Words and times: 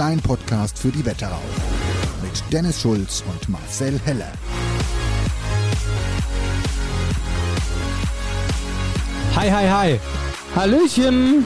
Dein 0.00 0.18
Podcast 0.18 0.78
für 0.78 0.88
die 0.88 1.04
Wetterau. 1.04 1.42
Mit 2.22 2.42
Dennis 2.50 2.80
Schulz 2.80 3.22
und 3.30 3.50
Marcel 3.50 4.00
Heller. 4.06 4.32
Hi, 9.36 9.50
hi, 9.50 9.68
hi. 9.68 10.00
Hallöchen. 10.56 11.44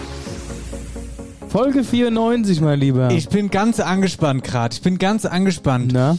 Folge 1.49 1.83
94, 1.83 2.61
mein 2.61 2.79
Lieber. 2.79 3.11
Ich 3.11 3.29
bin 3.29 3.51
ganz 3.51 3.81
angespannt 3.81 4.45
gerade. 4.45 4.73
Ich 4.73 4.83
bin 4.83 4.99
ganz 4.99 5.25
angespannt. 5.25 5.91
Na? 5.93 6.17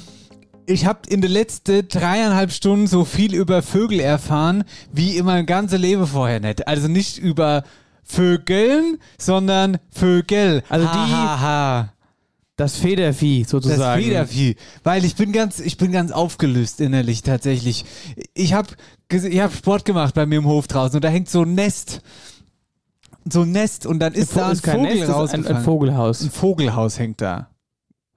Ich 0.66 0.86
habe 0.86 1.08
in 1.08 1.22
den 1.22 1.31
letzten 1.31 1.88
dreieinhalb 1.88 2.52
Stunden 2.52 2.88
so 2.88 3.05
viel 3.05 3.33
über 3.33 3.61
Vögel 3.61 4.02
erfahren, 4.02 4.66
wie 4.92 5.16
in 5.16 5.23
meinem 5.23 5.45
ganzen 5.45 5.80
Leben 5.80 6.05
vorher 6.05 6.42
nicht. 6.42 6.67
Also 6.67 6.89
nicht 6.89 7.17
über 7.17 7.64
Vögeln, 8.03 8.97
sondern 9.17 9.77
Vögel. 9.89 10.64
Also 10.67 10.86
ha, 10.86 10.92
die- 10.92 11.14
Ha, 11.14 11.39
ha. 11.39 11.92
Das 12.58 12.78
Federvieh 12.78 13.42
Das 13.42 13.52
sozusagen. 13.52 14.02
Federvieh. 14.02 14.56
Weil 14.84 15.03
ich 15.03 15.16
bin 15.16 15.31
ganz, 15.34 15.59
ich 15.59 15.78
bin 15.78 15.92
ganz 15.92 16.11
aufgelöst 16.11 16.80
innerlich 16.80 17.22
tatsächlich. 17.22 17.84
Ich 18.34 18.53
habe 18.53 18.70
ich 19.11 19.39
hab 19.42 19.53
Sport 19.53 19.84
gemacht 19.86 20.14
bei 20.16 20.25
mir 20.25 20.38
im 20.38 20.45
Hof 20.45 20.67
draußen 20.67 20.95
und 20.95 21.03
da 21.03 21.09
hängt 21.09 21.30
so 21.30 21.42
ein 21.44 21.53
Nest. 21.53 22.02
So 23.30 23.42
ein 23.42 23.52
Nest 23.52 23.86
und 23.86 23.99
dann 23.99 24.14
ist 24.14 24.30
Ist 24.30 24.38
da 24.38 24.48
ein 24.48 24.54
ist 24.54 24.64
kein 24.64 24.77
Vogel 24.77 24.95
Nest, 24.95 25.02
das 25.02 25.10
ist 25.10 25.15
ein, 25.15 25.21
rausgefallen. 25.42 25.58
ein 25.58 25.64
Vogelhaus. 25.64 26.21
Ein 26.21 26.32
Vogelhaus 26.32 26.99
hängt 26.99 27.21
da. 27.21 27.49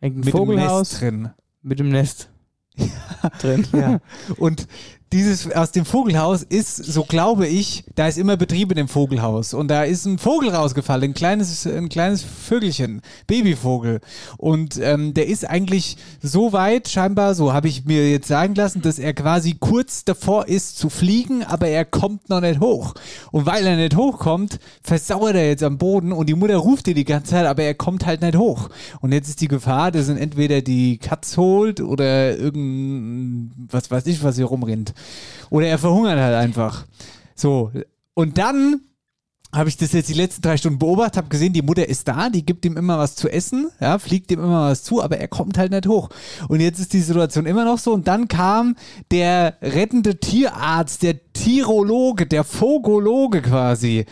Hängt 0.00 0.16
ein 0.18 0.20
Mit 0.20 0.30
Vogelhaus 0.30 1.02
einem 1.02 1.22
Nest 1.22 1.24
drin. 1.24 1.30
mit 1.62 1.78
dem 1.80 1.88
Nest 1.88 2.28
drin. 3.40 3.66
Ja. 3.72 3.98
Und 4.36 4.68
dieses 5.12 5.50
aus 5.52 5.72
dem 5.72 5.84
Vogelhaus 5.84 6.42
ist, 6.42 6.76
so 6.76 7.04
glaube 7.04 7.46
ich, 7.46 7.84
da 7.94 8.08
ist 8.08 8.18
immer 8.18 8.36
Betrieb 8.36 8.70
in 8.70 8.76
dem 8.76 8.88
Vogelhaus. 8.88 9.54
Und 9.54 9.68
da 9.68 9.84
ist 9.84 10.04
ein 10.04 10.18
Vogel 10.18 10.50
rausgefallen, 10.50 11.10
ein 11.10 11.14
kleines, 11.14 11.66
ein 11.66 11.88
kleines 11.88 12.22
Vögelchen, 12.22 13.00
Babyvogel. 13.26 14.00
Und 14.36 14.78
ähm, 14.82 15.14
der 15.14 15.26
ist 15.26 15.48
eigentlich 15.48 15.96
so 16.22 16.52
weit, 16.52 16.88
scheinbar, 16.88 17.34
so 17.34 17.52
habe 17.52 17.68
ich 17.68 17.86
mir 17.86 18.10
jetzt 18.10 18.28
sagen 18.28 18.54
lassen, 18.54 18.82
dass 18.82 18.98
er 18.98 19.14
quasi 19.14 19.56
kurz 19.58 20.04
davor 20.04 20.46
ist 20.48 20.78
zu 20.78 20.90
fliegen, 20.90 21.42
aber 21.42 21.68
er 21.68 21.84
kommt 21.84 22.28
noch 22.28 22.40
nicht 22.40 22.60
hoch. 22.60 22.94
Und 23.32 23.46
weil 23.46 23.66
er 23.66 23.76
nicht 23.76 23.96
hochkommt, 23.96 24.58
versauert 24.82 25.36
er 25.36 25.48
jetzt 25.48 25.62
am 25.62 25.78
Boden 25.78 26.12
und 26.12 26.28
die 26.28 26.34
Mutter 26.34 26.56
ruft 26.56 26.86
ihn 26.88 26.94
die 26.94 27.04
ganze 27.04 27.30
Zeit, 27.30 27.46
aber 27.46 27.62
er 27.62 27.74
kommt 27.74 28.04
halt 28.04 28.20
nicht 28.20 28.36
hoch. 28.36 28.68
Und 29.00 29.12
jetzt 29.12 29.28
ist 29.28 29.40
die 29.40 29.48
Gefahr, 29.48 29.90
dass 29.90 30.08
ihn 30.08 30.18
entweder 30.18 30.60
die 30.60 30.98
Katz 30.98 31.36
holt 31.38 31.80
oder 31.80 32.36
irgend, 32.36 33.52
was 33.70 33.90
weiß 33.90 34.06
ich, 34.06 34.22
was 34.22 34.36
hier 34.36 34.46
rumrennt. 34.46 34.92
Oder 35.50 35.66
er 35.66 35.78
verhungert 35.78 36.18
halt 36.18 36.34
einfach. 36.34 36.86
So. 37.34 37.70
Und 38.14 38.38
dann 38.38 38.80
habe 39.54 39.70
ich 39.70 39.78
das 39.78 39.92
jetzt 39.92 40.10
die 40.10 40.14
letzten 40.14 40.42
drei 40.42 40.58
Stunden 40.58 40.78
beobachtet, 40.78 41.16
habe 41.16 41.28
gesehen, 41.28 41.54
die 41.54 41.62
Mutter 41.62 41.88
ist 41.88 42.06
da, 42.06 42.28
die 42.28 42.44
gibt 42.44 42.66
ihm 42.66 42.76
immer 42.76 42.98
was 42.98 43.16
zu 43.16 43.30
essen, 43.30 43.70
ja, 43.80 43.98
fliegt 43.98 44.30
ihm 44.30 44.40
immer 44.40 44.68
was 44.68 44.82
zu, 44.82 45.02
aber 45.02 45.18
er 45.18 45.28
kommt 45.28 45.56
halt 45.56 45.72
nicht 45.72 45.86
hoch. 45.86 46.10
Und 46.48 46.60
jetzt 46.60 46.78
ist 46.78 46.92
die 46.92 47.00
Situation 47.00 47.46
immer 47.46 47.64
noch 47.64 47.78
so. 47.78 47.94
Und 47.94 48.06
dann 48.08 48.28
kam 48.28 48.76
der 49.10 49.56
rettende 49.62 50.20
Tierarzt, 50.20 51.02
der 51.02 51.32
Tirologe, 51.32 52.26
der 52.26 52.44
Vogologe 52.44 53.40
quasi. 53.40 54.04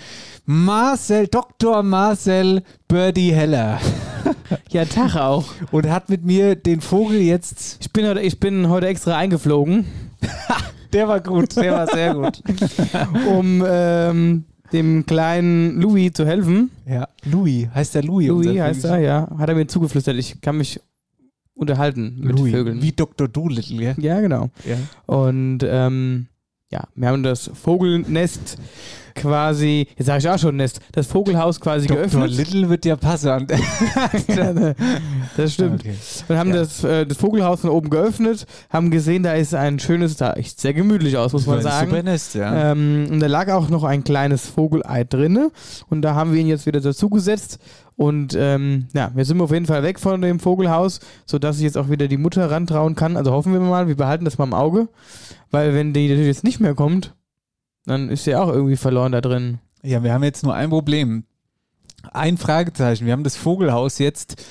Marcel, 0.46 1.26
Dr. 1.26 1.82
Marcel 1.82 2.62
Birdie 2.88 3.32
Heller. 3.32 3.80
Ja, 4.70 4.84
Tag 4.84 5.16
auch. 5.16 5.44
Und 5.70 5.88
hat 5.88 6.08
mit 6.08 6.24
mir 6.24 6.54
den 6.54 6.80
Vogel 6.80 7.20
jetzt. 7.20 7.78
Ich 7.80 7.92
bin 7.92 8.06
heute, 8.06 8.20
ich 8.20 8.38
bin 8.38 8.68
heute 8.68 8.86
extra 8.86 9.16
eingeflogen, 9.16 9.86
Der 10.96 11.08
war 11.08 11.20
gut, 11.20 11.54
der 11.56 11.72
war 11.72 11.86
sehr 11.86 12.14
gut. 12.14 12.42
um 13.30 13.62
ähm, 13.68 14.44
dem 14.72 15.04
kleinen 15.04 15.78
Louis 15.78 16.14
zu 16.14 16.24
helfen. 16.24 16.70
Ja, 16.86 17.08
Louis, 17.24 17.68
heißt 17.74 17.96
der 17.96 18.02
Louis? 18.02 18.28
Louis 18.28 18.58
heißt 18.58 18.84
er, 18.84 18.98
ja. 19.00 19.28
Hat 19.36 19.50
er 19.50 19.54
mir 19.54 19.66
zugeflüstert. 19.66 20.16
Ich 20.16 20.40
kann 20.40 20.56
mich 20.56 20.80
unterhalten 21.52 22.16
mit 22.18 22.38
Louis, 22.38 22.50
Vögeln. 22.50 22.80
wie 22.80 22.92
Dr. 22.92 23.28
Doolittle, 23.28 23.82
ja? 23.82 23.94
Ja, 23.98 24.20
genau. 24.20 24.48
ja. 24.64 24.78
Und 25.04 25.58
ähm, 25.64 26.28
ja, 26.72 26.84
wir 26.94 27.08
haben 27.08 27.22
das 27.22 27.50
Vogelnest 27.52 28.56
quasi, 29.16 29.88
jetzt 29.96 30.06
sage 30.06 30.18
ich 30.20 30.28
auch 30.28 30.38
schon 30.38 30.56
Nest, 30.56 30.80
das 30.92 31.06
Vogelhaus 31.06 31.60
quasi 31.60 31.86
Dr. 31.86 32.02
geöffnet. 32.02 32.30
Little 32.30 32.68
wird 32.68 32.84
ja 32.84 32.96
passen. 32.96 33.46
das 35.36 35.54
stimmt. 35.54 35.80
Okay. 35.80 35.94
Und 36.28 36.36
haben 36.38 36.50
Ja. 36.50 36.56
das, 36.56 36.84
äh, 36.84 37.06
das 37.06 37.16
Vogelhaus 37.18 37.60
von 37.60 37.70
oben 37.70 37.90
geöffnet, 37.90 38.46
haben 38.70 38.90
gesehen, 38.90 39.22
da 39.22 39.32
ist 39.32 39.54
ein 39.54 39.78
schönes, 39.78 40.16
da 40.16 40.34
echt 40.34 40.60
sehr 40.60 40.74
gemütlich 40.74 41.16
aus, 41.16 41.32
muss 41.32 41.46
man 41.46 41.56
Das 41.56 41.66
ein 41.66 41.72
sagen. 41.72 41.90
Super 41.90 42.02
Nest, 42.02 42.34
ja. 42.34 42.72
Ähm, 42.72 43.08
und 43.10 43.20
da 43.20 43.26
lag 43.26 43.50
auch 43.50 43.68
noch 43.68 43.84
ein 43.84 44.04
kleines 44.04 44.46
Vogelei 44.46 45.04
drinne 45.04 45.50
und 45.88 46.02
da 46.02 46.14
haben 46.14 46.32
wir 46.32 46.40
ihn 46.40 46.46
jetzt 46.46 46.66
wieder 46.66 46.80
dazugesetzt 46.80 47.58
und 47.96 48.36
ähm, 48.38 48.86
ja, 48.92 49.10
wir 49.14 49.24
sind 49.24 49.40
auf 49.40 49.50
jeden 49.52 49.66
Fall 49.66 49.82
weg 49.82 49.98
von 49.98 50.20
dem 50.20 50.38
Vogelhaus, 50.38 51.00
sodass 51.24 51.56
sich 51.56 51.64
jetzt 51.64 51.78
auch 51.78 51.88
wieder 51.88 52.08
die 52.08 52.18
Mutter 52.18 52.50
rantrauen 52.50 52.94
kann. 52.94 53.16
Also 53.16 53.32
hoffen 53.32 53.52
wir 53.54 53.60
mal, 53.60 53.88
wir 53.88 53.96
behalten 53.96 54.26
das 54.26 54.36
mal 54.36 54.44
im 54.44 54.52
Auge, 54.52 54.88
weil 55.50 55.74
wenn 55.74 55.94
die 55.94 56.08
natürlich 56.08 56.26
jetzt 56.28 56.44
nicht 56.44 56.60
mehr 56.60 56.74
kommt, 56.74 57.14
dann 57.86 58.08
ist 58.08 58.24
sie 58.24 58.34
auch 58.34 58.48
irgendwie 58.48 58.76
verloren 58.76 59.12
da 59.12 59.20
drin. 59.20 59.58
Ja, 59.82 60.02
wir 60.02 60.12
haben 60.12 60.24
jetzt 60.24 60.42
nur 60.42 60.54
ein 60.54 60.70
Problem. 60.70 61.24
Ein 62.12 62.36
Fragezeichen. 62.36 63.06
Wir 63.06 63.12
haben 63.12 63.24
das 63.24 63.36
Vogelhaus 63.36 63.98
jetzt 63.98 64.44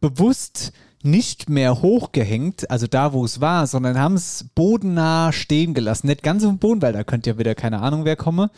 bewusst 0.00 0.72
nicht 1.02 1.48
mehr 1.48 1.80
hochgehängt, 1.80 2.70
also 2.70 2.86
da, 2.86 3.12
wo 3.12 3.24
es 3.24 3.40
war, 3.40 3.66
sondern 3.66 3.98
haben 3.98 4.14
es 4.14 4.46
bodennah 4.54 5.32
stehen 5.32 5.74
gelassen. 5.74 6.08
Nicht 6.08 6.22
ganz 6.22 6.44
auf 6.44 6.50
dem 6.50 6.58
Boden, 6.58 6.82
weil 6.82 6.92
da 6.92 7.04
könnte 7.04 7.30
ja 7.30 7.38
wieder 7.38 7.54
keine 7.54 7.80
Ahnung 7.80 8.04
wer 8.04 8.16
komme. 8.16 8.50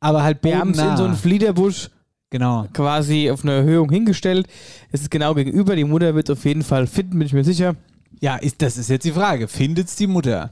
Aber 0.00 0.22
halt 0.22 0.42
Wir 0.42 0.58
haben 0.58 0.70
es 0.70 0.76
bodennah. 0.76 0.92
in 0.92 0.96
so 0.96 1.04
einen 1.04 1.16
Fliederbusch 1.16 1.90
genau. 2.30 2.66
quasi 2.72 3.30
auf 3.30 3.44
eine 3.44 3.52
Erhöhung 3.52 3.90
hingestellt. 3.90 4.46
Es 4.90 5.02
ist 5.02 5.10
genau 5.10 5.34
gegenüber. 5.34 5.76
Die 5.76 5.84
Mutter 5.84 6.14
wird 6.14 6.30
auf 6.30 6.44
jeden 6.44 6.62
Fall 6.62 6.86
finden, 6.86 7.18
bin 7.18 7.26
ich 7.26 7.32
mir 7.32 7.44
sicher. 7.44 7.74
Ja, 8.20 8.36
ist, 8.36 8.62
das 8.62 8.78
ist 8.78 8.88
jetzt 8.88 9.04
die 9.04 9.12
Frage. 9.12 9.48
Findet's 9.48 9.96
die 9.96 10.06
Mutter? 10.06 10.50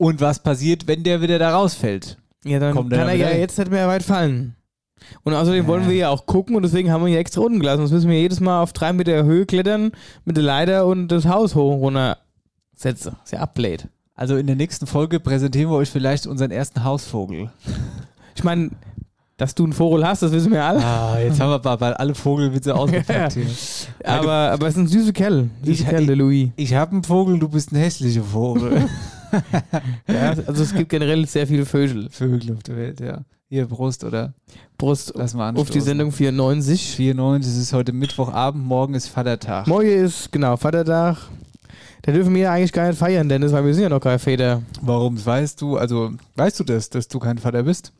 Und 0.00 0.20
was 0.22 0.42
passiert, 0.42 0.86
wenn 0.88 1.02
der 1.02 1.20
wieder 1.20 1.38
da 1.38 1.54
rausfällt? 1.54 2.16
Ja, 2.44 2.58
dann 2.58 2.74
Kommt 2.74 2.90
kann 2.90 3.06
er 3.06 3.14
ja 3.16 3.30
jetzt 3.32 3.58
nicht 3.58 3.70
mehr 3.70 3.86
weit 3.86 4.02
fallen. 4.02 4.56
Und 5.24 5.34
außerdem 5.34 5.66
wollen 5.66 5.86
wir 5.88 5.94
ja 5.94 6.08
auch 6.08 6.24
gucken 6.24 6.56
und 6.56 6.62
deswegen 6.62 6.90
haben 6.90 7.02
wir 7.02 7.08
ihn 7.08 7.14
ja 7.14 7.20
extra 7.20 7.42
unten 7.42 7.60
gelassen. 7.60 7.80
Sonst 7.80 7.92
müssen 7.92 8.10
wir 8.10 8.18
jedes 8.18 8.40
Mal 8.40 8.62
auf 8.62 8.72
drei 8.72 8.94
Meter 8.94 9.24
Höhe 9.24 9.44
klettern 9.44 9.92
mit 10.24 10.36
der 10.38 10.44
Leiter 10.44 10.86
und 10.86 11.08
das 11.08 11.26
Haus 11.26 11.54
hoch 11.54 11.74
und 11.74 11.80
runter 11.80 12.16
setzen. 12.74 13.16
Ist 13.24 13.32
ja 13.32 13.40
ablädt. 13.40 13.88
Also 14.14 14.36
in 14.36 14.46
der 14.46 14.56
nächsten 14.56 14.86
Folge 14.86 15.20
präsentieren 15.20 15.70
wir 15.70 15.76
euch 15.76 15.90
vielleicht 15.90 16.26
unseren 16.26 16.50
ersten 16.50 16.82
Hausvogel. 16.82 17.50
Ich 18.34 18.42
meine, 18.44 18.70
Dass 19.36 19.54
du 19.54 19.64
einen 19.64 19.72
Vogel 19.74 20.06
hast, 20.06 20.22
das 20.22 20.32
wissen 20.32 20.52
wir 20.52 20.62
alle. 20.64 20.82
Ah, 20.84 21.18
jetzt 21.18 21.40
haben 21.40 21.48
wir 21.50 21.54
aber 21.56 21.76
bald 21.78 21.98
alle 21.98 22.14
Vogelwitze 22.14 22.74
ausgepackt 22.76 23.32
hier. 23.34 23.46
aber, 24.04 24.32
aber 24.52 24.66
es 24.66 24.74
ist 24.74 24.80
ein 24.80 24.86
süßer 24.86 25.12
Kerl. 25.12 25.48
Süßer 25.62 25.82
Ich- 25.82 25.88
Kerl, 25.88 26.06
der 26.06 26.16
Louis. 26.16 26.50
Ich 26.56 26.74
habe 26.74 26.92
einen 26.92 27.04
Vogel, 27.04 27.38
du 27.38 27.48
bist 27.50 27.72
ein 27.72 27.76
hässlicher 27.76 28.22
Vogel. 28.22 28.86
Ja, 30.08 30.30
also 30.46 30.62
es 30.62 30.74
gibt 30.74 30.88
generell 30.88 31.26
sehr 31.26 31.46
viele 31.46 31.64
Vögel. 31.66 32.08
Vögel 32.10 32.54
auf 32.56 32.62
der 32.62 32.76
Welt, 32.76 33.00
ja. 33.00 33.22
Hier, 33.48 33.66
Brust, 33.66 34.04
oder? 34.04 34.32
Brust 34.78 35.12
Lass 35.16 35.34
mal 35.34 35.48
auf 35.48 35.54
die 35.54 35.60
anstoßen. 35.60 35.82
Sendung 35.82 36.12
94. 36.12 36.94
94, 36.96 37.52
es 37.52 37.58
ist 37.58 37.72
heute 37.72 37.92
Mittwochabend, 37.92 38.64
morgen 38.64 38.94
ist 38.94 39.08
Vatertag. 39.08 39.66
Morgen 39.66 39.88
ist, 39.88 40.30
genau, 40.30 40.56
Vatertag. 40.56 41.16
Da 42.02 42.12
dürfen 42.12 42.34
wir 42.34 42.42
ja 42.42 42.52
eigentlich 42.52 42.72
gar 42.72 42.86
nicht 42.88 42.98
feiern, 42.98 43.28
Dennis, 43.28 43.52
weil 43.52 43.64
wir 43.64 43.74
sind 43.74 43.82
ja 43.82 43.88
noch 43.88 44.00
keine 44.00 44.18
Väter. 44.18 44.62
Warum 44.80 45.22
weißt 45.24 45.60
du, 45.60 45.76
also 45.76 46.12
weißt 46.36 46.60
du 46.60 46.64
das, 46.64 46.90
dass 46.90 47.08
du 47.08 47.18
kein 47.18 47.38
Vater 47.38 47.62
bist? 47.64 47.92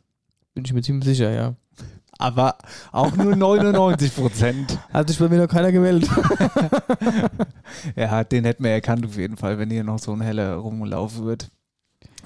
Bin 0.55 0.65
ich 0.65 0.73
mir 0.73 0.81
ziemlich 0.81 1.05
sicher, 1.05 1.31
ja. 1.31 1.55
Aber 2.21 2.55
auch 2.91 3.15
nur 3.15 3.35
99 3.35 4.15
Prozent. 4.15 4.77
Hat 4.93 5.07
sich 5.07 5.17
bei 5.17 5.27
mir 5.27 5.39
noch 5.39 5.47
keiner 5.47 5.71
gemeldet. 5.71 6.09
Ja, 7.95 8.23
den 8.23 8.43
hätten 8.43 8.63
wir 8.63 8.71
erkannt 8.71 9.05
auf 9.05 9.17
jeden 9.17 9.37
Fall, 9.37 9.57
wenn 9.57 9.69
hier 9.69 9.83
noch 9.83 9.97
so 9.97 10.11
ein 10.11 10.21
heller 10.21 10.55
rumlaufen 10.55 11.25
wird. 11.25 11.49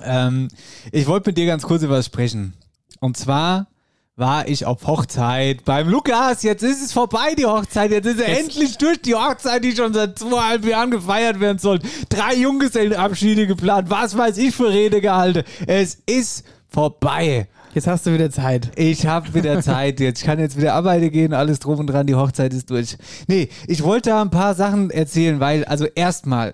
Ähm, 0.03 0.49
ich 0.91 1.07
wollte 1.07 1.29
mit 1.29 1.37
dir 1.37 1.45
ganz 1.45 1.63
kurz 1.63 1.83
über 1.83 1.97
was 1.97 2.07
sprechen. 2.07 2.53
Und 2.99 3.15
zwar 3.15 3.67
war 4.15 4.47
ich 4.47 4.65
auf 4.65 4.85
Hochzeit 4.87 5.63
beim 5.65 5.87
Lukas. 5.87 6.43
Jetzt 6.43 6.63
ist 6.63 6.83
es 6.83 6.93
vorbei, 6.93 7.35
die 7.37 7.45
Hochzeit. 7.45 7.91
Jetzt 7.91 8.05
ist 8.05 8.19
er 8.19 8.39
endlich 8.39 8.77
durch 8.77 9.01
die 9.01 9.13
Hochzeit, 9.15 9.63
die 9.63 9.75
schon 9.75 9.93
seit 9.93 10.17
zweieinhalb 10.17 10.65
Jahren 10.65 10.91
gefeiert 10.91 11.39
werden 11.39 11.59
soll. 11.59 11.79
Drei 12.09 12.35
Junggesellenabschiede 12.35 13.47
geplant. 13.47 13.89
Was 13.89 14.17
weiß 14.17 14.37
ich 14.37 14.55
für 14.55 14.69
Rede 14.69 15.01
gehalten. 15.01 15.43
Es 15.67 15.95
ist 16.05 16.43
vorbei. 16.69 17.47
Jetzt 17.75 17.87
hast 17.87 18.05
du 18.05 18.13
wieder 18.13 18.31
Zeit. 18.31 18.71
Ich 18.77 19.05
habe 19.05 19.33
wieder 19.33 19.61
Zeit 19.61 19.99
jetzt. 19.99 20.19
Ich 20.21 20.25
kann 20.25 20.39
jetzt 20.39 20.55
wieder 20.55 20.75
arbeiten 20.75 21.11
gehen, 21.11 21.33
alles 21.33 21.59
drum 21.59 21.77
und 21.77 21.87
dran, 21.87 22.07
die 22.07 22.15
Hochzeit 22.15 22.53
ist 22.53 22.69
durch. 22.69 22.97
Nee, 23.27 23.49
ich 23.67 23.83
wollte 23.83 24.11
da 24.11 24.21
ein 24.21 24.29
paar 24.29 24.55
Sachen 24.55 24.91
erzählen, 24.91 25.41
weil, 25.41 25.65
also 25.65 25.83
erstmal, 25.83 26.53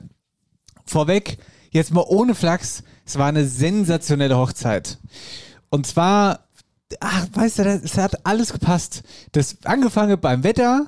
vorweg, 0.83 1.37
jetzt 1.69 1.93
mal 1.93 2.05
ohne 2.07 2.33
Flachs, 2.33 2.83
es 3.05 3.19
war 3.19 3.27
eine 3.27 3.45
sensationelle 3.45 4.35
Hochzeit. 4.35 4.97
Und 5.69 5.85
zwar, 5.85 6.47
ach, 6.99 7.27
weißt 7.33 7.59
du, 7.59 7.65
es 7.65 7.99
hat 7.99 8.25
alles 8.25 8.51
gepasst. 8.51 9.03
Das 9.31 9.57
angefangen 9.63 10.19
beim 10.19 10.43
Wetter, 10.43 10.87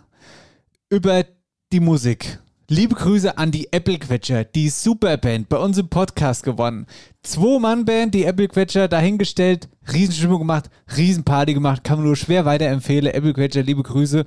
über 0.90 1.26
die 1.72 1.80
Musik. 1.80 2.40
Liebe 2.76 2.96
Grüße 2.96 3.38
an 3.38 3.52
die 3.52 3.72
Apple-Quetscher, 3.72 4.46
die 4.46 4.68
Superband, 4.68 5.48
bei 5.48 5.58
uns 5.58 5.78
im 5.78 5.90
Podcast 5.90 6.42
gewonnen. 6.42 6.88
Zwei-Mann-Band, 7.22 8.16
die 8.16 8.24
Apple-Quetscher, 8.24 8.88
dahingestellt, 8.88 9.70
Riesenstimmung 9.94 10.40
gemacht, 10.40 10.72
Riesenparty 10.98 11.54
gemacht, 11.54 11.84
kann 11.84 12.00
man 12.00 12.08
nur 12.08 12.16
schwer 12.16 12.46
weiterempfehlen. 12.46 13.14
Apple-Quetscher, 13.14 13.62
liebe 13.62 13.84
Grüße. 13.84 14.24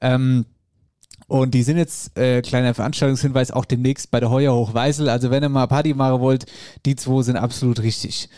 Ähm, 0.00 0.46
und 1.26 1.52
die 1.52 1.64
sind 1.64 1.78
jetzt, 1.78 2.16
äh, 2.16 2.42
kleiner 2.42 2.74
Veranstaltungshinweis, 2.74 3.50
auch 3.50 3.64
demnächst 3.64 4.12
bei 4.12 4.20
der 4.20 4.30
Heuer 4.30 4.54
Hochweisel. 4.54 5.08
Also 5.08 5.32
wenn 5.32 5.42
ihr 5.42 5.48
mal 5.48 5.66
Party 5.66 5.92
machen 5.92 6.20
wollt, 6.20 6.46
die 6.86 6.94
zwei 6.94 7.22
sind 7.22 7.38
absolut 7.38 7.82
richtig. 7.82 8.28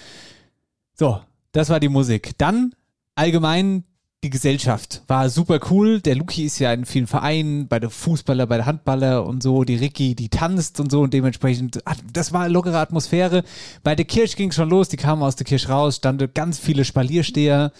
So, 0.94 1.20
das 1.52 1.68
war 1.68 1.78
die 1.78 1.90
Musik. 1.90 2.38
Dann 2.38 2.74
allgemein 3.16 3.84
die 4.24 4.30
Gesellschaft 4.30 5.02
war 5.08 5.28
super 5.28 5.58
cool. 5.70 6.00
Der 6.00 6.14
Luki 6.14 6.44
ist 6.44 6.60
ja 6.60 6.72
in 6.72 6.84
vielen 6.84 7.08
Vereinen, 7.08 7.66
bei 7.66 7.80
der 7.80 7.90
Fußballer, 7.90 8.46
bei 8.46 8.56
der 8.56 8.66
Handballer 8.66 9.26
und 9.26 9.42
so. 9.42 9.64
Die 9.64 9.74
Ricky, 9.74 10.14
die 10.14 10.28
tanzt 10.28 10.78
und 10.78 10.92
so 10.92 11.00
und 11.00 11.12
dementsprechend, 11.12 11.80
das 12.12 12.32
war 12.32 12.42
eine 12.42 12.52
lockere 12.52 12.78
Atmosphäre. 12.78 13.42
Bei 13.82 13.96
der 13.96 14.04
Kirche 14.04 14.36
ging 14.36 14.52
schon 14.52 14.70
los, 14.70 14.88
die 14.88 14.96
kamen 14.96 15.24
aus 15.24 15.34
der 15.34 15.44
Kirche 15.44 15.68
raus, 15.70 15.96
standen 15.96 16.30
ganz 16.34 16.60
viele 16.60 16.84
Spaliersteher. 16.84 17.72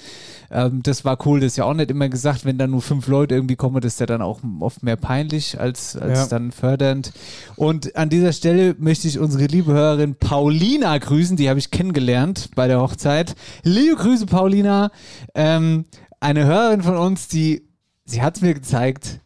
Ähm, 0.51 0.83
das 0.83 1.05
war 1.05 1.17
cool, 1.27 1.39
das 1.39 1.53
ist 1.53 1.59
ja 1.59 1.65
auch 1.65 1.75
nicht 1.75 1.93
immer 1.93 2.09
gesagt, 2.09 2.45
wenn 2.45 2.59
da 2.59 2.67
nur 2.67 2.83
fünf 2.83 3.07
Leute 3.07 3.37
irgendwie 3.37 3.57
kommen, 3.57 3.81
das 3.81 3.93
ist 3.95 4.01
ja 4.01 4.07
dann 4.07 4.21
auch 4.21 4.41
oft 4.59 4.83
mehr 4.83 4.97
peinlich 4.97 5.61
als, 5.61 5.97
als 5.97 6.19
Ja. 6.19 6.27
dann 6.27 6.51
fördernd. 6.51 7.13
Und 7.55 7.95
an 7.95 8.11
dieser 8.11 8.33
Stelle 8.33 8.75
möchte 8.81 9.07
ich 9.07 9.21
unsere 9.21 9.47
liebe 9.47 9.73
Hörerin 9.73 10.17
Paulina 10.17 10.99
grüßen, 10.99 11.37
die 11.37 11.49
habe 11.49 11.61
ich 11.61 11.71
kennengelernt 11.71 12.51
bei 12.57 12.67
der 12.67 12.81
Hochzeit. 12.81 13.37
Liebe 13.63 13.95
Grüße, 13.95 14.27
Paulina. 14.27 14.91
Ähm, 15.37 15.85
eine 16.23 16.47
Hörerin 16.47 16.83
von 16.83 16.97
uns, 16.97 17.29
die, 17.29 17.69
sie 18.05 18.23
hat 18.23 18.37
es 18.37 18.43
mir 18.43 18.55
gezeigt, 18.55 19.21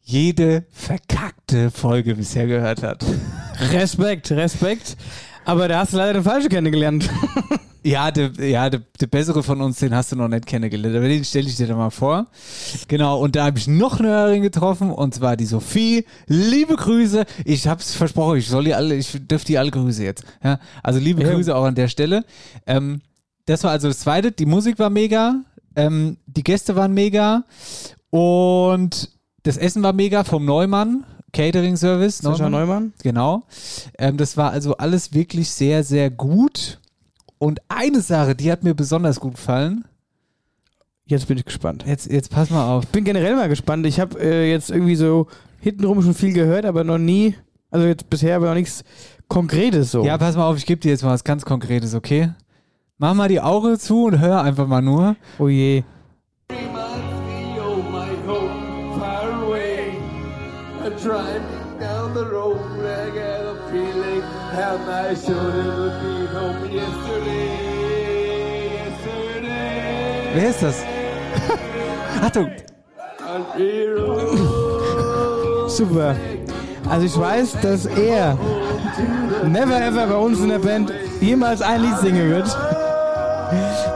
jede 0.00 0.64
verkackte 0.70 1.70
Folge 1.72 2.14
bisher 2.14 2.46
gehört 2.46 2.82
hat. 2.82 3.04
Respekt, 3.72 4.30
Respekt. 4.30 4.96
Aber 5.44 5.66
da 5.68 5.80
hast 5.80 5.92
du 5.92 5.96
leider 5.96 6.14
den 6.14 6.22
Falschen 6.22 6.48
kennengelernt. 6.48 7.08
Ja, 7.82 8.10
der 8.10 8.32
ja, 8.44 8.68
der 8.68 8.82
der 9.00 9.06
bessere 9.06 9.44
von 9.44 9.60
uns, 9.60 9.78
den 9.78 9.94
hast 9.94 10.10
du 10.10 10.16
noch 10.16 10.26
nicht 10.26 10.44
kennengelernt, 10.46 10.96
aber 10.96 11.06
den 11.06 11.24
stelle 11.24 11.46
ich 11.46 11.56
dir 11.56 11.68
dann 11.68 11.76
mal 11.76 11.90
vor. 11.90 12.26
Genau, 12.88 13.20
und 13.20 13.36
da 13.36 13.44
habe 13.44 13.58
ich 13.60 13.68
noch 13.68 14.00
eine 14.00 14.08
Hörerin 14.08 14.42
getroffen, 14.42 14.90
und 14.90 15.14
zwar 15.14 15.36
die 15.36 15.46
Sophie. 15.46 16.04
Liebe 16.26 16.74
Grüße. 16.74 17.24
Ich 17.44 17.68
habe 17.68 17.80
es 17.80 17.94
versprochen, 17.94 18.38
ich 18.38 18.48
soll 18.48 18.64
die 18.64 18.74
alle, 18.74 18.96
ich 18.96 19.12
dürfte 19.28 19.46
die 19.52 19.58
alle 19.58 19.70
Grüße 19.70 20.02
jetzt. 20.02 20.24
Ja, 20.42 20.58
also 20.82 20.98
liebe 20.98 21.22
Ja. 21.22 21.30
Grüße 21.32 21.54
auch 21.54 21.62
an 21.62 21.76
der 21.76 21.86
Stelle. 21.86 22.24
Ähm, 22.66 23.02
das 23.44 23.62
war 23.62 23.70
also 23.70 23.86
das 23.86 24.00
Zweite. 24.00 24.32
Die 24.32 24.46
Musik 24.46 24.80
war 24.80 24.90
mega, 24.90 25.44
ähm, 25.76 26.16
die 26.26 26.42
Gäste 26.42 26.74
waren 26.74 26.92
mega 26.92 27.44
und 28.10 29.10
das 29.42 29.56
Essen 29.56 29.82
war 29.82 29.92
mega 29.92 30.24
vom 30.24 30.44
Neumann. 30.44 31.04
Catering 31.32 31.76
Service. 31.76 32.18
Sascha 32.18 32.48
Neumann? 32.48 32.94
Genau. 33.02 33.44
Ähm, 33.98 34.16
das 34.16 34.36
war 34.36 34.52
also 34.52 34.76
alles 34.78 35.12
wirklich 35.12 35.50
sehr, 35.50 35.84
sehr 35.84 36.10
gut. 36.10 36.80
Und 37.38 37.60
eine 37.68 38.00
Sache, 38.00 38.34
die 38.34 38.50
hat 38.50 38.64
mir 38.64 38.74
besonders 38.74 39.20
gut 39.20 39.34
gefallen. 39.34 39.84
Jetzt 41.04 41.28
bin 41.28 41.36
ich 41.36 41.44
gespannt. 41.44 41.84
Jetzt, 41.86 42.10
jetzt 42.10 42.30
pass 42.30 42.50
mal 42.50 42.66
auf. 42.66 42.84
Ich 42.84 42.90
bin 42.90 43.04
generell 43.04 43.36
mal 43.36 43.48
gespannt. 43.48 43.86
Ich 43.86 44.00
habe 44.00 44.18
äh, 44.18 44.50
jetzt 44.50 44.70
irgendwie 44.70 44.96
so 44.96 45.26
hintenrum 45.60 46.02
schon 46.02 46.14
viel 46.14 46.32
gehört, 46.32 46.64
aber 46.64 46.84
noch 46.84 46.98
nie, 46.98 47.34
also 47.70 47.86
jetzt 47.86 48.08
bisher 48.08 48.36
aber 48.36 48.46
noch 48.46 48.54
nichts 48.54 48.82
Konkretes 49.28 49.90
so. 49.90 50.04
Ja, 50.04 50.18
pass 50.18 50.36
mal 50.36 50.48
auf, 50.48 50.56
ich 50.56 50.66
gebe 50.66 50.80
dir 50.80 50.90
jetzt 50.90 51.02
mal 51.02 51.10
was 51.10 51.24
ganz 51.24 51.44
Konkretes, 51.44 51.94
okay? 51.94 52.30
Mach 52.98 53.12
mal 53.12 53.28
die 53.28 53.42
Augen 53.42 53.78
zu 53.78 54.06
und 54.06 54.20
hör 54.20 54.40
einfach 54.40 54.66
mal 54.66 54.80
nur. 54.80 55.16
Oh 55.38 55.48
je. 55.48 55.82
Wer 70.32 70.48
ist 70.48 70.62
das? 70.62 70.82
Achtung. 72.22 72.50
Super. 75.68 76.16
Also 76.88 77.06
ich 77.06 77.18
weiß, 77.18 77.60
dass 77.60 77.84
er 77.84 78.38
never 79.44 79.82
ever 79.82 80.06
bei 80.06 80.16
uns 80.16 80.40
in 80.40 80.48
der 80.48 80.60
Band 80.60 80.90
jemals 81.20 81.60
ein 81.60 81.82
Lied 81.82 81.98
singen 81.98 82.30
wird. 82.30 82.75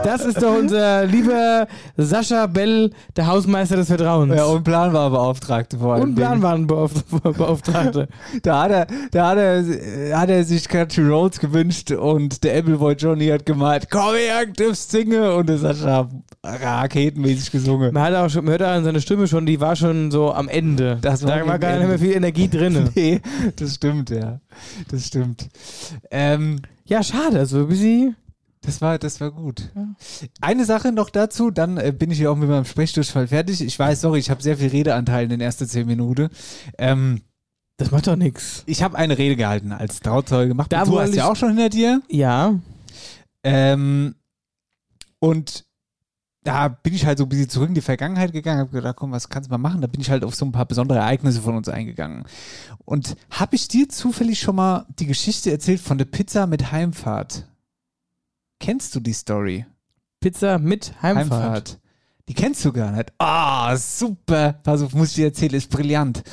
Das 0.03 0.25
ist 0.25 0.41
doch 0.41 0.57
unser 0.57 1.05
lieber 1.05 1.67
Sascha 1.97 2.47
Bell, 2.47 2.91
der 3.15 3.27
Hausmeister 3.27 3.75
des 3.75 3.87
Vertrauens. 3.87 4.33
Ja, 4.35 4.45
und 4.45 4.63
Planwahlbeauftragte 4.63 5.77
vor 5.77 5.95
allem. 5.95 6.03
Unplanwarenbeauftragte. 6.03 8.07
Da 8.43 8.63
hat 8.63 8.71
er, 8.71 8.87
da 9.11 9.29
hat 9.29 9.37
er, 9.37 10.17
hat 10.17 10.29
er 10.29 10.43
sich 10.43 10.67
Country 10.67 11.07
Roads 11.07 11.39
gewünscht 11.39 11.91
und 11.91 12.43
der 12.43 12.57
Appleboy 12.57 12.93
Johnny 12.93 13.27
hat 13.27 13.45
gemeint, 13.45 13.89
komm 13.89 14.15
her, 14.15 14.45
du 14.45 14.67
darfst 14.67 14.91
singen 14.91 15.21
und 15.21 15.49
das 15.49 15.63
hat 15.63 15.81
er 15.83 16.09
raketenmäßig 16.43 17.51
gesungen. 17.51 17.93
Man 17.93 18.03
hat 18.03 18.15
auch 18.15 18.29
schon, 18.29 18.45
man 18.45 18.53
hört 18.53 18.63
an 18.63 18.83
seine 18.83 19.01
Stimme 19.01 19.27
schon, 19.27 19.45
die 19.45 19.59
war 19.59 19.75
schon 19.75 20.11
so 20.11 20.33
am 20.33 20.47
Ende. 20.47 20.97
Das 21.01 21.23
war 21.23 21.37
da 21.37 21.47
war 21.47 21.59
gar 21.59 21.77
nicht 21.77 21.87
mehr 21.87 21.99
viel 21.99 22.13
Energie 22.13 22.47
drin. 22.47 22.71
Nee, 22.95 23.21
das 23.55 23.75
stimmt, 23.75 24.09
ja. 24.09 24.39
Das 24.89 25.07
stimmt. 25.07 25.47
Ähm, 26.09 26.59
Ja, 26.85 27.03
schade, 27.03 27.39
also 27.39 27.59
ein 27.59 27.67
bisschen. 27.67 28.15
Das 28.63 28.79
war, 28.79 28.99
das 28.99 29.19
war 29.19 29.31
gut. 29.31 29.71
Eine 30.39 30.65
Sache 30.65 30.91
noch 30.91 31.09
dazu, 31.09 31.49
dann 31.49 31.77
äh, 31.77 31.91
bin 31.91 32.11
ich 32.11 32.19
hier 32.19 32.31
auch 32.31 32.35
mit 32.35 32.47
meinem 32.47 32.65
Sprechdurchfall 32.65 33.27
fertig. 33.27 33.61
Ich 33.61 33.77
weiß, 33.77 34.01
sorry, 34.01 34.19
ich 34.19 34.29
habe 34.29 34.43
sehr 34.43 34.57
viel 34.57 34.69
Redeanteil 34.69 35.23
in 35.23 35.29
den 35.31 35.41
ersten 35.41 35.67
zehn 35.67 35.87
Minuten. 35.87 36.29
Ähm, 36.77 37.21
Das 37.77 37.89
macht 37.89 38.05
doch 38.05 38.15
nichts. 38.15 38.61
ich 38.67 38.83
habe 38.83 38.97
eine 38.97 39.17
Rede 39.17 39.35
gehalten 39.35 39.71
als 39.71 39.99
Trauzeuge 39.99 40.49
gemacht. 40.49 40.71
Da 40.71 40.85
du 40.85 40.99
hast 40.99 41.15
ja 41.15 41.29
auch 41.29 41.35
schon 41.35 41.49
hinter 41.49 41.69
dir. 41.69 42.01
Ja. 42.07 42.53
Ähm, 43.43 44.13
und 45.17 45.65
da 46.43 46.67
bin 46.67 46.93
ich 46.93 47.05
halt 47.07 47.17
so 47.17 47.25
ein 47.25 47.29
bisschen 47.29 47.49
zurück 47.49 47.69
in 47.69 47.75
die 47.75 47.81
Vergangenheit 47.81 48.31
gegangen, 48.31 48.59
habe 48.59 48.71
gedacht, 48.71 48.95
komm, 48.95 49.11
was 49.11 49.29
kannst 49.29 49.49
du 49.49 49.53
mal 49.53 49.57
machen? 49.57 49.81
Da 49.81 49.87
bin 49.87 50.01
ich 50.01 50.09
halt 50.11 50.23
auf 50.23 50.35
so 50.35 50.45
ein 50.45 50.51
paar 50.51 50.65
besondere 50.65 50.99
Ereignisse 50.99 51.41
von 51.41 51.55
uns 51.55 51.67
eingegangen. 51.69 52.25
Und 52.85 53.15
habe 53.31 53.55
ich 53.55 53.67
dir 53.67 53.89
zufällig 53.89 54.39
schon 54.39 54.55
mal 54.55 54.85
die 54.99 55.05
Geschichte 55.07 55.51
erzählt 55.51 55.81
von 55.81 55.97
der 55.97 56.05
Pizza 56.05 56.45
mit 56.47 56.71
Heimfahrt? 56.71 57.47
Kennst 58.61 58.95
du 58.95 58.99
die 58.99 59.13
Story? 59.13 59.65
Pizza 60.19 60.59
mit 60.59 60.93
Heimfahrt. 61.01 61.79
Die 62.29 62.33
kennst 62.35 62.63
du 62.63 62.71
gar 62.71 62.91
nicht. 62.91 63.11
Ah, 63.17 63.75
super. 63.75 64.53
Pass 64.63 64.81
auf, 64.81 64.93
muss 64.93 65.09
ich 65.09 65.15
dir 65.15 65.25
erzählen, 65.25 65.55
ist 65.55 65.69
brillant. 65.71 66.23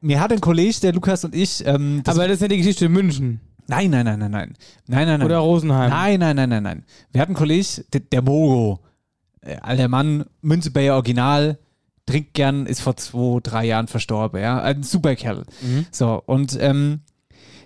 Mir 0.00 0.20
hat 0.20 0.30
ein 0.32 0.40
Kollege, 0.40 0.78
der 0.82 0.92
Lukas 0.92 1.24
und 1.24 1.34
ich, 1.34 1.66
ähm, 1.66 2.02
das 2.04 2.14
Aber 2.16 2.28
das 2.28 2.34
ist 2.36 2.42
ja 2.42 2.48
die 2.48 2.58
Geschichte 2.58 2.84
in 2.84 2.92
München. 2.92 3.40
nein, 3.66 3.90
nein, 3.90 4.04
nein, 4.04 4.18
nein, 4.18 4.30
nein, 4.30 4.52
nein, 4.86 5.06
nein, 5.06 5.18
nein. 5.20 5.22
Oder 5.22 5.38
Rosenheim. 5.38 5.90
Nein, 5.90 6.20
nein, 6.20 6.36
nein, 6.36 6.48
nein, 6.50 6.62
nein. 6.62 6.84
Wir 7.10 7.20
hatten 7.22 7.30
einen 7.30 7.36
Kollegen, 7.36 7.66
der, 7.92 8.00
der 8.00 8.22
Mogo. 8.22 8.80
äh, 9.40 9.56
alter 9.62 9.88
Mann, 9.88 10.26
Münzeberger 10.42 10.94
Original, 10.96 11.58
trinkt 12.04 12.34
gern, 12.34 12.66
ist 12.66 12.80
vor 12.82 12.96
zwei, 12.96 13.40
drei 13.42 13.64
Jahren 13.64 13.88
verstorben, 13.88 14.40
ja. 14.42 14.60
Ein 14.60 14.82
super 14.82 15.16
Kerl. 15.16 15.44
So, 15.90 16.22
und 16.26 16.58
ähm, 16.60 17.00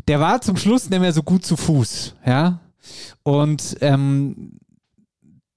der 0.06 0.20
war 0.20 0.40
zum 0.40 0.56
Schluss 0.56 0.88
nicht 0.88 1.00
mehr 1.00 1.12
so 1.12 1.23
gut 1.25 1.44
zu 1.44 1.56
Fuß, 1.56 2.14
ja. 2.25 2.61
Und 3.23 3.76
ähm, 3.81 4.59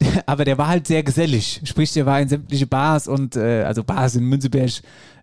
aber 0.26 0.46
der 0.46 0.58
war 0.58 0.68
halt 0.68 0.88
sehr 0.88 1.04
gesellig. 1.04 1.62
Sprich, 1.64 1.92
der 1.94 2.06
war 2.06 2.22
in 2.22 2.30
sämtliche 2.30 2.68
Bars 2.68 3.08
und 3.08 3.36
äh, 3.36 3.64
also 3.64 3.84
Bars 3.84 4.16
in 4.16 4.24
Münzeberg, 4.26 4.72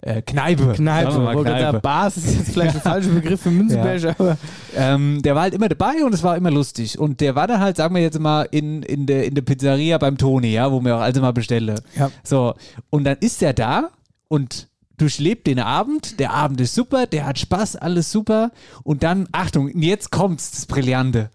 äh, 0.03 0.21
Kneipe. 0.23 0.75
Kneipe. 0.75 1.19
Mal 1.19 1.43
sagen, 1.45 1.81
Bars 1.81 2.17
ist 2.19 2.37
jetzt 2.37 2.51
vielleicht 2.51 2.77
ein 2.77 2.83
falscher 2.83 3.11
Begriff 3.11 3.41
für 3.41 3.51
Münzenberg, 3.53 4.05
aber 4.19 4.37
ähm, 4.77 5.23
der 5.23 5.35
war 5.35 5.43
halt 5.43 5.55
immer 5.55 5.69
dabei 5.69 6.05
und 6.05 6.13
es 6.13 6.23
war 6.23 6.37
immer 6.37 6.51
lustig. 6.51 6.99
Und 6.99 7.21
der 7.21 7.35
war 7.35 7.47
dann 7.47 7.61
halt, 7.61 7.77
sagen 7.77 7.95
wir 7.95 8.03
jetzt 8.03 8.19
mal, 8.19 8.43
in, 8.51 8.83
in 8.83 9.07
der 9.07 9.25
in 9.25 9.35
der 9.35 9.43
Pizzeria 9.43 9.99
beim 9.99 10.19
Toni, 10.19 10.53
ja, 10.53 10.71
wo 10.71 10.81
wir 10.83 10.97
auch 10.97 11.01
also 11.01 11.21
mal 11.21 11.33
bestelle. 11.33 11.77
Ja. 11.97 12.11
So, 12.23 12.55
und 12.91 13.05
dann 13.05 13.17
ist 13.21 13.43
er 13.43 13.55
da 13.55 13.91
und 14.29 14.69
durchlebt 14.99 15.47
den 15.47 15.59
Abend. 15.59 16.21
Der 16.21 16.33
Abend 16.33 16.61
ist 16.61 16.75
super, 16.75 17.07
der 17.07 17.27
hat 17.27 17.39
Spaß, 17.39 17.77
alles 17.77 18.13
super. 18.13 18.51
Und 18.83 19.03
dann, 19.03 19.27
Achtung, 19.33 19.71
jetzt 19.81 20.11
kommt's, 20.11 20.51
das 20.51 20.67
Brillante. 20.67 21.31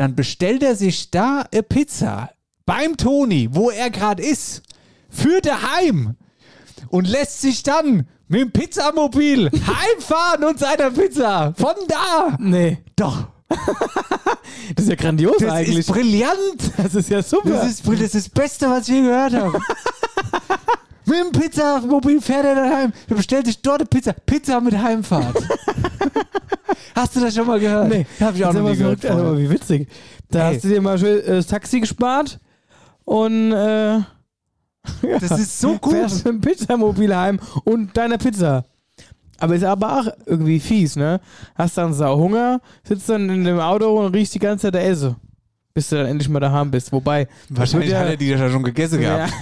Dann 0.00 0.14
bestellt 0.14 0.62
er 0.62 0.76
sich 0.76 1.10
da 1.10 1.44
eine 1.52 1.62
Pizza 1.62 2.30
beim 2.64 2.96
Toni, 2.96 3.50
wo 3.52 3.68
er 3.68 3.90
gerade 3.90 4.22
ist, 4.22 4.62
für 5.10 5.42
daheim 5.42 6.16
und 6.88 7.06
lässt 7.06 7.42
sich 7.42 7.62
dann 7.62 8.08
mit 8.26 8.40
dem 8.40 8.50
Pizzamobil 8.50 9.50
heimfahren 9.66 10.44
und 10.44 10.58
seiner 10.58 10.90
Pizza. 10.90 11.52
Von 11.54 11.74
da. 11.86 12.34
nee. 12.40 12.78
Doch. 12.96 13.26
Das 14.74 14.84
ist 14.86 14.88
ja 14.88 14.94
grandios 14.96 15.36
Das 15.38 15.52
eigentlich. 15.52 15.80
ist 15.80 15.92
brillant. 15.92 16.72
das 16.78 16.94
ist 16.94 17.10
ja 17.10 17.22
super. 17.22 17.50
Das 17.50 17.68
ist, 17.68 17.86
das 17.86 18.00
ist 18.00 18.14
das 18.14 18.28
Beste, 18.30 18.70
was 18.70 18.88
ich 18.88 18.94
je 18.94 19.02
gehört 19.02 19.34
habe. 19.34 19.60
mit 21.04 21.18
dem 21.18 21.32
Pizzamobil 21.32 22.22
fährt 22.22 22.46
er 22.46 22.54
daheim. 22.54 22.92
Du 23.06 23.16
bestellst 23.16 23.48
dich 23.48 23.60
dort 23.60 23.80
eine 23.80 23.86
Pizza. 23.86 24.14
Pizza 24.14 24.62
mit 24.62 24.78
Heimfahrt. 24.78 25.36
Hast 26.94 27.16
du 27.16 27.20
das 27.20 27.34
schon 27.34 27.46
mal 27.46 27.60
gehört? 27.60 27.88
Nee, 27.88 28.06
hab 28.20 28.34
ich 28.34 28.44
auch 28.44 28.52
das 28.52 28.62
noch 28.62 28.70
nie 28.70 28.76
gehört. 28.76 29.00
verrückt, 29.00 29.20
aber 29.20 29.38
wie 29.38 29.50
witzig. 29.50 29.88
Da 30.30 30.48
Ey. 30.48 30.54
hast 30.54 30.64
du 30.64 30.68
dir 30.68 30.80
mal 30.80 30.98
schön 30.98 31.20
äh, 31.20 31.36
das 31.36 31.46
Taxi 31.46 31.80
gespart 31.80 32.38
und 33.04 33.52
äh, 33.52 33.94
ja, 33.96 34.04
Das 35.20 35.32
ist 35.38 35.60
so 35.60 35.76
gut. 35.78 35.92
fährst 35.92 36.24
mit 36.24 36.34
dem 36.34 36.40
Pizzamobil 36.40 37.14
heim 37.14 37.38
und 37.64 37.96
deiner 37.96 38.18
Pizza. 38.18 38.64
Aber 39.38 39.54
ist 39.54 39.64
aber 39.64 40.00
auch 40.00 40.06
irgendwie 40.26 40.60
fies, 40.60 40.96
ne? 40.96 41.20
Hast 41.54 41.78
dann 41.78 41.94
sau 41.94 42.18
Hunger, 42.18 42.60
sitzt 42.82 43.08
dann 43.08 43.28
in 43.30 43.44
dem 43.44 43.58
Auto 43.58 43.98
und 43.98 44.14
riechst 44.14 44.34
die 44.34 44.38
ganze 44.38 44.66
Zeit 44.66 44.74
der 44.74 44.86
Esse. 44.86 45.16
Bis 45.72 45.88
du 45.88 45.96
dann 45.96 46.06
endlich 46.06 46.28
mal 46.28 46.40
daheim 46.40 46.70
bist. 46.70 46.92
Wobei, 46.92 47.26
Wahrscheinlich 47.48 47.90
das 47.90 48.00
hat 48.00 48.08
er 48.08 48.16
die 48.16 48.28
ja 48.28 48.50
schon 48.50 48.62
gegessen 48.62 49.00
ja, 49.00 49.26
gehabt. 49.26 49.32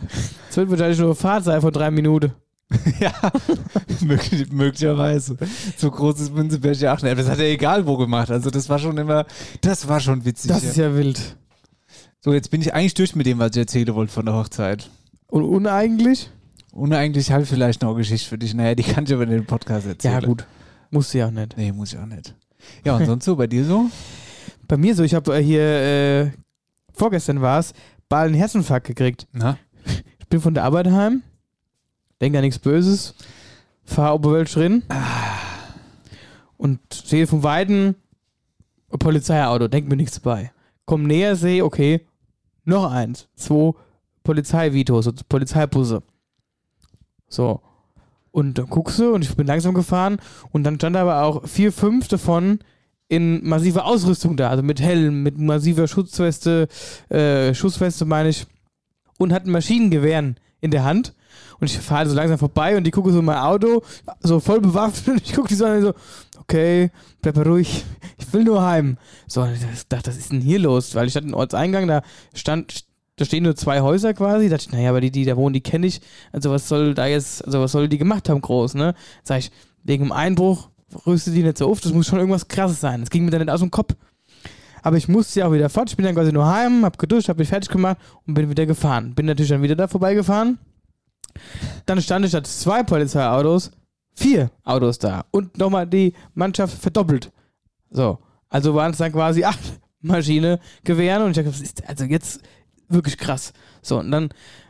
Es 0.50 0.56
wird 0.56 0.70
wahrscheinlich 0.70 0.98
nur 0.98 1.08
eine 1.08 1.14
Fahrt 1.16 1.44
sein 1.44 1.60
von 1.60 1.72
drei 1.72 1.90
Minuten. 1.90 2.32
Ja, 3.00 3.12
möglich, 4.00 4.50
möglicherweise. 4.50 5.36
So 5.76 5.90
groß 5.90 6.20
ist 6.20 6.34
Münzeberg 6.34 6.76
ja 6.80 6.94
auch 6.94 7.02
nicht. 7.02 7.12
Aber 7.12 7.22
Das 7.22 7.30
hat 7.30 7.38
er 7.38 7.50
egal 7.50 7.86
wo 7.86 7.96
gemacht. 7.96 8.30
Also 8.30 8.50
das 8.50 8.68
war 8.68 8.78
schon 8.78 8.96
immer, 8.96 9.26
das 9.60 9.88
war 9.88 10.00
schon 10.00 10.24
witzig. 10.24 10.50
Das 10.50 10.62
ja. 10.62 10.70
ist 10.70 10.76
ja 10.76 10.94
wild. 10.94 11.36
So, 12.20 12.32
jetzt 12.32 12.50
bin 12.50 12.60
ich 12.62 12.74
eigentlich 12.74 12.94
durch 12.94 13.14
mit 13.14 13.26
dem, 13.26 13.38
was 13.38 13.50
ich 13.50 13.58
erzählen 13.58 13.94
wollte 13.94 14.12
von 14.12 14.24
der 14.24 14.34
Hochzeit. 14.34 14.88
Und 15.26 15.44
uneigentlich? 15.44 16.30
Und 16.72 16.92
eigentlich 16.92 17.30
habe 17.30 17.42
ich 17.42 17.48
vielleicht 17.48 17.82
noch 17.82 17.90
eine 17.90 17.98
Geschichte 17.98 18.28
für 18.28 18.38
dich. 18.38 18.54
Naja, 18.54 18.74
die 18.74 18.82
kann 18.82 19.04
ich 19.04 19.12
aber 19.12 19.24
in 19.24 19.30
den 19.30 19.46
Podcast 19.46 19.86
erzählen. 19.86 20.20
Ja, 20.22 20.26
gut. 20.26 20.46
Muss 20.90 21.10
sie 21.10 21.22
auch 21.22 21.30
nicht. 21.30 21.56
Nee, 21.56 21.70
muss 21.72 21.92
ich 21.92 21.98
auch 21.98 22.06
nicht. 22.06 22.34
Ja, 22.84 22.96
und 22.96 23.04
sonst 23.04 23.24
so, 23.24 23.36
bei 23.36 23.46
dir 23.46 23.64
so? 23.64 23.90
Bei 24.66 24.78
mir 24.78 24.94
so, 24.94 25.02
ich 25.02 25.14
habe 25.14 25.36
äh, 25.36 25.42
hier, 25.42 25.60
äh, 25.60 26.30
vorgestern 26.94 27.42
war 27.42 27.58
es, 27.58 27.74
bald 28.08 28.28
einen 28.28 28.36
Herzinfarkt 28.36 28.86
gekriegt. 28.86 29.26
Na? 29.32 29.58
Ich 30.18 30.26
bin 30.28 30.40
von 30.40 30.54
der 30.54 30.64
Arbeit 30.64 30.90
heim, 30.90 31.22
denke 32.20 32.38
an 32.38 32.44
nichts 32.44 32.58
Böses, 32.58 33.14
fahr 33.84 34.14
Oberwelt 34.14 34.54
drin 34.54 34.82
und 36.56 36.80
sehe 36.92 37.26
vom 37.26 37.42
Weiten 37.42 37.96
ein 38.90 38.98
Polizeiauto, 38.98 39.68
denk 39.68 39.88
mir 39.88 39.96
nichts 39.96 40.20
bei. 40.20 40.52
Komm 40.86 41.04
näher, 41.04 41.36
sehe, 41.36 41.64
okay, 41.64 42.06
noch 42.64 42.90
eins, 42.90 43.28
zwei 43.34 43.72
Polizeivitos, 44.22 45.10
Polizeibusse. 45.28 46.02
So. 47.28 47.60
Und 48.30 48.58
dann 48.58 48.66
guckst 48.66 48.98
du 48.98 49.14
und 49.14 49.22
ich 49.22 49.36
bin 49.36 49.46
langsam 49.46 49.74
gefahren 49.74 50.18
und 50.50 50.64
dann 50.64 50.76
stand 50.76 50.96
aber 50.96 51.22
auch 51.22 51.46
vier, 51.46 51.72
fünf 51.72 52.08
davon 52.08 52.58
in 53.08 53.46
massiver 53.46 53.84
Ausrüstung 53.84 54.36
da, 54.36 54.50
also 54.50 54.62
mit 54.62 54.80
Helm, 54.80 55.22
mit 55.22 55.38
massiver 55.38 55.86
Schutzweste, 55.86 56.68
äh, 57.10 57.54
Schussweste 57.54 58.04
meine 58.06 58.30
ich, 58.30 58.46
und 59.18 59.32
hatten 59.32 59.50
Maschinengewehren 59.50 60.36
in 60.60 60.70
der 60.70 60.84
Hand. 60.84 61.14
Und 61.60 61.70
ich 61.70 61.78
fahre 61.78 62.08
so 62.08 62.14
langsam 62.14 62.38
vorbei 62.38 62.76
und 62.76 62.84
die 62.84 62.90
gucke 62.90 63.12
so 63.12 63.20
in 63.20 63.24
mein 63.24 63.38
Auto, 63.38 63.82
so 64.20 64.40
voll 64.40 64.60
bewaffnet 64.60 65.16
und 65.16 65.26
ich 65.26 65.34
gucke 65.34 65.48
die 65.48 65.54
so 65.54 65.64
an 65.64 65.76
und 65.76 65.82
so, 65.82 65.94
okay, 66.40 66.90
bleib 67.22 67.36
mal 67.36 67.46
ruhig, 67.46 67.84
ich 68.18 68.32
will 68.32 68.44
nur 68.44 68.62
heim. 68.62 68.96
So, 69.26 69.42
und 69.42 69.52
ich 69.52 69.88
dachte, 69.88 70.10
was 70.10 70.16
ist 70.16 70.32
denn 70.32 70.40
hier 70.40 70.58
los? 70.58 70.94
Weil 70.94 71.08
ich 71.08 71.16
hatte 71.16 71.26
einen 71.26 71.34
Ortseingang, 71.34 71.86
da 71.86 72.02
stand, 72.34 72.84
da 73.16 73.24
stehen 73.24 73.44
nur 73.44 73.56
zwei 73.56 73.80
Häuser 73.80 74.14
quasi, 74.14 74.48
da 74.48 74.56
dachte 74.56 74.68
ich, 74.68 74.72
naja, 74.72 74.90
aber 74.90 75.00
die, 75.00 75.10
die 75.10 75.24
da 75.24 75.36
wohnen, 75.36 75.54
die 75.54 75.60
kenne 75.60 75.86
ich, 75.86 76.00
also 76.32 76.50
was 76.50 76.68
soll 76.68 76.94
da 76.94 77.06
jetzt, 77.06 77.44
also 77.44 77.60
was 77.60 77.72
soll 77.72 77.88
die 77.88 77.98
gemacht 77.98 78.28
haben 78.28 78.40
groß, 78.40 78.74
ne? 78.74 78.94
Sag 79.22 79.38
ich, 79.38 79.50
wegen 79.82 80.04
dem 80.04 80.12
Einbruch 80.12 80.68
rüstet 81.06 81.34
die 81.34 81.42
nicht 81.42 81.58
so 81.58 81.70
auf, 81.70 81.80
das 81.80 81.92
muss 81.92 82.06
schon 82.06 82.18
irgendwas 82.18 82.48
krasses 82.48 82.80
sein. 82.80 83.00
Das 83.00 83.10
ging 83.10 83.24
mir 83.24 83.30
dann 83.30 83.40
nicht 83.40 83.50
aus 83.50 83.60
dem 83.60 83.70
Kopf. 83.70 83.94
Aber 84.82 84.98
ich 84.98 85.08
musste 85.08 85.40
ja 85.40 85.46
auch 85.46 85.52
wieder 85.52 85.70
fort. 85.70 85.88
Ich 85.88 85.96
bin 85.96 86.04
dann 86.04 86.14
quasi 86.14 86.30
nur 86.30 86.46
heim, 86.46 86.84
hab 86.84 86.98
geduscht, 86.98 87.30
hab 87.30 87.38
mich 87.38 87.48
fertig 87.48 87.70
gemacht 87.70 87.96
und 88.26 88.34
bin 88.34 88.50
wieder 88.50 88.66
gefahren. 88.66 89.14
Bin 89.14 89.24
natürlich 89.24 89.48
dann 89.48 89.62
wieder 89.62 89.76
da 89.76 89.88
vorbeigefahren. 89.88 90.58
Dann 91.86 92.00
stand 92.00 92.26
statt 92.28 92.46
zwei 92.46 92.82
Polizeiautos 92.82 93.70
vier 94.14 94.50
Autos 94.62 94.98
da 94.98 95.24
und 95.30 95.58
nochmal 95.58 95.86
die 95.86 96.14
Mannschaft 96.34 96.78
verdoppelt. 96.80 97.32
So, 97.90 98.18
also 98.48 98.74
waren 98.74 98.92
es 98.92 98.98
dann 98.98 99.12
quasi 99.12 99.44
acht 99.44 99.80
Maschine 100.00 100.60
Gewehren 100.84 101.22
und 101.22 101.30
ich 101.30 101.36
dachte, 101.36 101.50
das 101.50 101.60
ist 101.60 101.88
also 101.88 102.04
jetzt 102.04 102.40
wirklich 102.88 103.18
krass. 103.18 103.52
So, 103.82 103.98
und 103.98 104.10
dann 104.10 104.28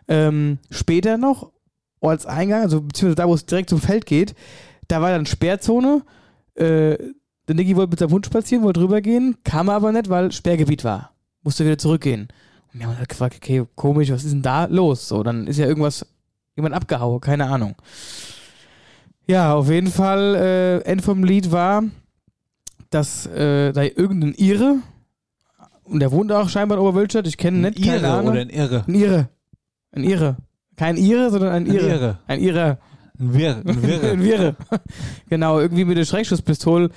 ähm, 0.09 0.59
später 0.71 1.18
noch 1.18 1.52
Ortseingang, 2.00 2.62
also 2.62 2.83
beziehungsweise 2.83 3.16
da, 3.16 3.28
wo 3.28 3.35
es 3.35 3.47
direkt 3.47 3.71
zum 3.71 3.80
Feld 3.80 4.06
geht, 4.06 4.35
da 4.88 5.00
war 5.00 5.11
dann 5.11 5.26
Sperrzone. 5.26 6.02
Äh, 6.54 6.99
der 7.47 7.54
Niki 7.54 7.76
wollte 7.76 7.90
mit 7.90 7.99
seinem 7.99 8.12
Hund 8.12 8.26
spazieren, 8.26 8.64
wollte 8.64 8.80
rübergehen, 8.80 9.37
kam 9.44 9.68
aber 9.68 9.92
nicht, 9.92 10.09
weil 10.09 10.33
Sperrgebiet 10.33 10.85
war. 10.85 11.12
Musste 11.42 11.64
wieder 11.64 11.78
zurückgehen. 11.78 12.28
Und 12.73 12.80
wir 12.80 12.87
haben 12.87 12.97
halt 12.97 13.09
gefragt, 13.09 13.37
okay, 13.37 13.64
komisch, 13.75 14.11
was 14.11 14.25
ist 14.25 14.33
denn 14.33 14.42
da 14.42 14.64
los? 14.66 15.09
So, 15.09 15.23
dann 15.23 15.47
ist 15.47 15.59
ja 15.59 15.66
irgendwas, 15.66 16.06
jemand 16.57 16.75
abgehauen, 16.75 17.21
keine 17.21 17.47
Ahnung. 17.47 17.75
Ja, 19.27 19.55
auf 19.55 19.71
jeden 19.71 19.91
Fall, 19.91 20.35
äh, 20.35 20.79
End 20.81 21.03
vom 21.03 21.25
Lied 21.25 21.51
war, 21.51 21.83
dass 22.91 23.27
äh, 23.27 23.73
da 23.73 23.83
irgendein 23.83 24.35
Ire, 24.35 24.77
und 25.85 26.01
der 26.01 26.13
wohnt 26.13 26.31
auch 26.33 26.49
scheinbar 26.49 26.79
in 26.79 26.85
Oberwölstadt, 26.85 27.27
ich 27.27 27.37
kenne 27.37 27.59
nicht, 27.59 27.83
keine 27.83 27.99
Irre 27.99 28.13
Ahnung. 28.13 28.33
oder 28.33 28.41
ein 28.41 28.51
Irre? 28.51 28.85
Ein 28.87 28.95
Ire. 28.95 29.29
Ein 29.93 30.05
Ire. 30.05 30.37
Kein 30.77 30.97
Ire, 30.97 31.31
sondern 31.31 31.51
ein 31.51 31.65
Ein 31.67 31.75
Ire. 31.75 31.89
Irre. 31.89 32.19
Ein 32.27 32.41
Ire. 32.41 32.79
Ein 33.19 33.33
Wirr. 33.33 33.63
Ein 33.65 33.83
Wirre. 33.83 34.11
Ein 34.11 34.23
Wirre. 34.25 34.57
genau, 35.29 35.61
irgendwie 35.61 35.85
mit 35.85 35.97
der 35.97 36.05
Schreckschusspistole 36.05 36.91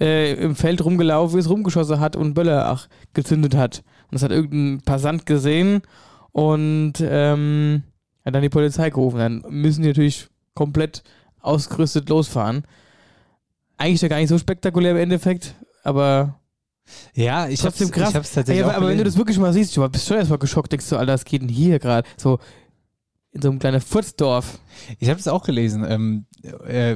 äh, 0.00 0.34
im 0.34 0.54
Feld 0.54 0.84
rumgelaufen 0.84 1.38
ist, 1.38 1.50
rumgeschossen 1.50 1.98
hat 1.98 2.14
und 2.14 2.34
Böller 2.34 2.70
auch 2.70 2.86
gezündet 3.12 3.56
hat. 3.56 3.82
Und 4.04 4.14
das 4.14 4.22
hat 4.22 4.30
irgendein 4.30 4.82
Passant 4.84 5.26
gesehen 5.26 5.82
und 6.30 6.94
ähm, 7.00 7.82
hat 8.24 8.34
dann 8.34 8.42
die 8.42 8.48
Polizei 8.48 8.90
gerufen. 8.90 9.18
Dann 9.18 9.44
müssen 9.48 9.82
die 9.82 9.88
natürlich 9.88 10.28
komplett 10.54 11.02
ausgerüstet 11.40 12.08
losfahren. 12.08 12.64
Eigentlich 13.76 14.02
ja 14.02 14.08
gar 14.08 14.16
nicht 14.18 14.28
so 14.28 14.38
spektakulär 14.38 14.92
im 14.92 14.96
Endeffekt, 14.98 15.54
aber 15.82 16.38
Ja, 17.14 17.48
ich 17.48 17.62
hab's, 17.64 17.76
trotzdem 17.76 17.90
krass. 17.90 18.10
ich 18.10 18.16
hab's 18.16 18.30
Ey, 18.30 18.34
tatsächlich 18.36 18.64
aber, 18.64 18.72
auch 18.74 18.76
aber 18.78 18.88
wenn 18.88 18.98
du 18.98 19.04
das 19.04 19.16
wirklich 19.16 19.38
mal 19.38 19.52
siehst, 19.52 19.76
du 19.76 19.86
bist 19.88 20.06
schon 20.06 20.16
erstmal 20.16 20.38
geschockt, 20.38 20.70
denkst 20.72 20.88
du, 20.88 20.96
Alter, 20.96 21.12
was 21.12 21.24
geht 21.24 21.42
denn 21.42 21.48
hier 21.48 21.78
gerade? 21.78 22.06
So 22.16 22.38
in 23.32 23.42
so 23.42 23.50
einem 23.50 23.58
kleinen 23.58 23.80
Furzdorf. 23.80 24.60
Ich 25.00 25.10
habe 25.10 25.18
es 25.18 25.26
auch 25.26 25.42
gelesen. 25.42 25.84
Ähm, 25.86 26.26
äh, 26.66 26.92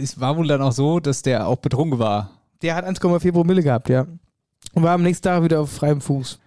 es 0.00 0.20
war 0.20 0.36
wohl 0.36 0.46
dann 0.46 0.62
auch 0.62 0.70
so, 0.72 1.00
dass 1.00 1.22
der 1.22 1.48
auch 1.48 1.56
betrunken 1.56 1.98
war. 1.98 2.30
Der 2.62 2.76
hat 2.76 2.86
1,4 2.86 3.32
Promille 3.32 3.62
gehabt, 3.64 3.88
ja. 3.88 4.06
Und 4.74 4.82
war 4.82 4.92
am 4.94 5.02
nächsten 5.02 5.24
Tag 5.24 5.42
wieder 5.44 5.60
auf 5.60 5.70
freiem 5.70 6.00
Fuß. 6.00 6.38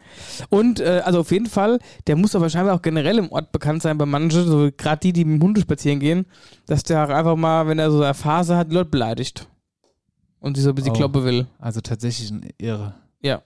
Und, 0.50 0.79
äh, 0.79 1.01
also 1.05 1.20
auf 1.20 1.32
jeden 1.32 1.46
Fall, 1.48 1.79
der 2.08 2.15
muss 2.15 2.36
aber 2.36 2.50
scheinbar 2.50 2.74
auch 2.75 2.82
generell 2.82 3.17
im 3.17 3.32
Ort 3.32 3.51
bekannt 3.51 3.82
sein 3.82 3.98
bei 3.98 4.05
manchen, 4.05 4.46
so 4.48 4.70
gerade 4.75 5.00
die, 5.01 5.13
die 5.13 5.25
mit 5.25 5.41
dem 5.41 5.46
Hund 5.46 5.60
spazieren 5.60 6.00
gehen, 6.00 6.25
dass 6.65 6.84
der 6.84 7.03
auch 7.05 7.10
einfach 7.10 7.36
mal, 7.36 7.67
wenn 7.67 7.77
er 7.79 7.91
so 7.91 8.01
eine 8.01 8.13
Phase 8.13 8.55
hat, 8.58 8.70
die 8.72 8.75
Leute 8.75 8.89
beleidigt. 8.89 9.48
Und 10.39 10.58
sie 10.58 10.63
so 10.63 10.70
ein 10.70 10.75
bisschen 10.75 10.91
Oh. 10.91 10.96
kloppen 10.96 11.24
will. 11.24 11.48
Also 11.60 11.82
tatsächlich 11.82 12.29
ein 12.32 12.50
Irre. 12.58 12.96
Ja. 13.22 13.41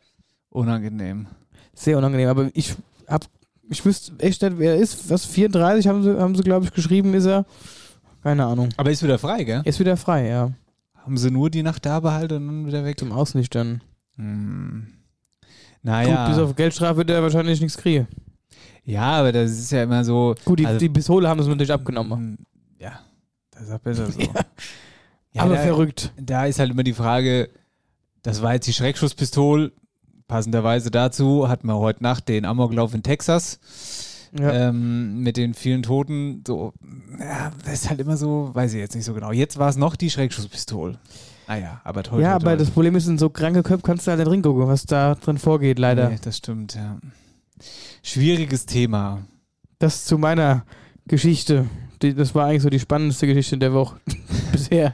Unangenehm. 0.50 1.28
Sehr 1.74 1.98
unangenehm. 1.98 2.28
Aber 2.30 2.50
ich 2.54 2.76
hab, 3.08 3.26
ich 3.70 3.86
wüsste 3.86 4.14
echt 4.20 4.42
nicht, 4.42 4.58
wer 4.60 4.74
er 4.76 4.80
ist. 4.80 5.10
Was, 5.10 5.26
34 5.26 5.88
haben 5.88 6.04
sie, 6.04 6.20
haben 6.20 6.36
sie 6.36 6.44
glaube 6.44 6.66
ich, 6.66 6.74
geschrieben, 6.74 7.14
ist 7.14 7.26
er. 7.26 7.46
Keine 8.24 8.46
Ahnung. 8.46 8.70
Aber 8.78 8.92
ist 8.92 9.02
wieder 9.04 9.18
frei, 9.18 9.44
gell? 9.44 9.62
Er 9.64 9.68
ist 9.68 9.80
wieder 9.80 9.96
frei, 9.98 10.28
ja. 10.28 10.52
Haben 10.96 11.18
sie 11.18 11.32
nur 11.32 11.50
die 11.50 11.64
Nacht 11.64 11.86
da 11.86 12.00
behalten 12.02 12.34
und 12.36 12.48
dann 12.48 12.68
wieder 12.68 12.84
weg? 12.84 13.00
Zum 13.00 13.12
Ausnüchtern. 13.14 13.82
Hm. 14.20 14.88
Gut, 15.42 15.48
Naja. 15.84 16.28
bis 16.28 16.38
auf 16.38 16.56
Geldstrafe 16.56 16.98
wird 16.98 17.10
er 17.10 17.24
wahrscheinlich 17.24 17.62
nichts 17.62 17.78
kriegen. 17.78 18.08
Ja, 18.84 19.04
aber 19.20 19.32
das 19.32 19.52
ist 19.52 19.72
ja 19.72 19.84
immer 19.84 20.04
so. 20.04 20.36
Gut, 20.46 20.60
die, 20.60 20.66
also, 20.66 20.80
die 20.80 20.90
Pistole 20.90 21.28
haben 21.30 21.42
sie 21.42 21.50
natürlich 21.50 21.72
abgenommen. 21.72 22.32
mm, 22.34 22.38
Ja, 22.82 23.00
das 23.52 23.64
ist 23.64 23.72
auch 23.72 23.80
besser 23.80 24.12
so. 24.12 24.20
Ja. 24.22 24.30
Ja, 25.32 25.44
aber 25.44 25.56
da, 25.56 25.62
verrückt. 25.62 26.12
Da 26.20 26.46
ist 26.48 26.58
halt 26.60 26.72
immer 26.72 26.82
die 26.84 26.94
Frage, 26.94 27.50
das 28.24 28.42
war 28.42 28.54
jetzt 28.56 28.66
die 28.68 28.74
Schreckschusspistole. 28.74 29.72
Passenderweise 30.28 30.90
dazu 30.92 31.48
hatten 31.48 31.68
wir 31.68 31.78
heute 31.78 32.02
Nacht 32.04 32.28
den 32.30 32.46
Amoklauf 32.46 32.94
in 32.96 33.04
Texas 33.04 33.60
Ja. 34.38 34.70
ähm, 34.70 35.22
mit 35.22 35.38
den 35.38 35.54
vielen 35.54 35.84
Toten. 35.84 36.44
So, 36.46 36.74
ja, 37.20 37.52
das 37.64 37.74
ist 37.74 37.90
halt 37.92 38.00
immer 38.02 38.18
so, 38.18 38.50
weiß 38.54 38.74
ich 38.74 38.80
jetzt 38.80 38.96
nicht 38.96 39.06
so 39.06 39.14
genau. 39.14 39.32
Jetzt 39.32 39.60
war 39.60 39.70
es 39.70 39.78
noch 39.78 39.96
die 39.96 40.10
Schreckschusspistole. 40.10 40.98
Naja, 41.50 41.82
aber 41.84 42.04
toll. 42.04 42.22
ja, 42.22 42.36
aber 42.36 42.56
das 42.56 42.70
Problem 42.70 42.96
ist, 42.96 43.08
in 43.08 43.18
so 43.18 43.30
kranke 43.32 43.64
Köpfe 43.64 43.82
kannst 43.82 44.06
du 44.06 44.12
halt 44.12 44.20
nicht 44.20 44.30
drin 44.30 44.44
gucken, 44.44 44.68
was 44.68 44.86
da 44.86 45.16
drin 45.16 45.40
vorgeht, 45.40 45.80
leider. 45.80 46.10
Nee, 46.10 46.20
das 46.22 46.38
stimmt, 46.38 46.76
ja. 46.76 47.00
Schwieriges 48.04 48.68
Thema. 48.68 49.24
Das 49.80 50.06
zu 50.06 50.20
meiner 50.20 50.64
Geschichte. 51.08 51.66
Die, 52.04 52.14
das 52.14 52.36
war 52.36 52.46
eigentlich 52.46 52.62
so 52.62 52.70
die 52.70 52.80
spannendste 52.80 53.26
Geschichte 53.26 53.58
der 53.58 53.74
Woche 53.74 54.00
bisher. 54.52 54.94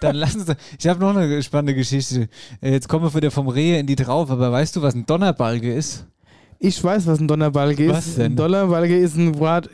Dann 0.00 0.16
lassen 0.16 0.44
Sie. 0.44 0.54
Ich 0.78 0.86
habe 0.86 1.00
noch 1.00 1.16
eine 1.16 1.42
spannende 1.42 1.74
Geschichte. 1.74 2.28
Äh, 2.60 2.72
Jetzt 2.72 2.88
kommen 2.88 3.04
wir 3.06 3.14
wieder 3.14 3.30
vom 3.30 3.48
Rehe 3.48 3.80
in 3.80 3.86
die 3.86 3.96
drauf, 3.96 4.30
aber 4.30 4.52
weißt 4.52 4.76
du, 4.76 4.82
was 4.82 4.94
ein 4.94 5.06
Donnerbalge 5.06 5.72
ist? 5.72 6.06
Ich 6.58 6.84
weiß, 6.84 7.06
was 7.06 7.20
ein 7.20 7.26
Donnerbalge 7.26 7.86
ist. 7.86 7.92
Was 7.92 8.14
denn? 8.16 8.32
Ein 8.32 8.36
Donnerbalge 8.36 8.98
ist 8.98 9.16
ein 9.16 9.38
Wort. 9.38 9.70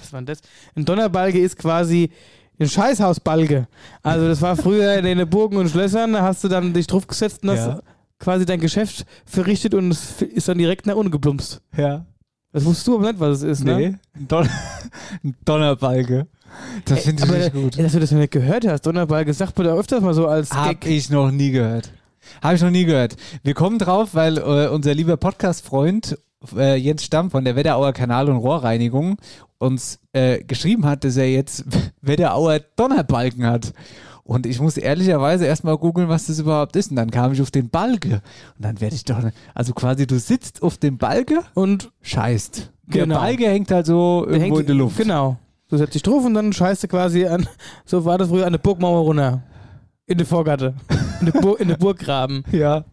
Was 0.00 0.12
war 0.12 0.20
denn 0.20 0.26
das? 0.26 0.40
Ein 0.76 0.84
Donnerbalge 0.84 1.40
ist 1.40 1.58
quasi 1.58 2.10
ein 2.58 2.68
Scheißhausbalge. 2.68 3.66
Also 4.02 4.28
das 4.28 4.40
war 4.42 4.56
früher 4.56 4.94
in 4.94 5.04
den 5.04 5.28
Burgen 5.28 5.56
und 5.56 5.68
Schlössern, 5.68 6.12
da 6.12 6.22
hast 6.22 6.44
du 6.44 6.48
dann 6.48 6.72
dich 6.72 6.86
draufgesetzt 6.86 7.42
und 7.42 7.50
hast 7.50 7.66
Ja. 7.66 7.80
quasi 8.18 8.46
dein 8.46 8.60
Geschäft 8.60 9.04
verrichtet 9.26 9.74
und 9.74 9.90
es 9.90 10.22
ist 10.22 10.48
dann 10.48 10.58
direkt 10.58 10.86
nach 10.86 10.94
unten 10.96 11.10
geplumpst. 11.10 11.60
Ja. 11.76 12.04
Das 12.52 12.64
wusstest 12.64 12.86
du 12.86 12.96
aber 12.96 13.08
nicht, 13.08 13.18
was 13.20 13.38
es 13.38 13.42
ist, 13.42 13.64
ne? 13.64 13.76
Nee. 13.76 13.94
Ein, 14.14 14.28
Don 14.28 14.48
ein 15.24 15.34
Donnerbalge. 15.44 16.26
Das 16.84 17.00
finde 17.00 17.24
ich 17.24 17.28
aber, 17.28 17.38
richtig 17.38 17.52
gut. 17.62 17.76
ey, 17.76 17.82
Dass 17.82 17.92
du 17.92 17.98
das 18.00 18.12
noch 18.12 18.20
nicht 18.20 18.32
gehört 18.32 18.64
hast. 18.66 18.82
Donnerbalge 18.86 19.34
sagt 19.34 19.58
man 19.58 19.66
da 19.66 19.74
öfters 19.74 20.00
mal 20.02 20.14
so 20.14 20.28
als 20.28 20.52
Hab 20.52 20.80
Gag. 20.80 20.86
ich 20.86 21.10
noch 21.10 21.32
nie 21.32 21.50
gehört. 21.50 21.90
Habe 22.40 22.54
ich 22.54 22.62
noch 22.62 22.70
nie 22.70 22.84
gehört. 22.84 23.16
Wir 23.42 23.54
kommen 23.54 23.78
drauf, 23.80 24.10
weil 24.12 24.38
äh, 24.38 24.68
unser 24.68 24.94
lieber 24.94 25.16
Podcast-Freund 25.16 26.16
äh, 26.56 26.76
Jens 26.76 27.04
Stamm 27.04 27.30
von 27.30 27.44
der 27.44 27.56
Wetterauer 27.56 27.92
Kanal- 27.92 28.28
und 28.28 28.36
Rohrreinigung 28.36 29.16
uns 29.58 29.98
äh, 30.12 30.42
geschrieben 30.44 30.84
hat, 30.86 31.04
dass 31.04 31.16
er 31.16 31.30
jetzt 31.30 31.64
Wetterauer 32.02 32.60
Donnerbalken 32.76 33.46
hat. 33.46 33.72
Und 34.26 34.46
ich 34.46 34.58
muss 34.58 34.76
ehrlicherweise 34.78 35.44
erstmal 35.44 35.76
googeln, 35.76 36.08
was 36.08 36.26
das 36.26 36.38
überhaupt 36.38 36.76
ist. 36.76 36.90
Und 36.90 36.96
dann 36.96 37.10
kam 37.10 37.32
ich 37.32 37.42
auf 37.42 37.50
den 37.50 37.68
Balge. 37.68 38.22
Und 38.56 38.64
dann 38.64 38.80
werde 38.80 38.94
ich 38.96 39.04
doch. 39.04 39.18
Also 39.54 39.74
quasi, 39.74 40.06
du 40.06 40.18
sitzt 40.18 40.62
auf 40.62 40.78
dem 40.78 40.96
Balge 40.96 41.40
Und 41.52 41.90
scheißt. 42.00 42.70
Der 42.86 43.02
Genau. 43.02 43.18
Balge 43.18 43.46
hängt 43.48 43.70
halt 43.70 43.84
so 43.86 44.24
der 44.26 44.34
irgendwo 44.36 44.56
hängt- 44.56 44.60
in 44.60 44.66
der 44.66 44.76
Luft. 44.76 44.96
Genau. 44.96 45.36
Du 45.68 45.76
setzt 45.76 45.94
dich 45.94 46.02
drauf 46.02 46.24
und 46.24 46.34
dann 46.34 46.52
scheißt 46.52 46.84
du 46.84 46.88
quasi 46.88 47.26
an. 47.26 47.46
So 47.84 48.04
war 48.06 48.16
das 48.16 48.28
früher 48.28 48.46
an 48.46 48.52
der 48.52 48.58
Burgmauer 48.60 49.00
runter. 49.00 49.42
In 50.06 50.18
der 50.18 50.26
Vorgatte. 50.26 50.74
In 51.20 51.26
der, 51.32 51.40
Bur 51.40 51.60
in 51.60 51.68
der 51.68 51.76
Burggraben. 51.76 52.44
Ja. 52.52 52.84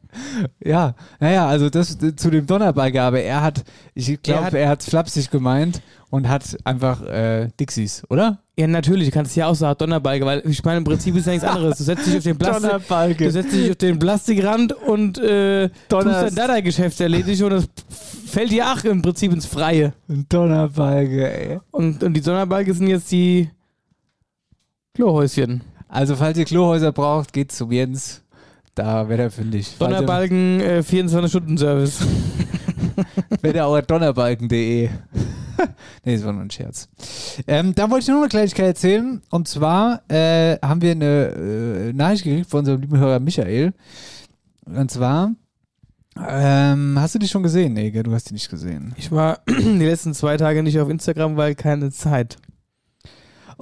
Ja, 0.62 0.94
naja, 1.22 1.48
also 1.48 1.70
das 1.70 1.98
zu 2.18 2.30
dem 2.30 2.46
Donnerbalge, 2.46 3.02
aber 3.02 3.22
er 3.22 3.42
hat, 3.42 3.64
ich 3.94 4.22
glaube, 4.22 4.60
er 4.60 4.68
hat 4.68 4.84
flapsig 4.84 5.32
gemeint 5.32 5.82
und 6.10 6.28
hat 6.28 6.58
einfach 6.66 7.02
äh, 7.04 7.48
Dixies, 7.58 8.04
oder? 8.10 8.40
Ja, 8.60 8.68
natürlich, 8.68 9.08
du 9.08 9.14
kannst 9.14 9.38
ja 9.38 9.48
auch 9.48 9.56
sagen 9.56 9.78
Donnerbalge, 9.78 10.26
weil 10.26 10.42
ich 10.46 10.62
meine, 10.66 10.80
im 10.80 10.84
Prinzip 10.84 11.16
ist 11.16 11.28
ja 11.28 11.32
nichts 11.32 11.48
anderes. 11.48 11.78
Du 11.78 11.86
setzt 11.86 12.06
dich 12.06 12.18
auf 12.18 12.24
den 12.24 12.38
Plastik, 12.38 13.18
du 13.20 13.32
setzt 13.32 13.54
dich 13.54 13.70
auf 13.70 13.78
den 13.78 14.00
Plastikrand 14.00 14.74
und 14.74 15.18
äh, 15.18 15.70
tust 15.70 15.82
Donner- 15.90 16.24
dann 16.26 16.36
da 16.36 16.48
dein 16.48 16.64
Geschäft 16.66 17.00
erledigt 17.00 17.42
und 17.42 17.52
das 17.52 17.70
fällt 18.26 18.52
dir 18.52 18.68
auch 18.70 18.84
im 18.84 19.02
Prinzip 19.02 19.32
ins 19.32 19.46
Freie. 19.46 19.94
Ein 20.10 20.26
Donnerbalge, 20.28 21.32
ey. 21.52 21.60
Und, 21.72 22.04
und 22.04 22.14
die 22.14 22.22
Donnerbalge 22.22 22.74
sind 22.74 22.88
jetzt 22.88 23.10
die 23.14 23.50
Klohäuschen. 24.94 25.62
Also, 25.92 26.16
falls 26.16 26.38
ihr 26.38 26.46
Klohäuser 26.46 26.94
braucht, 26.94 27.34
geht 27.34 27.52
zum 27.52 27.70
Jens. 27.70 28.22
Da 28.76 29.10
wäre 29.10 29.24
er 29.24 29.32
fündig. 29.32 29.76
Donnerbalgen 29.78 30.62
äh, 30.62 30.84
24-Stunden-Service. 30.88 32.08
Wetterauer 33.42 33.82
Donnerbalken.de. 33.88 34.90
nee, 36.06 36.16
das 36.16 36.24
war 36.24 36.32
nur 36.32 36.44
ein 36.44 36.50
Scherz. 36.50 36.88
Ähm, 37.46 37.76
da 37.76 37.90
wollte 37.90 38.04
ich 38.04 38.08
noch 38.08 38.20
eine 38.20 38.30
Kleinigkeit 38.30 38.68
erzählen. 38.68 39.22
Und 39.32 39.50
zwar 39.50 40.02
äh, 40.08 40.58
haben 40.62 40.82
wir 40.82 40.92
eine 40.92 41.28
äh, 41.28 41.94
Nachricht 41.94 42.24
gekriegt 42.24 42.50
von 42.50 42.60
unserem 42.60 42.80
lieben 42.80 42.98
Hörer 42.98 43.20
Michael. 43.20 43.74
Und 44.66 44.90
zwar, 44.92 45.34
ähm, 46.26 46.96
hast 46.98 47.16
du 47.16 47.20
die 47.20 47.28
schon 47.28 47.44
gesehen? 47.44 47.74
Nee, 47.74 47.92
du 47.92 48.14
hast 48.14 48.30
die 48.30 48.34
nicht 48.34 48.50
gesehen. 48.50 48.96
Ich 48.96 49.12
war 49.12 49.42
die 49.50 49.86
letzten 49.86 50.14
zwei 50.14 50.38
Tage 50.38 50.64
nicht 50.64 50.80
auf 50.80 50.90
Instagram, 50.90 51.36
weil 51.36 51.54
keine 51.54 51.92
Zeit. 51.92 52.38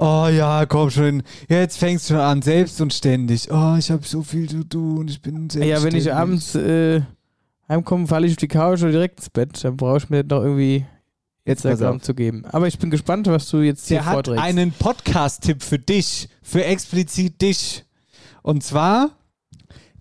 Oh 0.01 0.27
ja, 0.31 0.65
komm 0.65 0.89
schon. 0.89 1.23
Jetzt 1.49 1.77
fängst 1.77 2.09
du 2.09 2.13
schon 2.13 2.21
an, 2.23 2.41
selbst 2.41 2.79
und 2.79 2.93
ständig. 2.93 3.51
Oh, 3.51 3.75
ich 3.77 3.91
habe 3.91 4.05
so 4.05 4.23
viel 4.23 4.47
zu 4.49 4.63
tun. 4.63 5.09
Ich 5.09 5.21
bin 5.21 5.49
selbstständig. 5.49 5.69
Ja, 5.69 5.83
wenn 5.83 5.95
ich 5.95 6.13
abends 6.13 6.55
äh, 6.55 7.01
heimkomme, 7.67 8.07
falle 8.07 8.25
ich 8.27 8.31
auf 8.33 8.38
die 8.38 8.47
Couch 8.47 8.81
oder 8.81 8.91
direkt 8.91 9.19
ins 9.19 9.29
Bett. 9.29 9.62
Dann 9.62 9.75
brauche 9.75 9.97
ich 9.97 10.09
mir 10.09 10.23
noch 10.23 10.41
irgendwie 10.41 10.85
Jetzt 11.43 11.65
Instagram 11.65 12.01
zu 12.01 12.13
geben. 12.13 12.45
Aber 12.45 12.67
ich 12.67 12.79
bin 12.79 12.91
gespannt, 12.91 13.27
was 13.27 13.49
du 13.49 13.57
jetzt 13.57 13.89
hier 13.89 13.97
Der 13.97 14.05
hat 14.05 14.13
vorträgst. 14.13 14.41
einen 14.41 14.71
Podcast-Tipp 14.71 15.63
für 15.63 15.79
dich, 15.79 16.29
für 16.41 16.63
explizit 16.63 17.41
dich. 17.41 17.83
Und 18.41 18.63
zwar 18.63 19.09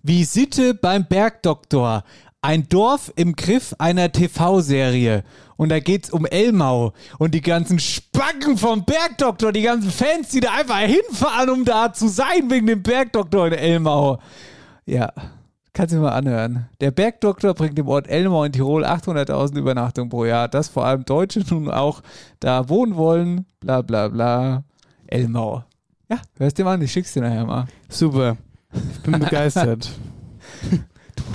Visite 0.01 0.75
beim 0.75 1.07
Bergdoktor. 1.07 2.05
Ein 2.41 2.69
Dorf 2.69 3.11
im 3.17 3.35
Griff 3.35 3.75
einer 3.79 4.13
TV-Serie. 4.13 5.25
Und 5.59 5.67
da 5.67 5.81
geht's 5.81 6.09
um 6.09 6.25
Elmau. 6.25 6.93
Und 7.17 7.35
die 7.35 7.41
ganzen 7.41 7.79
Spacken 7.79 8.57
vom 8.57 8.85
Bergdoktor, 8.85 9.51
die 9.51 9.63
ganzen 9.63 9.91
Fans, 9.91 10.29
die 10.29 10.39
da 10.39 10.53
einfach 10.53 10.79
hinfahren, 10.79 11.49
um 11.49 11.65
da 11.65 11.91
zu 11.91 12.07
sein, 12.07 12.49
wegen 12.49 12.65
dem 12.65 12.81
Bergdoktor 12.81 13.47
in 13.47 13.53
Elmau. 13.53 14.19
Ja, 14.85 15.11
kannst 15.73 15.91
du 15.91 15.97
dir 15.97 16.03
mal 16.03 16.13
anhören. 16.13 16.69
Der 16.79 16.91
Bergdoktor 16.91 17.53
bringt 17.55 17.77
dem 17.77 17.89
Ort 17.89 18.07
Elmau 18.07 18.45
in 18.45 18.53
Tirol 18.53 18.85
800.000 18.85 19.57
Übernachtungen 19.57 20.09
pro 20.09 20.23
Jahr. 20.23 20.47
Das 20.47 20.69
vor 20.69 20.85
allem 20.85 21.03
Deutsche 21.03 21.43
nun 21.49 21.69
auch 21.69 22.03
da 22.39 22.69
wohnen 22.69 22.95
wollen. 22.95 23.45
Bla 23.59 23.81
bla 23.81 24.07
bla. 24.07 24.63
Elmau. 25.07 25.65
Ja, 26.09 26.21
hörst 26.37 26.57
dir 26.57 26.63
mal 26.63 26.75
an, 26.75 26.81
ich 26.83 26.91
schick's 26.93 27.11
dir 27.11 27.21
nachher 27.21 27.45
mal. 27.45 27.65
Super. 27.89 28.37
Ich 28.93 29.01
bin 29.01 29.19
begeistert. 29.19 29.91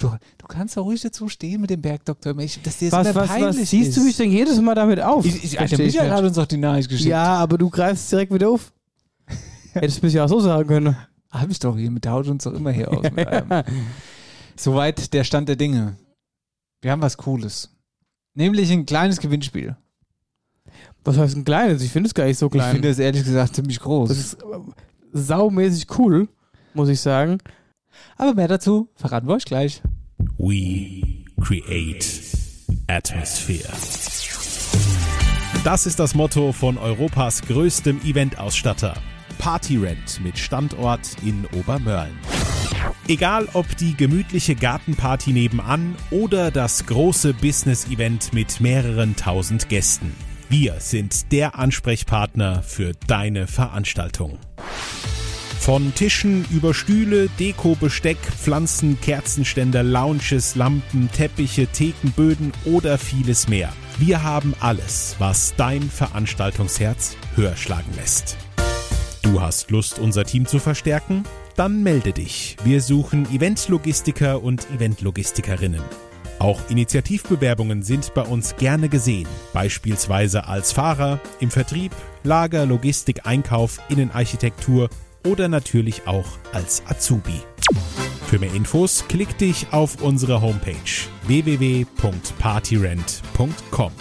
Du, 0.01 0.09
du, 0.09 0.17
du 0.45 0.55
kannst 0.55 0.77
doch 0.77 0.85
ruhig 0.85 1.01
dazu 1.01 1.29
stehen 1.29 1.61
mit 1.61 1.71
dem 1.71 1.81
Bergdoktor. 1.81 2.39
Ich, 2.39 2.61
dass 2.63 2.79
dir 2.79 2.91
das 2.91 3.07
was, 3.07 3.15
was, 3.15 3.29
peinlich 3.29 3.61
was 3.63 3.71
siehst 3.71 3.89
ist. 3.91 3.97
du 3.97 4.05
mich 4.05 4.17
denn 4.17 4.31
jedes 4.31 4.61
Mal 4.61 4.75
damit 4.75 5.01
auf? 5.01 5.25
Ich, 5.25 5.43
ich, 5.43 5.57
der 5.57 5.65
ich 5.65 5.79
Michael 5.79 6.11
hat 6.11 6.25
uns 6.25 6.37
doch 6.37 6.47
die 6.47 6.59
Nachricht 6.59 6.89
geschickt. 6.89 7.09
Ja, 7.09 7.37
aber 7.37 7.59
du 7.59 7.71
greifst 7.71 8.11
direkt 8.13 8.33
wieder 8.33 8.51
auf. 8.51 8.73
Hättest 9.73 10.03
du 10.03 10.07
mich 10.07 10.15
ja 10.15 10.25
auch 10.25 10.29
so 10.29 10.41
sagen 10.41 10.69
können. 10.69 10.97
Hab 11.31 11.51
ich 11.51 11.59
doch 11.59 11.77
hier, 11.77 11.91
mit 11.91 12.07
haut 12.07 12.29
uns 12.29 12.45
doch 12.45 12.53
immer 12.53 12.71
hier 12.71 12.93
aus. 12.93 13.05
Soweit 14.57 15.13
der 15.13 15.25
Stand 15.25 15.49
der 15.49 15.57
Dinge. 15.57 15.97
Wir 16.83 16.93
haben 16.93 17.03
was 17.03 17.17
Cooles. 17.17 17.71
Nämlich 18.35 18.71
ein 18.71 18.87
kleines 18.87 19.19
Gewinnspiel. 19.19 19.77
Was 21.05 21.17
heißt 21.17 21.37
ein 21.37 21.45
kleines? 21.45 21.83
Ich 21.83 21.91
finde 21.91 22.09
es 22.09 22.15
gar 22.15 22.27
nicht 22.27 22.39
so 22.39 22.47
Ich 22.47 22.53
klein. 22.53 22.73
finde 22.73 22.89
das 22.89 22.99
ehrlich 22.99 23.25
gesagt 23.25 23.57
ziemlich 23.57 23.81
groß. 23.81 24.09
das 24.11 24.19
ist 24.19 24.35
äh, 24.35 24.59
saumäßig 25.13 25.87
cool, 25.99 26.29
muss 26.75 26.89
ich 26.89 27.01
sagen. 27.01 27.39
Aber 28.17 28.35
mehr 28.35 28.49
dazu 28.49 28.89
verraten 28.95 29.27
wir 29.27 29.35
euch 29.35 29.45
gleich. 29.45 29.83
We 30.37 31.25
create 31.41 32.05
atmosphere. 32.89 33.69
Das 35.63 35.87
ist 35.87 36.01
das 36.01 36.17
Motto 36.17 36.53
von 36.53 36.77
Europas 36.77 37.43
größtem 37.43 38.01
Eventausstatter. 38.05 38.95
Partyrent 39.39 40.21
mit 40.25 40.37
Standort 40.37 41.17
in 41.25 41.47
Obermörlen. 41.57 42.19
Egal 43.07 43.49
ob 43.53 43.77
die 43.77 43.95
gemütliche 43.95 44.57
Gartenparty 44.57 45.33
nebenan 45.33 45.95
oder 46.11 46.51
das 46.51 46.85
große 46.85 47.33
Business-Event 47.35 48.33
mit 48.33 48.61
mehreren 48.61 49.15
tausend 49.15 49.69
Gästen. 49.69 50.13
Wir 50.49 50.81
sind 50.81 51.31
der 51.31 51.57
Ansprechpartner 51.57 52.65
für 52.65 52.93
deine 53.07 53.47
Veranstaltung. 53.47 54.39
Von 55.65 55.95
Tischen 55.95 56.45
über 56.51 56.75
Stühle, 56.75 57.31
Deko, 57.41 57.75
Besteck, 57.75 58.19
Pflanzen, 58.19 59.01
Kerzenständer, 59.01 59.83
Lounges, 59.83 60.57
Lampen, 60.57 61.11
Teppiche, 61.11 61.67
Theken, 61.67 62.13
Böden 62.13 62.53
oder 62.67 62.99
vieles 62.99 63.49
mehr. 63.49 63.73
Wir 63.97 64.23
haben 64.23 64.55
alles, 64.61 65.17
was 65.19 65.55
dein 65.57 65.81
Veranstaltungsherz 65.81 67.17
höher 67.35 67.57
schlagen 67.57 67.91
lässt. 67.97 68.37
Du 69.23 69.41
hast 69.41 69.71
Lust, 69.71 69.99
unser 69.99 70.25
Team 70.25 70.45
zu 70.45 70.59
verstärken? 70.59 71.23
Dann 71.57 71.83
melde 71.83 72.13
dich. 72.13 72.59
Wir 72.63 72.83
suchen 72.83 73.25
Eventlogistiker 73.33 74.43
und 74.43 74.71
Eventlogistikerinnen. 74.71 75.81
Auch 76.41 76.61
Initiativbewerbungen 76.69 77.83
sind 77.83 78.13
bei 78.13 78.21
uns 78.21 78.57
gerne 78.57 78.91
gesehen, 78.91 79.29
beispielsweise 79.55 80.47
als 80.47 80.73
Fahrer, 80.73 81.21
im 81.41 81.51
Vertrieb, 81.51 81.93
Lager, 82.23 82.67
Logistik, 82.67 83.25
Einkauf, 83.25 83.81
Innenarchitektur 83.89 84.91
oder 85.25 85.49
natürlich 85.49 86.07
auch 86.07 86.39
als 86.53 86.83
Azubi. 86.87 87.41
Für 88.27 88.39
mehr 88.39 88.55
Infos 88.55 89.05
klick 89.09 89.37
dich 89.39 89.73
auf 89.73 90.01
unsere 90.03 90.41
Homepage 90.41 90.77
www.partyrent.com. 91.27 93.93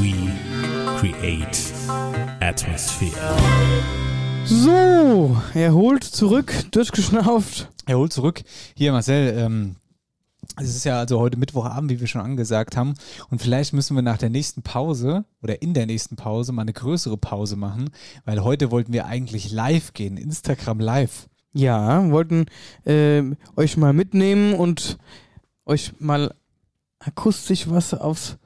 We 0.00 0.14
create 0.98 1.58
atmosphere. 2.40 3.36
So, 4.44 5.36
erholt 5.54 6.04
zurück, 6.04 6.52
durchgeschnauft. 6.72 7.68
Er 7.86 7.96
holt 7.98 8.12
zurück. 8.12 8.42
Hier, 8.74 8.92
Marcel, 8.92 9.34
ähm, 9.36 9.76
es 10.60 10.76
ist 10.76 10.84
ja 10.84 10.98
also 10.98 11.18
heute 11.18 11.38
Mittwochabend, 11.38 11.90
wie 11.90 12.00
wir 12.00 12.06
schon 12.06 12.20
angesagt 12.20 12.76
haben. 12.76 12.94
Und 13.30 13.40
vielleicht 13.40 13.72
müssen 13.72 13.94
wir 13.94 14.02
nach 14.02 14.18
der 14.18 14.30
nächsten 14.30 14.62
Pause 14.62 15.24
oder 15.42 15.62
in 15.62 15.74
der 15.74 15.86
nächsten 15.86 16.16
Pause 16.16 16.52
mal 16.52 16.62
eine 16.62 16.72
größere 16.72 17.16
Pause 17.16 17.56
machen, 17.56 17.90
weil 18.24 18.42
heute 18.42 18.70
wollten 18.70 18.92
wir 18.92 19.06
eigentlich 19.06 19.50
live 19.50 19.92
gehen, 19.92 20.16
Instagram 20.16 20.80
live. 20.80 21.28
Ja, 21.52 22.08
wollten 22.10 22.46
äh, 22.84 23.22
euch 23.56 23.76
mal 23.76 23.92
mitnehmen 23.92 24.54
und 24.54 24.98
euch 25.66 25.92
mal 25.98 26.34
akustisch 27.00 27.68
was 27.68 27.94
aufs 27.94 28.36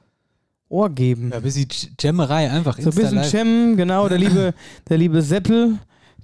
Ohr 0.69 0.89
geben. 0.89 1.29
Ja, 1.29 1.37
ein 1.37 1.43
bisschen 1.43 1.67
Jammerei, 1.99 2.49
einfach 2.49 2.77
so 2.79 2.89
ein 2.89 2.95
bisschen 2.95 3.17
Insta-Live. 3.17 3.33
Jam, 3.33 3.77
genau, 3.77 4.09
der 4.09 4.17
liebe, 4.17 4.53
der 4.89 4.97
liebe 4.97 5.21
Seppel, 5.21 5.77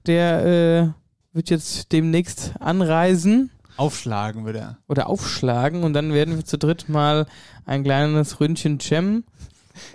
der 0.07 0.45
äh, 0.45 1.35
wird 1.35 1.49
jetzt 1.49 1.91
demnächst 1.91 2.53
anreisen 2.59 3.51
Aufschlagen 3.81 4.45
würde 4.45 4.77
oder 4.87 5.09
aufschlagen 5.09 5.83
und 5.83 5.93
dann 5.93 6.13
werden 6.13 6.35
wir 6.35 6.45
zu 6.45 6.57
dritt 6.57 6.87
mal 6.87 7.25
ein 7.65 7.83
kleines 7.83 8.39
Ründchen 8.39 8.77
Jam. 8.79 9.23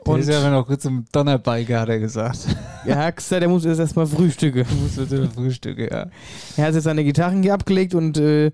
Und 0.04 0.20
ist 0.20 0.28
ja 0.28 0.50
noch 0.50 0.66
kurz 0.66 0.84
im 0.86 1.04
Donnerbike, 1.12 1.76
hat 1.78 1.88
er 1.88 1.98
gesagt. 1.98 2.38
ja, 2.86 2.96
Haxer, 2.96 3.40
der 3.40 3.48
muss 3.48 3.64
jetzt 3.64 3.78
erstmal 3.78 4.06
frühstücken. 4.06 4.64
Muss 4.82 4.96
bitte 4.96 5.28
Frühstücke, 5.28 5.90
ja. 5.90 6.06
Er 6.56 6.66
hat 6.66 6.74
jetzt 6.74 6.84
seine 6.84 7.04
Gitarren 7.04 7.42
hier 7.42 7.54
abgelegt 7.54 7.94
und 7.94 8.16
äh, 8.16 8.50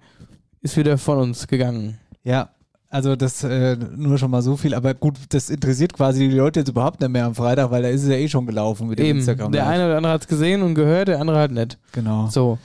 ist 0.60 0.76
wieder 0.76 0.98
von 0.98 1.18
uns 1.18 1.46
gegangen. 1.46 1.98
Ja, 2.24 2.50
also 2.92 3.16
das 3.16 3.42
äh, 3.42 3.76
nur 3.96 4.18
schon 4.18 4.30
mal 4.30 4.42
so 4.42 4.58
viel, 4.58 4.74
aber 4.74 4.92
gut, 4.92 5.14
das 5.30 5.48
interessiert 5.48 5.94
quasi 5.94 6.28
die 6.28 6.36
Leute 6.36 6.60
jetzt 6.60 6.68
überhaupt 6.68 7.00
nicht 7.00 7.08
mehr 7.08 7.24
am 7.24 7.34
Freitag, 7.34 7.70
weil 7.70 7.82
da 7.82 7.88
ist 7.88 8.02
es 8.02 8.08
ja 8.08 8.16
eh 8.16 8.28
schon 8.28 8.44
gelaufen 8.46 8.86
mit 8.86 8.98
dem 8.98 9.06
Eben, 9.06 9.18
Instagram. 9.20 9.50
der 9.50 9.66
eine 9.66 9.86
oder 9.86 9.96
andere 9.96 10.12
hat 10.12 10.20
es 10.20 10.28
gesehen 10.28 10.60
und 10.60 10.74
gehört, 10.74 11.08
der 11.08 11.18
andere 11.18 11.38
halt 11.38 11.52
nicht. 11.52 11.78
Genau. 11.92 12.28
So. 12.28 12.58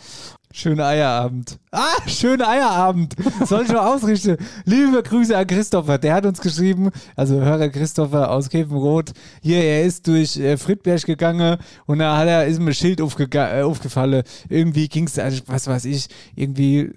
Schöner 0.58 0.88
Eierabend. 0.88 1.60
Ah, 1.70 2.02
schöner 2.08 2.50
Eierabend. 2.50 3.14
Soll 3.46 3.66
ich 3.66 3.72
mal 3.72 3.94
ausrichten. 3.94 4.38
Liebe 4.66 5.04
Grüße 5.04 5.38
an 5.38 5.46
Christopher. 5.46 6.00
Der 6.00 6.16
hat 6.16 6.26
uns 6.26 6.42
geschrieben, 6.42 6.90
also 7.16 7.36
Hörer 7.36 7.70
Christopher 7.70 8.32
aus 8.32 8.50
Käfenrot. 8.50 9.12
Hier, 9.44 9.64
er 9.64 9.84
ist 9.84 10.08
durch 10.08 10.36
äh, 10.38 10.58
Friedberg 10.58 11.06
gegangen 11.06 11.58
und 11.86 12.00
da 12.00 12.18
hat 12.18 12.28
er, 12.28 12.48
ist 12.48 12.58
ihm 12.60 12.68
ein 12.68 12.74
Schild 12.74 13.02
aufgega- 13.02 13.60
äh, 13.60 13.62
aufgefallen. 13.62 14.24
Irgendwie 14.50 14.88
ging 14.88 15.06
es, 15.06 15.20
also, 15.20 15.44
was 15.46 15.68
weiß 15.68 15.86
ich, 15.86 16.08
irgendwie, 16.36 16.90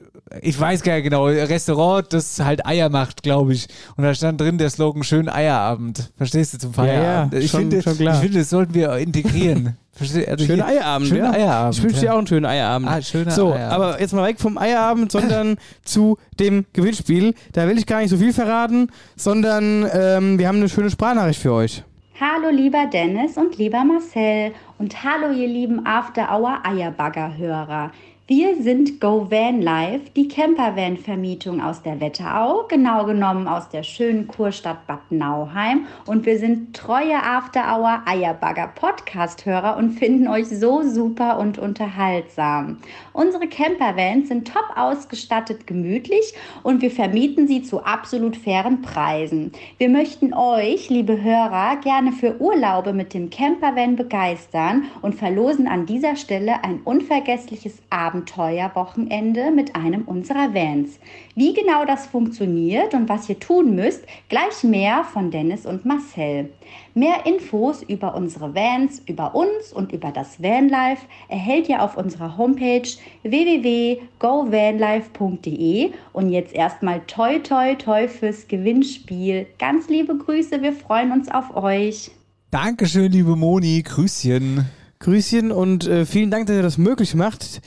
ich 0.43 0.59
weiß 0.59 0.83
gar 0.83 0.95
nicht 0.95 1.05
genau, 1.05 1.25
Restaurant, 1.27 2.13
das 2.13 2.39
halt 2.41 2.65
Eier 2.67 2.89
macht, 2.89 3.23
glaube 3.23 3.53
ich. 3.53 3.67
Und 3.97 4.05
da 4.05 4.15
stand 4.15 4.41
drin 4.41 4.59
der 4.59 4.71
Slogan, 4.71 5.03
schönen 5.03 5.29
Eierabend. 5.29 6.13
Verstehst 6.17 6.55
du, 6.55 6.59
zum 6.59 6.73
Feierabend? 6.75 7.35
ja, 7.35 7.41
ich, 7.41 7.51
schon- 7.51 7.61
finde, 7.61 7.83
schon 7.83 7.97
klar. 7.97 8.15
ich 8.15 8.21
finde, 8.21 8.39
das 8.39 8.51
sollten 8.51 8.75
wir 8.75 8.97
integrieren. 8.97 9.77
Also 10.01 10.19
Schöner 10.47 10.67
hier- 10.67 10.81
Eierabend. 10.81 11.09
Schöner 11.09 11.25
ja. 11.27 11.33
Eierabend. 11.33 11.75
Ich 11.77 11.83
wünsche 11.83 12.01
dir 12.01 12.07
ja. 12.07 12.13
auch 12.15 12.19
einen 12.19 12.27
schönen 12.27 12.47
Eierabend. 12.47 12.89
Ah, 12.89 13.03
schöner 13.03 13.31
so, 13.33 13.53
Eierabend. 13.53 13.73
aber 13.75 14.01
jetzt 14.01 14.15
mal 14.15 14.27
weg 14.27 14.41
vom 14.41 14.57
Eierabend, 14.57 15.13
sondern 15.13 15.59
zu 15.85 16.17
dem 16.39 16.65
Gewinnspiel. 16.73 17.35
Da 17.53 17.69
will 17.69 17.77
ich 17.77 17.85
gar 17.85 18.01
nicht 18.01 18.09
so 18.09 18.17
viel 18.17 18.33
verraten, 18.33 18.89
sondern 19.17 19.87
ähm, 19.93 20.39
wir 20.39 20.49
haben 20.49 20.57
eine 20.57 20.71
schöne 20.71 20.89
Sprachnachricht 20.91 21.41
für 21.43 21.53
euch. 21.53 21.85
Hallo 22.19 22.49
lieber 22.51 22.87
Dennis 22.91 23.37
und 23.37 23.59
lieber 23.59 23.85
Marcel 23.85 24.53
und 24.79 25.05
hallo 25.05 25.35
ihr 25.35 25.49
lieben 25.49 25.85
After 25.85 26.31
Hour 26.35 26.61
Eierbagger-Hörer. 26.65 27.91
Wir 28.33 28.63
sind 28.63 29.01
Go 29.01 29.29
Van 29.29 29.61
Life, 29.61 30.11
die 30.15 30.29
Campervan-Vermietung 30.29 31.61
aus 31.61 31.83
der 31.83 32.01
Wetterau, 32.01 32.63
genau 32.69 33.05
genommen 33.05 33.49
aus 33.49 33.69
der 33.71 33.83
schönen 33.83 34.29
Kurstadt 34.29 34.87
Bad 34.87 35.11
Nauheim. 35.11 35.89
Und 36.07 36.27
wir 36.27 36.39
sind 36.39 36.77
treue 36.77 37.21
After 37.21 37.63
Hour 37.77 38.03
Eierbagger 38.07 38.69
Podcast-Hörer 38.69 39.77
und 39.77 39.99
finden 39.99 40.29
euch 40.29 40.49
so 40.49 40.85
super 40.85 41.41
und 41.41 41.59
unterhaltsam. 41.59 42.77
Unsere 43.21 43.49
Campervans 43.49 44.29
sind 44.29 44.51
top 44.51 44.65
ausgestattet, 44.77 45.67
gemütlich 45.67 46.33
und 46.63 46.81
wir 46.81 46.91
vermieten 46.91 47.47
sie 47.47 47.61
zu 47.61 47.85
absolut 47.85 48.35
fairen 48.35 48.81
Preisen. 48.81 49.53
Wir 49.77 49.91
möchten 49.91 50.33
euch, 50.33 50.89
liebe 50.89 51.21
Hörer, 51.21 51.77
gerne 51.83 52.13
für 52.13 52.41
Urlaube 52.41 52.95
mit 52.95 53.13
dem 53.13 53.29
Campervan 53.29 53.97
begeistern 53.97 54.85
und 55.03 55.17
verlosen 55.17 55.69
an 55.69 55.85
dieser 55.85 56.17
Stelle 56.17 56.65
ein 56.65 56.81
unvergessliches 56.83 57.83
Abenteuerwochenende 57.91 59.51
mit 59.51 59.77
einem 59.77 60.05
unserer 60.05 60.55
Vans. 60.55 60.99
Wie 61.35 61.53
genau 61.53 61.85
das 61.85 62.07
funktioniert 62.07 62.95
und 62.95 63.11
was 63.11 63.29
ihr 63.29 63.39
tun 63.39 63.75
müsst, 63.75 64.07
gleich 64.31 64.65
mehr 64.65 65.05
von 65.05 65.31
Dennis 65.31 65.67
und 65.67 65.85
Marcel. 65.85 66.49
Mehr 66.95 67.27
Infos 67.27 67.83
über 67.83 68.15
unsere 68.15 68.55
Vans, 68.55 69.03
über 69.07 69.35
uns 69.35 69.73
und 69.75 69.93
über 69.93 70.11
das 70.11 70.43
Vanlife 70.43 71.05
erhält 71.29 71.69
ihr 71.69 71.83
auf 71.83 71.97
unserer 71.97 72.39
Homepage 72.39 72.89
www.govanlife.de 73.23 75.91
und 76.13 76.31
jetzt 76.31 76.55
erstmal 76.55 77.01
toi 77.07 77.39
toi 77.39 77.75
toi 77.75 78.09
fürs 78.09 78.49
Gewinnspiel. 78.49 79.47
Ganz 79.59 79.89
liebe 79.89 80.17
Grüße, 80.17 80.63
wir 80.63 80.73
freuen 80.73 81.13
uns 81.13 81.31
auf 81.31 81.57
euch. 81.57 82.11
Dankeschön, 82.51 83.13
liebe 83.13 83.37
Moni. 83.37 83.83
Grüßchen. 83.83 84.65
Grüßchen 84.99 85.53
und 85.53 85.87
äh, 85.87 86.05
vielen 86.05 86.31
Dank, 86.31 86.47
dass 86.47 86.57
ihr 86.57 86.63
das 86.63 86.79
möglich 86.79 87.15
macht 87.15 87.61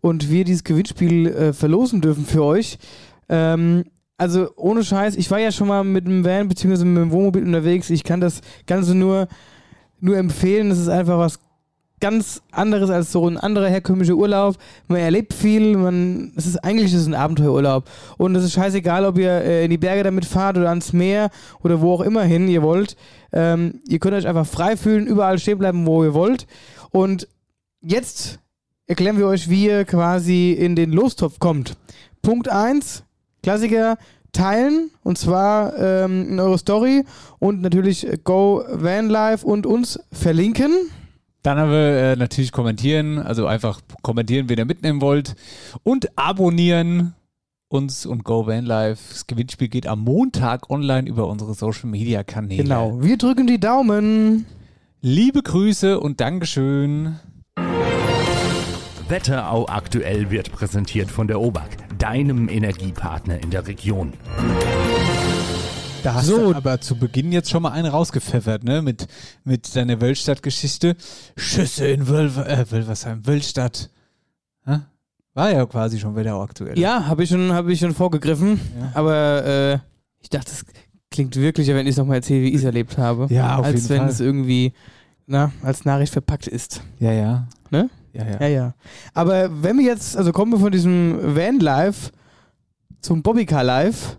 und 0.00 0.30
wir 0.30 0.44
dieses 0.44 0.64
Gewinnspiel 0.64 1.28
äh, 1.28 1.52
verlosen 1.52 2.00
dürfen 2.00 2.24
für 2.24 2.42
euch. 2.42 2.78
Ähm, 3.28 3.84
also 4.18 4.48
ohne 4.56 4.84
Scheiß, 4.84 5.16
ich 5.16 5.30
war 5.30 5.38
ja 5.38 5.50
schon 5.50 5.68
mal 5.68 5.82
mit 5.82 6.06
dem 6.06 6.24
Van 6.24 6.48
bzw. 6.48 6.84
mit 6.84 7.02
dem 7.02 7.10
Wohnmobil 7.10 7.42
unterwegs. 7.42 7.90
Ich 7.90 8.04
kann 8.04 8.20
das 8.20 8.42
Ganze 8.66 8.94
nur, 8.94 9.28
nur 10.00 10.18
empfehlen. 10.18 10.70
Es 10.70 10.78
ist 10.78 10.88
einfach 10.88 11.18
was 11.18 11.40
ganz 12.00 12.42
anderes 12.50 12.90
als 12.90 13.12
so 13.12 13.28
ein 13.28 13.36
anderer 13.36 13.68
herkömmlicher 13.68 14.14
Urlaub. 14.14 14.56
Man 14.88 14.98
erlebt 14.98 15.34
viel, 15.34 15.76
man, 15.76 16.32
es 16.36 16.46
ist 16.46 16.56
eigentlich 16.64 16.92
ist 16.92 17.02
es 17.02 17.06
ein 17.06 17.14
Abenteuerurlaub. 17.14 17.88
Und 18.16 18.34
es 18.34 18.44
ist 18.44 18.52
scheißegal, 18.52 19.04
ob 19.04 19.18
ihr 19.18 19.30
äh, 19.30 19.64
in 19.64 19.70
die 19.70 19.78
Berge 19.78 20.02
damit 20.02 20.24
fahrt 20.24 20.56
oder 20.56 20.70
ans 20.70 20.92
Meer 20.92 21.30
oder 21.62 21.80
wo 21.80 21.94
auch 21.94 22.00
immer 22.00 22.22
hin 22.22 22.48
ihr 22.48 22.62
wollt. 22.62 22.96
Ähm, 23.32 23.80
ihr 23.86 23.98
könnt 23.98 24.14
euch 24.14 24.26
einfach 24.26 24.46
frei 24.46 24.76
fühlen, 24.76 25.06
überall 25.06 25.38
stehen 25.38 25.58
bleiben, 25.58 25.86
wo 25.86 26.02
ihr 26.02 26.14
wollt. 26.14 26.46
Und 26.90 27.28
jetzt 27.80 28.40
erklären 28.86 29.18
wir 29.18 29.26
euch, 29.26 29.48
wie 29.48 29.66
ihr 29.66 29.84
quasi 29.84 30.52
in 30.52 30.74
den 30.74 30.92
Lostopf 30.92 31.38
kommt. 31.38 31.76
Punkt 32.22 32.48
1, 32.48 33.04
Klassiker, 33.42 33.96
teilen 34.32 34.90
und 35.02 35.18
zwar 35.18 35.76
ähm, 35.78 36.28
in 36.30 36.40
eure 36.40 36.58
Story 36.58 37.04
und 37.38 37.62
natürlich 37.62 38.06
Go 38.24 38.62
Vanlife 38.68 39.46
und 39.46 39.66
uns 39.66 40.00
verlinken. 40.12 40.72
Dann 41.42 41.58
haben 41.58 41.70
wir 41.70 41.78
äh, 41.78 42.16
natürlich 42.16 42.52
kommentieren, 42.52 43.18
also 43.18 43.46
einfach 43.46 43.80
kommentieren, 44.02 44.48
wen 44.48 44.58
ihr 44.58 44.66
mitnehmen 44.66 45.00
wollt. 45.00 45.34
Und 45.82 46.18
abonnieren 46.18 47.14
uns 47.68 48.04
und 48.04 48.24
Go 48.24 48.46
Vanlife. 48.46 49.00
Das 49.10 49.26
Gewinnspiel 49.26 49.68
geht 49.68 49.86
am 49.86 50.00
Montag 50.00 50.70
online 50.70 51.08
über 51.08 51.28
unsere 51.28 51.54
Social 51.54 51.88
Media 51.88 52.24
Kanäle. 52.24 52.64
Genau. 52.64 53.02
Wir 53.02 53.16
drücken 53.16 53.46
die 53.46 53.60
Daumen. 53.60 54.44
Liebe 55.00 55.42
Grüße 55.42 55.98
und 55.98 56.20
Dankeschön. 56.20 57.16
Wetterau 59.08 59.66
aktuell 59.66 60.30
wird 60.30 60.52
präsentiert 60.52 61.10
von 61.10 61.26
der 61.26 61.40
OBAK, 61.40 61.98
deinem 61.98 62.48
Energiepartner 62.48 63.42
in 63.42 63.50
der 63.50 63.66
Region. 63.66 64.12
Da 66.02 66.14
hast 66.14 66.26
So. 66.26 66.52
du 66.52 66.54
aber 66.56 66.80
zu 66.80 66.96
Beginn 66.96 67.30
jetzt 67.32 67.50
schon 67.50 67.62
mal 67.62 67.70
einen 67.72 67.86
rausgepfeffert, 67.90 68.64
ne? 68.64 68.80
Mit, 68.82 69.06
mit 69.44 69.74
deiner 69.76 70.00
Wölstadt-Geschichte. 70.00 70.96
Schüsse 71.36 71.86
in 71.88 72.08
Wölv 72.08 72.38
äh, 72.38 72.70
Wölversheim, 72.70 73.26
Wölstadt. 73.26 73.90
Hä? 74.64 74.78
War 75.34 75.52
ja 75.52 75.64
quasi 75.66 75.98
schon 75.98 76.16
wieder 76.16 76.34
aktuell. 76.40 76.78
Ja, 76.78 77.06
habe 77.06 77.22
ich, 77.24 77.30
schon- 77.30 77.52
hab 77.52 77.68
ich 77.68 77.78
schon 77.80 77.94
vorgegriffen. 77.94 78.60
Ja. 78.78 78.90
Aber 78.94 79.44
äh, 79.44 79.78
ich 80.20 80.30
dachte, 80.30 80.50
es 80.50 80.64
klingt 81.10 81.36
wirklicher, 81.36 81.74
wenn 81.74 81.86
ich 81.86 81.92
es 81.92 81.96
nochmal 81.98 82.16
erzähle, 82.16 82.42
wie 82.44 82.48
ich 82.48 82.56
es 82.56 82.64
erlebt 82.64 82.96
habe. 82.96 83.26
Ja, 83.32 83.56
auf 83.58 83.66
als 83.66 83.88
wenn 83.88 83.98
Fall. 83.98 84.08
es 84.08 84.20
irgendwie 84.20 84.72
na, 85.26 85.52
als 85.62 85.84
Nachricht 85.84 86.12
verpackt 86.12 86.46
ist. 86.46 86.82
Ja, 86.98 87.12
ja. 87.12 87.46
Ne? 87.70 87.90
Ja, 88.12 88.24
ja. 88.26 88.40
Ja, 88.40 88.46
ja. 88.48 88.74
Aber 89.14 89.62
wenn 89.62 89.76
wir 89.78 89.84
jetzt, 89.84 90.16
also 90.16 90.32
kommen 90.32 90.50
wir 90.52 90.58
von 90.58 90.72
diesem 90.72 91.36
Van 91.36 91.60
Live 91.60 92.10
zum 93.00 93.22
Bobbycar 93.22 93.62
Live 93.62 94.18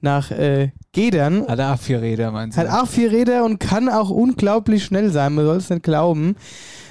nach 0.00 0.30
äh, 0.30 0.70
Gedern. 0.96 1.46
Hat 1.46 1.60
auch 1.60 1.78
vier 1.78 2.00
Räder, 2.00 2.32
meinst 2.32 2.56
du? 2.56 2.62
Hat 2.62 2.70
auch 2.70 2.88
vier 2.88 3.12
Räder 3.12 3.44
und 3.44 3.60
kann 3.60 3.88
auch 3.90 4.08
unglaublich 4.08 4.82
schnell 4.84 5.10
sein, 5.12 5.34
man 5.34 5.44
soll 5.44 5.58
es 5.58 5.68
nicht 5.68 5.82
glauben. 5.82 6.36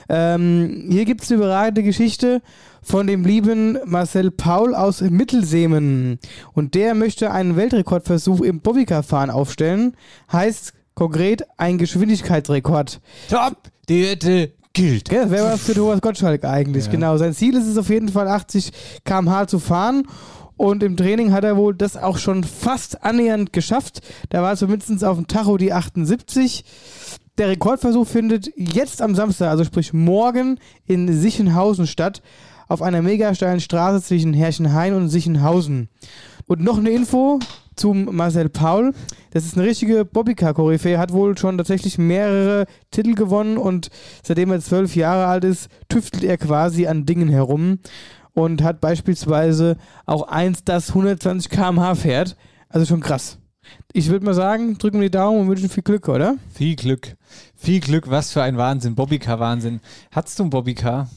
Ähm, 0.07 0.85
hier 0.91 1.05
gibt 1.05 1.23
es 1.23 1.31
eine 1.31 1.39
überragende 1.39 1.81
Geschichte 1.81 2.43
von 2.83 3.07
dem 3.07 3.25
lieben 3.25 3.79
Marcel 3.85 4.29
Paul 4.29 4.75
aus 4.75 5.01
Mittelseemen. 5.01 6.19
Und 6.53 6.75
der 6.75 6.93
möchte 6.93 7.31
einen 7.31 7.55
Weltrekordversuch 7.55 8.41
im 8.41 8.59
Bobbycar-Fahren 8.59 9.31
aufstellen. 9.31 9.97
Heißt 10.31 10.73
konkret 10.93 11.43
ein 11.57 11.79
Geschwindigkeitsrekord. 11.79 13.01
Top! 13.27 13.57
Die 13.89 14.03
Wette 14.03 14.51
gilt. 14.73 15.09
Gell, 15.09 15.31
wäre 15.31 15.53
was 15.53 15.61
für 15.63 15.73
Thomas 15.73 16.01
Gottschalk 16.01 16.43
eigentlich, 16.45 16.85
Ja. 16.85 16.91
genau. 16.91 17.17
Sein 17.17 17.33
Ziel 17.33 17.55
ist 17.55 17.65
es 17.65 17.77
auf 17.79 17.89
jeden 17.89 18.09
Fall 18.09 18.27
80 18.27 18.71
km/h 19.03 19.47
zu 19.47 19.57
fahren. 19.57 20.03
Und 20.57 20.83
im 20.83 20.95
Training 20.95 21.31
hat 21.31 21.43
er 21.43 21.57
wohl 21.57 21.73
das 21.75 21.97
auch 21.97 22.17
schon 22.17 22.43
fast 22.43 23.03
annähernd 23.03 23.53
geschafft. 23.53 24.01
Da 24.29 24.41
war 24.41 24.55
zumindest 24.55 25.03
auf 25.03 25.17
dem 25.17 25.27
Tacho 25.27 25.57
die 25.57 25.73
78. 25.73 26.63
Der 27.37 27.49
Rekordversuch 27.49 28.07
findet 28.07 28.49
jetzt 28.55 29.01
am 29.01 29.15
Samstag, 29.15 29.49
also 29.49 29.65
sprich 29.65 29.91
morgen, 29.91 30.59
in 30.85 31.11
Sichenhausen 31.11 31.87
statt. 31.87 32.21
Auf 32.67 32.81
einer 32.81 33.01
mega 33.01 33.35
steilen 33.35 33.59
Straße 33.59 34.01
zwischen 34.01 34.33
Herrchenhain 34.33 34.93
und 34.93 35.09
Sichenhausen. 35.09 35.89
Und 36.47 36.61
noch 36.61 36.77
eine 36.77 36.91
Info 36.91 37.39
zum 37.75 38.15
Marcel 38.15 38.49
Paul. 38.49 38.93
Das 39.31 39.45
ist 39.45 39.57
eine 39.57 39.67
richtige 39.67 40.05
Bobbycar-Koryphäe, 40.05 40.97
hat 40.97 41.11
wohl 41.11 41.37
schon 41.37 41.57
tatsächlich 41.57 41.97
mehrere 41.97 42.65
Titel 42.91 43.13
gewonnen 43.13 43.57
und 43.57 43.89
seitdem 44.23 44.51
er 44.51 44.61
zwölf 44.61 44.95
Jahre 44.95 45.25
alt 45.25 45.43
ist, 45.43 45.69
tüftelt 45.89 46.23
er 46.23 46.37
quasi 46.37 46.87
an 46.87 47.05
Dingen 47.05 47.27
herum 47.27 47.79
und 48.35 48.61
hat 48.61 48.81
beispielsweise 48.81 49.77
auch 50.05 50.27
eins, 50.27 50.63
das 50.63 50.89
120 50.89 51.49
km/h 51.49 51.95
fährt. 51.95 52.35
Also 52.69 52.85
schon 52.85 52.99
krass. 52.99 53.39
Ich 53.93 54.09
würde 54.09 54.25
mal 54.25 54.35
sagen, 54.35 54.77
drücken 54.77 54.99
wir 54.99 55.09
die 55.09 55.17
Daumen 55.17 55.41
und 55.41 55.47
wünschen 55.47 55.69
viel 55.69 55.81
Glück, 55.81 56.07
oder? 56.07 56.35
Viel 56.53 56.75
Glück. 56.75 57.15
Viel 57.55 57.79
Glück, 57.79 58.09
was 58.09 58.31
für 58.31 58.43
ein 58.43 58.57
Wahnsinn. 58.57 58.93
Bobbycar-Wahnsinn. 58.93 59.79
Hattest 60.11 60.37
du 60.37 60.43
ein 60.43 60.49
Bobbycar? 60.51 61.09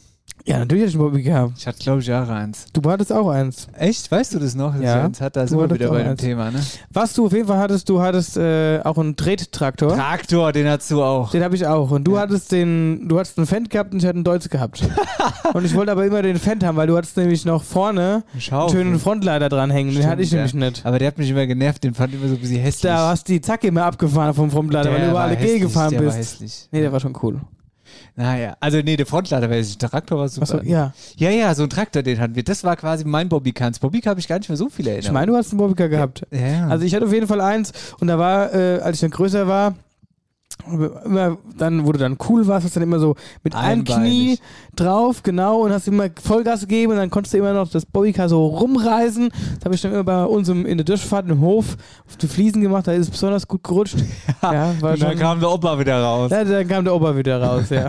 Ja, 0.47 0.59
natürlich 0.59 0.85
hatte 0.85 0.91
ich 0.91 0.97
ein 0.97 0.99
Bobbycar. 1.01 1.53
Ich 1.59 1.67
hatte, 1.67 1.79
glaube 1.79 2.01
ich, 2.01 2.07
Jahre 2.07 2.33
eins. 2.33 2.65
Du 2.73 2.81
hattest 2.91 3.13
auch 3.13 3.29
eins. 3.29 3.67
Echt? 3.77 4.11
Weißt 4.11 4.33
du 4.33 4.39
das 4.39 4.55
noch? 4.55 4.73
dass 4.73 4.83
Ja. 4.83 4.97
ich 4.99 5.05
eins 5.05 5.21
hatte? 5.21 5.41
Da 5.41 5.43
Du 5.45 5.49
sind 5.49 5.59
wir 5.59 5.65
hattest 5.65 5.81
wieder 5.81 5.91
auch 5.91 5.95
bei 5.95 6.03
dem 6.03 6.11
eins. 6.13 6.21
Thema, 6.23 6.51
ne? 6.51 6.61
Was 6.91 7.13
du 7.13 7.27
auf 7.27 7.33
jeden 7.33 7.47
Fall 7.47 7.59
hattest, 7.59 7.87
du 7.91 8.01
hattest 8.01 8.39
äh, 8.39 8.81
auch 8.83 8.97
einen 8.97 9.15
Trettraktor. 9.15 9.95
Traktor, 9.95 10.53
den 10.53 10.67
hattest 10.67 10.91
du 10.91 11.03
auch. 11.03 11.31
Den 11.33 11.43
habe 11.45 11.55
ich 11.55 11.67
auch. 11.67 11.91
Und 11.91 12.05
du 12.05 12.19
hattest 12.19 12.51
den, 12.53 13.09
du 13.09 13.19
hattest 13.19 13.37
einen 13.37 13.47
Fendt 13.47 13.69
gehabt 13.69 13.93
und 13.93 13.99
ich 13.99 14.07
hatte 14.07 14.15
einen 14.17 14.25
Deutz 14.25 14.49
gehabt. 14.49 14.89
und 15.53 15.65
ich 15.67 15.75
wollte 15.75 15.93
aber 15.93 16.07
immer 16.07 16.23
den 16.23 16.39
Fendt 16.39 16.65
haben, 16.65 16.77
weil 16.79 16.87
du 16.87 16.97
hattest 16.97 17.19
nämlich 17.19 17.45
noch 17.45 17.63
vorne 17.63 18.23
einen 18.33 18.71
schönen 18.71 18.99
Frontleiter 18.99 19.51
dranhängen. 19.51 19.95
Den 19.95 20.07
hatte 20.07 20.23
ich 20.23 20.33
nämlich 20.33 20.55
nicht. 20.55 20.87
Aber 20.87 20.99
der 20.99 21.09
hat 21.09 21.19
mich 21.19 21.29
immer 21.29 21.47
genervt, 21.47 21.85
den 21.85 21.93
fand 21.93 22.15
ich 22.15 22.21
immer 22.21 22.29
so 22.29 22.37
ein 22.37 22.41
bisschen 22.41 22.61
hässlich. 22.63 22.83
Da 22.91 23.11
hast 23.11 23.29
du 23.29 23.35
die 23.35 23.43
Zacke 23.43 23.67
immer 23.67 23.85
abgefahren 23.85 24.33
vom 24.33 24.51
Frontleiter, 24.51 24.91
weil 24.91 25.01
du 25.01 25.05
über 25.07 25.15
war 25.15 25.25
alle 25.25 25.37
G 25.37 25.43
hässlich, 25.43 25.61
gefahren 25.63 25.91
der 25.91 25.99
bist. 25.99 26.11
War 26.13 26.17
hässlich. 26.19 26.69
Nee, 26.71 26.81
der 26.81 26.93
war 26.93 27.01
schon 27.01 27.13
cool. 27.23 27.41
Naja, 28.19 28.57
also 28.59 28.79
nee, 28.79 28.97
der 28.97 29.07
Frontlader 29.07 29.49
weiß 29.49 29.69
ich, 29.71 29.79
der 29.79 29.91
Traktor 29.91 30.19
war 30.19 30.29
super. 30.29 30.43
Achso, 30.43 30.61
ja. 30.63 30.93
ja, 31.17 31.31
ja, 31.31 31.55
so 31.55 31.63
ein 31.63 31.71
Traktor, 31.71 32.03
den 32.03 32.19
hatten 32.19 32.35
wir. 32.35 32.43
Das 32.43 32.65
war 32.65 32.75
quasi 32.77 33.05
mein 33.05 33.29
Bobbycar. 33.29 33.71
Bobbycar 33.81 34.11
habe 34.11 34.19
ich 34.21 34.27
gar 34.27 34.39
nicht 34.39 34.49
mehr 34.49 34.57
so 34.57 34.69
viele 34.69 34.91
Ich 34.91 34.97
Erinnerungen. 35.07 35.15
meine, 35.15 35.33
du 35.33 35.37
hast 35.39 35.51
einen 35.53 35.59
Bobbycar 35.59 35.89
gehabt. 35.89 36.27
ja. 36.33 36.67
Also 36.67 36.85
ich 36.85 36.95
hatte 36.97 37.07
auf 37.07 37.13
jeden 37.13 37.29
Fall 37.29 37.41
eins 37.41 37.73
und 38.01 38.09
da 38.09 38.19
war, 38.19 38.53
äh, 38.53 38.81
als 38.81 38.97
ich 38.97 39.01
dann 39.03 39.11
größer 39.11 39.47
war, 39.47 39.75
immer 41.05 41.39
dann, 41.57 41.87
wo 41.87 41.93
du 41.93 41.99
dann 41.99 42.17
cool 42.29 42.47
warst, 42.47 42.65
hast 42.67 42.77
du 42.77 42.81
dann 42.81 42.89
immer 42.89 42.99
so 42.99 43.15
mit 43.43 43.55
einem. 43.55 43.85
Knie 43.85 44.39
drauf, 44.77 45.23
genau, 45.23 45.63
und 45.63 45.73
hast 45.73 45.89
immer 45.89 46.09
Vollgas 46.23 46.61
gegeben 46.61 46.93
und 46.93 46.99
dann 46.99 47.11
konntest 47.11 47.35
du 47.35 47.39
immer 47.39 47.53
noch 47.53 47.69
das 47.69 47.85
Bobbycar 47.87 48.29
so 48.29 48.47
rumreißen. 48.47 49.31
Das 49.57 49.65
habe 49.65 49.75
ich 49.75 49.81
dann 49.81 49.93
immer 49.93 50.05
bei 50.05 50.25
uns 50.25 50.49
im, 50.49 50.67
in 50.67 50.79
der 50.79 50.85
Durchfahrt 50.85 51.29
im 51.29 51.41
Hof 51.41 51.77
auf 52.07 52.17
die 52.17 52.29
Fliesen 52.29 52.63
gemacht, 52.63 52.87
da 52.87 52.93
ist 52.93 53.07
es 53.07 53.11
besonders 53.11 53.47
gut 53.47 53.63
gerutscht. 53.63 53.97
Ja, 54.43 54.73
war 54.81 54.93
Und 54.93 55.03
dann 55.03 55.11
schon, 55.13 55.19
kam 55.19 55.41
der 55.41 55.51
Opa 55.51 55.79
wieder 55.79 56.01
raus. 56.01 56.31
ja, 56.31 56.45
dann 56.45 56.69
kam 56.69 56.85
der 56.85 56.95
Opa 56.95 57.17
wieder 57.17 57.43
raus, 57.43 57.71
ja. 57.71 57.89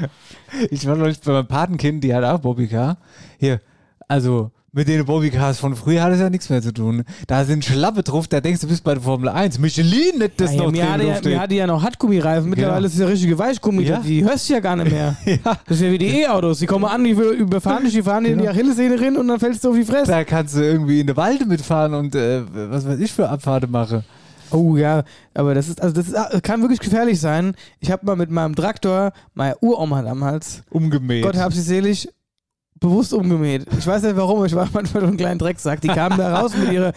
Ich 0.70 0.86
war 0.86 0.96
neulich 0.96 1.20
bei 1.20 1.32
meinem 1.32 1.46
Patenkind, 1.46 2.04
die 2.04 2.14
hat 2.14 2.24
auch 2.24 2.38
Bobbycar. 2.38 2.98
Hier, 3.38 3.60
also 4.08 4.50
mit 4.74 4.88
den 4.88 5.04
Bobbycars 5.04 5.58
von 5.58 5.76
früher 5.76 6.02
hat 6.02 6.12
es 6.14 6.20
ja 6.20 6.30
nichts 6.30 6.48
mehr 6.48 6.62
zu 6.62 6.72
tun. 6.72 7.04
Da 7.26 7.44
sind 7.44 7.62
Schlappe 7.62 8.02
drauf, 8.02 8.26
da 8.26 8.40
denkst 8.40 8.62
du, 8.62 8.68
bist 8.68 8.82
bei 8.82 8.94
der 8.94 9.02
Formel 9.02 9.28
1. 9.28 9.58
Michelin 9.58 10.18
nicht 10.18 10.40
das 10.40 10.54
ja, 10.54 10.56
ja, 10.56 10.62
noch 10.64 10.72
mir, 10.72 10.80
drin 10.80 11.14
hatte 11.14 11.30
ja, 11.30 11.40
hatte 11.40 11.54
ja 11.54 11.66
noch 11.66 11.82
Hartgummireifen, 11.82 12.48
mittlerweile 12.48 12.86
ist 12.86 12.94
es 12.94 13.00
ja 13.00 13.06
richtige 13.06 13.38
Weichgummi, 13.38 13.82
Ja. 13.82 13.98
die 13.98 14.24
hörst 14.24 14.48
du 14.48 14.54
ja 14.54 14.60
gar 14.60 14.76
nicht 14.76 14.90
mehr. 14.90 15.14
ja. 15.26 15.36
Das 15.66 15.76
ist 15.76 15.82
ja 15.82 15.92
wie 15.92 15.98
die 15.98 16.22
E-Autos, 16.22 16.60
die 16.60 16.66
kommen 16.66 16.86
an, 16.86 17.04
die 17.04 17.10
überfahren 17.10 17.84
dich, 17.84 17.92
die 17.92 18.02
fahren 18.02 18.24
dir 18.24 18.30
in 18.30 18.38
die 18.38 18.48
Achillessehne 18.48 18.98
rein 18.98 19.18
und 19.18 19.28
dann 19.28 19.38
fällst 19.38 19.62
du 19.62 19.70
auf 19.70 19.76
die 19.76 19.84
Fresse. 19.84 20.10
Da 20.10 20.24
kannst 20.24 20.56
du 20.56 20.60
irgendwie 20.60 21.00
in 21.00 21.06
der 21.06 21.16
Walde 21.18 21.44
mitfahren 21.44 21.92
und 21.92 22.14
äh, 22.14 22.42
was 22.70 22.86
weiß 22.88 22.98
ich 22.98 23.12
für 23.12 23.28
Abfahrten 23.28 23.70
mache. 23.70 24.04
Oh 24.50 24.76
ja, 24.76 25.04
aber 25.34 25.54
das 25.54 25.68
ist, 25.68 25.82
also 25.82 25.94
das 25.94 26.08
ist, 26.08 26.42
kann 26.42 26.62
wirklich 26.62 26.80
gefährlich 26.80 27.20
sein. 27.20 27.54
Ich 27.80 27.90
habe 27.90 28.06
mal 28.06 28.16
mit 28.16 28.30
meinem 28.30 28.54
Traktor, 28.54 29.12
meine 29.34 29.56
Uroma 29.60 30.02
damals, 30.02 30.62
Umgemäht. 30.70 31.24
Gott 31.24 31.36
hab 31.36 31.52
sie 31.52 31.62
selig, 31.62 32.08
bewusst 32.82 33.14
umgemäht. 33.14 33.64
Ich 33.78 33.86
weiß 33.86 34.02
nicht 34.02 34.16
warum, 34.16 34.44
ich 34.44 34.54
war 34.54 34.68
manchmal 34.72 35.02
so 35.04 35.08
ein 35.08 35.16
kleiner 35.16 35.38
Drecksack. 35.38 35.80
Die 35.80 35.88
kamen 35.88 36.18
da 36.18 36.38
raus 36.40 36.52
mit 36.58 36.70
ihrer 36.72 36.92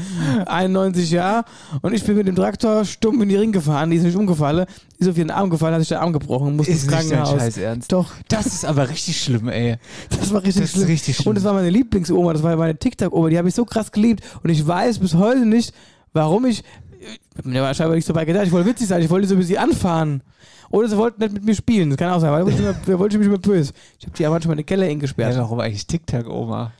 91 0.45 1.09
Jahren 1.11 1.45
und 1.81 1.93
ich 1.93 2.03
bin 2.03 2.17
mit 2.17 2.27
dem 2.27 2.35
Traktor 2.35 2.83
stumpf 2.85 3.21
in 3.23 3.29
die 3.29 3.35
Ring 3.35 3.51
gefahren, 3.51 3.89
die 3.91 3.97
ist 3.97 4.03
nicht 4.03 4.17
umgefallen, 4.17 4.65
ist 4.97 5.07
auf 5.09 5.17
ihren 5.17 5.31
Arm 5.31 5.49
gefallen, 5.49 5.73
hat 5.73 5.81
sich 5.81 5.89
der 5.89 6.01
Arm 6.01 6.11
gebrochen, 6.13 6.55
musste 6.57 6.71
ins 6.73 6.83
ist 6.83 6.89
nicht 6.91 6.97
Krankenhaus. 7.09 7.39
Scheiß 7.41 7.57
Ernst. 7.57 7.91
Doch, 7.91 8.11
Das 8.27 8.45
ist 8.47 8.65
aber 8.65 8.89
richtig 8.89 9.21
schlimm, 9.21 9.47
ey. 9.49 9.77
das 10.09 10.33
war 10.33 10.43
richtig 10.43 10.61
Das 10.63 10.71
ist 10.71 10.75
schlimm. 10.75 10.87
richtig 10.87 11.15
schlimm. 11.15 11.29
Und 11.29 11.35
das 11.35 11.43
war 11.43 11.53
meine 11.53 11.69
Lieblingsoma, 11.69 12.33
das 12.33 12.43
war 12.43 12.55
meine 12.57 12.77
TikTok-Oma, 12.77 13.29
die 13.29 13.37
habe 13.37 13.47
ich 13.47 13.55
so 13.55 13.63
krass 13.65 13.91
geliebt 13.91 14.23
und 14.43 14.49
ich 14.49 14.65
weiß 14.65 14.99
bis 14.99 15.13
heute 15.13 15.45
nicht, 15.45 15.73
warum 16.13 16.45
ich, 16.45 16.63
mir 17.43 17.61
wahrscheinlich 17.61 17.97
nicht 17.97 18.07
so 18.07 18.15
weit 18.15 18.27
gedacht, 18.27 18.45
ich 18.47 18.51
wollte 18.51 18.69
witzig 18.69 18.87
sein, 18.87 19.01
ich 19.01 19.09
wollte 19.09 19.27
so 19.27 19.35
ein 19.35 19.39
bisschen 19.39 19.57
anfahren. 19.57 20.21
Oder 20.75 20.89
sie 20.89 20.97
wollten 20.97 21.21
nicht 21.21 21.33
mit 21.33 21.45
mir 21.45 21.55
spielen, 21.55 21.89
das 21.89 21.97
kann 21.97 22.11
auch 22.11 22.19
sein, 22.19 22.31
weil 22.33 22.43
da 22.85 22.99
wollte 22.99 23.15
ich 23.15 23.19
mich 23.19 23.27
immer 23.29 23.37
böse. 23.37 23.71
Ich 23.97 24.05
habe 24.05 24.17
die 24.17 24.23
ja 24.23 24.29
manchmal 24.29 24.55
in 24.55 24.57
den 24.57 24.65
Keller 24.65 24.85
Ja, 24.85 24.91
eingesperrt. 24.91 25.37
warum 25.37 25.59
eigentlich 25.61 25.87
TikTok-Oma? 25.87 26.73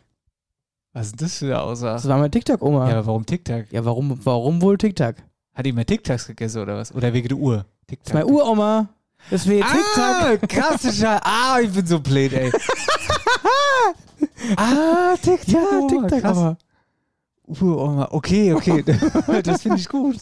Was 0.92 1.08
ist 1.08 1.22
das 1.22 1.38
für 1.38 1.46
eine 1.46 1.62
Aussage? 1.62 1.94
Das 1.94 2.08
war 2.08 2.18
meine 2.18 2.32
TikTok-Oma. 2.32 2.86
Ja, 2.86 2.92
Ja, 2.92 2.98
aber 2.98 3.08
warum 3.08 3.26
TikTok? 3.26 3.66
warum, 3.72 4.20
warum 4.24 4.62
wohl 4.62 4.78
TikTok? 4.78 5.16
Hat 5.54 5.66
die 5.66 5.72
mehr 5.72 5.86
TikToks 5.86 6.28
gegessen 6.28 6.62
oder 6.62 6.76
was? 6.78 6.94
Oder 6.94 7.14
wegen 7.14 7.30
der 7.30 7.38
Uhr? 7.38 7.66
Das 7.88 7.98
ist 8.04 8.14
meine 8.14 8.26
Uroma. 8.28 8.90
Das 9.30 9.48
wäre 9.48 9.66
TikTok. 9.66 9.98
Ah, 9.98 10.38
krasse 10.48 10.92
Scheiße. 10.92 11.22
Ah, 11.24 11.60
ich 11.62 11.72
bin 11.72 11.86
so 11.88 12.00
blöd, 12.02 12.34
ey. 12.34 12.52
ah, 14.58 15.16
TikTok. 15.22 15.54
Ja, 15.54 15.80
Oma, 15.80 15.88
TikTok, 15.88 16.22
krass. 16.22 16.38
aber. 16.38 16.58
Uroma. 17.48 18.08
Okay, 18.12 18.54
okay. 18.54 18.84
das 19.44 19.62
finde 19.62 19.78
ich 19.78 19.88
gut. 19.88 20.18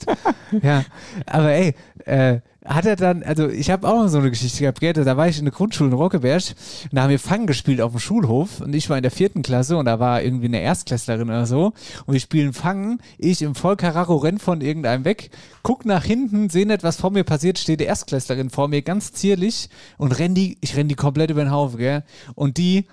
Ja, 0.62 0.84
aber 1.26 1.52
ey, 1.52 1.74
äh, 2.06 2.40
hat 2.66 2.86
er 2.86 2.96
dann, 2.96 3.24
also 3.24 3.50
ich 3.50 3.70
habe 3.70 3.88
auch 3.88 4.08
so 4.08 4.20
eine 4.20 4.30
Geschichte 4.30 4.60
gehabt, 4.62 4.80
gell? 4.80 4.94
da 4.94 5.18
war 5.18 5.28
ich 5.28 5.38
in 5.40 5.46
der 5.46 5.54
Grundschule 5.54 5.90
in 5.90 5.96
Rockeberg 5.96 6.42
und 6.84 6.94
da 6.94 7.04
haben 7.04 7.10
wir 7.10 7.20
Fang 7.20 7.46
gespielt 7.46 7.82
auf 7.82 7.92
dem 7.92 8.00
Schulhof 8.00 8.62
und 8.62 8.74
ich 8.74 8.90
war 8.90 8.98
in 8.98 9.04
der 9.04 9.12
vierten 9.12 9.42
Klasse 9.42 9.76
und 9.78 9.86
da 9.86 10.00
war 10.00 10.22
irgendwie 10.22 10.46
eine 10.46 10.62
Erstklässlerin 10.62 11.28
oder 11.30 11.46
so 11.46 11.74
und 12.06 12.14
wir 12.14 12.20
spielen 12.22 12.54
Fangen, 12.54 13.00
ich 13.18 13.42
im 13.42 13.56
Vollkararo 13.56 14.16
renn 14.18 14.40
von 14.40 14.62
irgendeinem 14.62 15.04
weg, 15.06 15.30
guck 15.62 15.86
nach 15.86 16.04
hinten, 16.06 16.50
sehe 16.50 16.66
nicht, 16.66 16.84
was 16.84 16.98
vor 16.98 17.12
mir 17.12 17.24
passiert, 17.24 17.60
steht 17.60 17.80
die 17.82 17.86
Erstklässlerin 17.86 18.50
vor 18.50 18.68
mir 18.70 18.82
ganz 18.82 19.12
zierlich 19.12 19.70
und 19.98 20.18
renn 20.18 20.34
die, 20.36 20.58
ich 20.62 20.76
renn 20.78 20.88
die 20.88 20.96
komplett 20.96 21.32
über 21.32 21.44
den 21.44 21.52
Haufen, 21.52 21.78
gell? 21.80 22.04
Und 22.36 22.58
die 22.58 22.86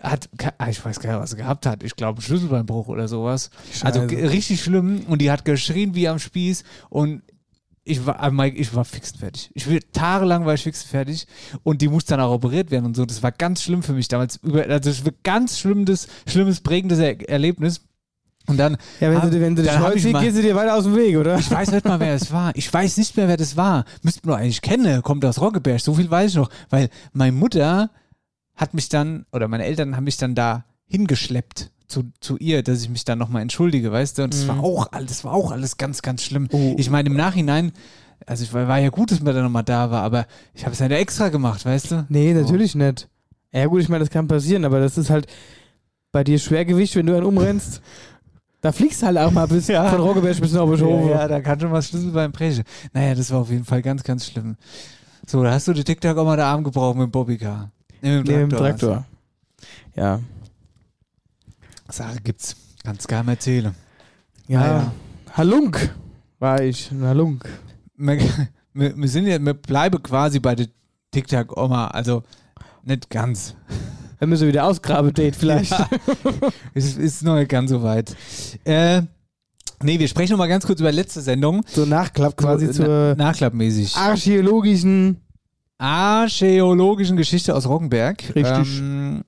hat, 0.00 0.28
ah, 0.58 0.68
ich 0.68 0.84
weiß 0.84 1.00
gar 1.00 1.12
nicht, 1.12 1.22
was 1.22 1.30
sie 1.30 1.36
gehabt 1.36 1.64
hat. 1.66 1.82
Ich 1.82 1.96
glaube, 1.96 2.20
Schlüsselbeinbruch 2.20 2.88
oder 2.88 3.08
sowas. 3.08 3.50
Also 3.82 4.00
Scheiße. 4.00 4.14
ge- 4.14 4.26
richtig 4.26 4.62
schlimm. 4.62 5.00
Und 5.08 5.22
die 5.22 5.30
hat 5.30 5.46
geschrien 5.46 5.94
wie 5.94 6.06
am 6.06 6.18
Spieß. 6.18 6.64
Und 6.90 7.22
ich 7.88 8.04
war, 8.04 8.20
ah, 8.20 8.30
Mike, 8.30 8.56
ich 8.58 8.74
war 8.74 8.84
fix 8.84 9.12
fertig. 9.12 9.50
Ich 9.54 9.68
will, 9.68 9.80
tagelang 9.92 10.44
war 10.44 10.54
ich 10.54 10.64
fix 10.64 10.82
und 10.82 10.88
fertig. 10.88 11.26
Und 11.62 11.80
die 11.80 11.88
musste 11.88 12.10
dann 12.14 12.20
auch 12.20 12.32
operiert 12.32 12.72
werden 12.72 12.84
und 12.84 12.96
so. 12.96 13.06
Das 13.06 13.22
war 13.22 13.30
ganz 13.30 13.62
schlimm 13.62 13.82
für 13.84 13.92
mich 13.92 14.08
damals. 14.08 14.36
Über, 14.42 14.66
also 14.66 14.90
das 14.90 15.04
war 15.04 15.12
ganz 15.22 15.58
schlimmes, 15.58 16.08
schlimmes, 16.26 16.60
prägendes 16.60 16.98
er 16.98 17.28
Erlebnis. 17.28 17.82
Und 18.48 18.58
dann. 18.58 18.76
Ja, 19.00 19.10
wenn 19.10 19.22
hab- 19.22 19.30
du, 19.30 19.40
wenn 19.40 19.54
du 19.54 19.62
dich 19.62 19.78
heute 19.78 20.00
siehst, 20.00 20.18
gehst 20.18 20.36
du 20.36 20.42
dir 20.42 20.56
weiter 20.56 20.74
aus 20.74 20.84
dem 20.84 20.96
Weg, 20.96 21.16
oder? 21.16 21.38
ich 21.38 21.48
weiß 21.50 21.70
nicht 21.70 21.84
mal, 21.84 22.00
wer 22.00 22.14
es 22.14 22.32
war. 22.32 22.50
Ich 22.56 22.72
weiß 22.72 22.96
nicht 22.96 23.16
mehr, 23.16 23.28
wer 23.28 23.36
das 23.36 23.56
war. 23.56 23.84
Müsste 24.02 24.26
man 24.26 24.40
eigentlich 24.40 24.62
kennen. 24.62 25.02
Kommt 25.02 25.24
aus 25.24 25.40
Roggeberg. 25.40 25.80
So 25.80 25.94
viel 25.94 26.10
weiß 26.10 26.32
ich 26.32 26.36
noch. 26.36 26.50
Weil 26.70 26.90
meine 27.12 27.32
Mutter 27.32 27.90
hat 28.56 28.74
mich 28.74 28.88
dann, 28.88 29.26
oder 29.30 29.46
meine 29.46 29.64
Eltern 29.64 29.94
haben 29.94 30.04
mich 30.04 30.16
dann 30.16 30.34
da 30.34 30.64
hingeschleppt 30.86 31.70
zu, 31.88 32.04
zu 32.20 32.36
ihr, 32.38 32.62
dass 32.62 32.82
ich 32.82 32.88
mich 32.88 33.04
dann 33.04 33.18
nochmal 33.18 33.42
entschuldige, 33.42 33.92
weißt 33.92 34.18
du? 34.18 34.24
Und 34.24 34.34
das 34.34 34.48
war 34.48 34.60
auch 34.60 34.92
alles, 34.92 35.24
war 35.24 35.32
auch 35.32 35.50
alles 35.52 35.76
ganz, 35.76 36.02
ganz 36.02 36.22
schlimm. 36.22 36.48
Oh. 36.52 36.74
Ich 36.78 36.90
meine, 36.90 37.08
im 37.08 37.16
Nachhinein, 37.16 37.72
also 38.26 38.42
ich 38.44 38.52
war, 38.52 38.66
war 38.68 38.78
ja 38.78 38.88
gut, 38.90 39.10
dass 39.10 39.20
man 39.20 39.34
da 39.34 39.42
nochmal 39.42 39.64
da 39.64 39.90
war, 39.90 40.02
aber 40.02 40.26
ich 40.54 40.64
habe 40.64 40.72
es 40.72 40.78
ja 40.78 40.88
nicht 40.88 40.98
extra 40.98 41.28
gemacht, 41.28 41.64
weißt 41.64 41.90
du? 41.90 42.06
Nee, 42.08 42.34
natürlich 42.34 42.74
nicht. 42.74 43.08
Ja 43.52 43.66
gut, 43.66 43.80
ich 43.80 43.88
meine, 43.88 44.04
das 44.04 44.10
kann 44.10 44.26
passieren, 44.28 44.64
aber 44.64 44.80
das 44.80 44.98
ist 44.98 45.10
halt 45.10 45.26
bei 46.12 46.24
dir 46.24 46.38
Schwergewicht, 46.38 46.96
wenn 46.96 47.06
du 47.06 47.14
einen 47.16 47.26
umrennst. 47.26 47.80
Da 48.62 48.72
fliegst 48.72 49.02
du 49.02 49.06
halt 49.06 49.18
auch 49.18 49.30
mal 49.30 49.46
bis 49.46 49.68
Ja. 49.68 49.88
von 49.90 50.00
Roggeberg 50.00 50.40
bis 50.40 50.52
nach 50.52 50.66
Ja, 50.66 51.08
ja, 51.08 51.28
da 51.28 51.40
kann 51.40 51.60
schon 51.60 51.70
mal 51.70 51.82
Schlüssel 51.82 52.10
beim 52.10 52.32
Brechen. 52.32 52.64
Naja, 52.92 53.14
das 53.14 53.30
war 53.30 53.40
auf 53.42 53.50
jeden 53.50 53.64
Fall 53.64 53.80
ganz, 53.80 54.02
ganz 54.02 54.26
schlimm. 54.26 54.56
So, 55.24 55.42
da 55.44 55.52
hast 55.52 55.68
du 55.68 55.72
die 55.72 55.84
TikTok 55.84 56.16
auch 56.16 56.24
mal 56.24 56.36
den 56.36 56.46
Arm 56.46 56.64
gebraucht 56.64 56.96
mit 56.96 57.04
dem 57.04 57.10
Bobbycar. 57.12 57.70
Nee, 58.00 58.16
mit 58.16 58.26
Nee, 58.26 58.34
im 58.42 58.44
also. 58.44 58.56
Traktor. 58.56 59.04
Ja. 59.94 60.20
Sache 61.90 62.18
gibt's. 62.22 62.56
Ganz 62.84 63.06
geheim 63.06 63.28
erzählen. 63.28 63.74
Ja. 64.48 64.60
Ah, 64.60 64.66
ja. 64.66 64.92
Halunk 65.36 65.94
war 66.38 66.62
ich. 66.62 66.90
Halunk. 67.02 67.48
Wir, 67.96 68.18
wir, 68.74 68.96
wir 68.96 69.08
sind 69.08 69.26
ja, 69.26 69.38
wir 69.44 69.54
bleiben 69.54 70.02
quasi 70.02 70.38
bei 70.38 70.54
der 70.54 70.68
TikTok-Oma, 71.10 71.88
also 71.88 72.22
nicht 72.84 73.10
ganz. 73.10 73.54
Wenn 74.18 74.30
wir 74.30 74.36
so 74.36 74.46
wieder 74.46 74.64
Ausgrabedate 74.64 75.36
vielleicht. 75.38 75.72
Ja. 75.72 75.88
es 76.74 76.96
ist 76.96 77.22
noch 77.22 77.36
nicht 77.36 77.48
ganz 77.50 77.70
so 77.70 77.82
weit. 77.82 78.14
Äh, 78.64 79.02
nee, 79.82 79.98
wir 79.98 80.08
sprechen 80.08 80.32
noch 80.32 80.38
mal 80.38 80.46
ganz 80.48 80.64
kurz 80.66 80.80
über 80.80 80.92
letzte 80.92 81.20
Sendung. 81.20 81.62
So 81.66 81.84
Nachklapp 81.84 82.36
quasi 82.36 82.66
So, 82.66 82.84
zur 82.84 83.14
na, 83.16 83.26
nachklappmäßig. 83.26 83.96
archäologischen 83.96 85.20
archäologischen 85.78 87.16
Geschichte 87.16 87.54
aus 87.54 87.66
Roggenberg. 87.66 88.34
Richtig. 88.34 88.78
Ähm, 88.80 89.24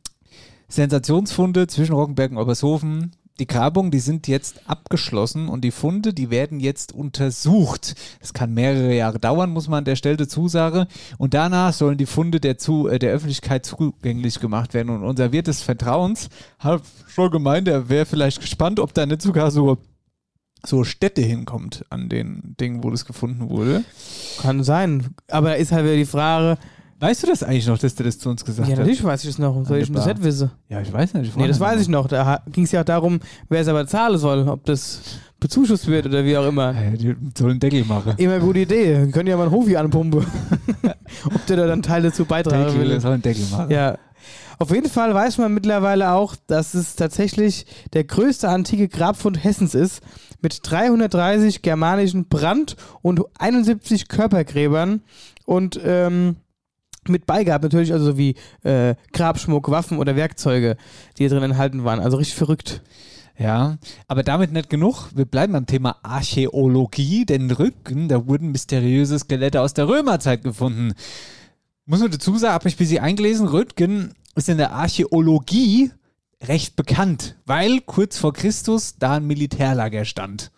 Sensationsfunde 0.68 1.66
zwischen 1.66 1.94
Roggenberg 1.94 2.30
und 2.30 2.38
Obershofen. 2.38 3.12
Die 3.40 3.46
Grabungen, 3.46 3.92
die 3.92 4.00
sind 4.00 4.26
jetzt 4.26 4.68
abgeschlossen 4.68 5.48
und 5.48 5.62
die 5.62 5.70
Funde, 5.70 6.12
die 6.12 6.28
werden 6.28 6.58
jetzt 6.58 6.92
untersucht. 6.92 7.94
Das 8.20 8.32
kann 8.32 8.52
mehrere 8.52 8.92
Jahre 8.92 9.20
dauern, 9.20 9.50
muss 9.50 9.68
man 9.68 9.78
an 9.78 9.84
der 9.84 9.94
Stelle 9.94 10.16
dazu 10.16 10.48
sagen. 10.48 10.86
Und 11.18 11.34
danach 11.34 11.72
sollen 11.72 11.98
die 11.98 12.06
Funde 12.06 12.40
der, 12.40 12.58
zu, 12.58 12.88
äh, 12.88 12.98
der 12.98 13.12
Öffentlichkeit 13.12 13.64
zugänglich 13.64 14.40
gemacht 14.40 14.74
werden. 14.74 14.90
Und 14.90 15.04
unser 15.04 15.30
Wirt 15.30 15.46
des 15.46 15.62
Vertrauens 15.62 16.30
hat 16.58 16.82
schon 17.06 17.30
gemeint, 17.30 17.68
er 17.68 17.88
wäre 17.88 18.06
vielleicht 18.06 18.40
gespannt, 18.40 18.80
ob 18.80 18.92
da 18.92 19.06
nicht 19.06 19.22
sogar 19.22 19.52
so, 19.52 19.78
so 20.66 20.82
Städte 20.82 21.22
hinkommt 21.22 21.84
an 21.90 22.08
den 22.08 22.56
Dingen, 22.58 22.82
wo 22.82 22.90
das 22.90 23.04
gefunden 23.04 23.50
wurde. 23.50 23.84
Kann 24.42 24.64
sein. 24.64 25.14
Aber 25.30 25.50
da 25.50 25.54
ist 25.54 25.70
halt 25.70 25.84
wieder 25.84 25.94
die 25.94 26.06
Frage, 26.06 26.58
Weißt 27.00 27.22
du 27.22 27.28
das 27.28 27.44
eigentlich 27.44 27.68
noch, 27.68 27.78
dass 27.78 27.94
der 27.94 28.06
das 28.06 28.18
zu 28.18 28.28
uns 28.28 28.44
gesagt 28.44 28.68
ja, 28.68 28.72
hat? 28.72 28.80
natürlich 28.80 29.04
weiß 29.04 29.22
ich 29.22 29.30
das 29.30 29.38
noch. 29.38 29.64
Soll 29.64 29.78
ich 29.78 29.92
das 29.92 30.06
nicht 30.06 30.22
wissen? 30.22 30.50
Ja, 30.68 30.80
ich 30.80 30.92
weiß 30.92 31.14
nicht. 31.14 31.36
Nee, 31.36 31.46
das 31.46 31.60
weiß 31.60 31.80
ich 31.80 31.88
noch. 31.88 32.08
Da 32.08 32.42
ging 32.50 32.64
es 32.64 32.72
ja 32.72 32.80
auch 32.80 32.84
darum, 32.84 33.20
wer 33.48 33.60
es 33.60 33.68
aber 33.68 33.86
zahlen 33.86 34.18
soll. 34.18 34.48
Ob 34.48 34.64
das 34.64 35.00
bezuschusst 35.38 35.86
wird 35.86 36.06
oder 36.06 36.24
wie 36.24 36.36
auch 36.36 36.48
immer. 36.48 36.72
Ja, 36.72 36.90
die 36.90 37.14
sollen 37.36 37.60
Deckel 37.60 37.84
machen. 37.84 38.14
Immer 38.16 38.34
eine 38.34 38.44
gute 38.44 38.60
Idee. 38.60 38.98
Wir 38.98 39.12
können 39.12 39.28
ja 39.28 39.36
mal 39.36 39.44
einen 39.44 39.52
Hofi 39.52 39.76
anpumpen. 39.76 40.26
Ob 41.24 41.46
der 41.46 41.56
da 41.56 41.66
dann 41.68 41.82
Teil 41.82 42.02
dazu 42.02 42.24
beitragen 42.24 42.64
Deckel, 42.64 42.80
will. 42.80 42.88
der 42.88 43.00
soll 43.00 43.12
einen 43.12 43.22
Deckel 43.22 43.44
machen. 43.50 43.70
Ja. 43.70 43.96
Auf 44.58 44.72
jeden 44.72 44.88
Fall 44.88 45.14
weiß 45.14 45.38
man 45.38 45.54
mittlerweile 45.54 46.12
auch, 46.12 46.34
dass 46.48 46.74
es 46.74 46.96
tatsächlich 46.96 47.64
der 47.92 48.02
größte 48.02 48.48
antike 48.48 48.88
Grabfund 48.88 49.42
Hessens 49.44 49.76
ist, 49.76 50.02
mit 50.40 50.60
330 50.64 51.62
germanischen 51.62 52.26
Brand- 52.26 52.74
und 53.02 53.22
71 53.38 54.08
Körpergräbern 54.08 55.02
und 55.44 55.78
ähm, 55.84 56.36
mit 57.08 57.26
Beigabe 57.26 57.66
natürlich, 57.66 57.92
also 57.92 58.06
so 58.06 58.18
wie 58.18 58.34
äh, 58.62 58.94
Grabschmuck, 59.12 59.70
Waffen 59.70 59.98
oder 59.98 60.16
Werkzeuge, 60.16 60.76
die 61.16 61.24
hier 61.24 61.30
drin 61.30 61.42
enthalten 61.42 61.84
waren. 61.84 62.00
Also 62.00 62.16
richtig 62.16 62.36
verrückt. 62.36 62.82
Ja, 63.38 63.78
aber 64.08 64.24
damit 64.24 64.52
nicht 64.52 64.68
genug. 64.68 65.10
Wir 65.14 65.24
bleiben 65.24 65.52
beim 65.52 65.66
Thema 65.66 65.96
Archäologie, 66.02 67.24
denn 67.24 67.50
Rücken, 67.52 68.08
da 68.08 68.26
wurden 68.26 68.50
mysteriöse 68.50 69.16
Skelette 69.16 69.60
aus 69.60 69.74
der 69.74 69.86
Römerzeit 69.86 70.42
gefunden. 70.42 70.94
Muss 71.86 72.00
man 72.00 72.10
dazu 72.10 72.36
sagen, 72.36 72.54
habe 72.54 72.68
ich 72.68 72.74
ein 72.74 72.78
bisschen 72.78 73.02
eingelesen, 73.02 73.46
Röntgen 73.46 74.14
ist 74.34 74.48
in 74.48 74.58
der 74.58 74.72
Archäologie 74.72 75.92
recht 76.42 76.74
bekannt, 76.74 77.36
weil 77.46 77.80
kurz 77.80 78.18
vor 78.18 78.32
Christus 78.32 78.96
da 78.98 79.14
ein 79.14 79.26
Militärlager 79.26 80.04
stand. 80.04 80.50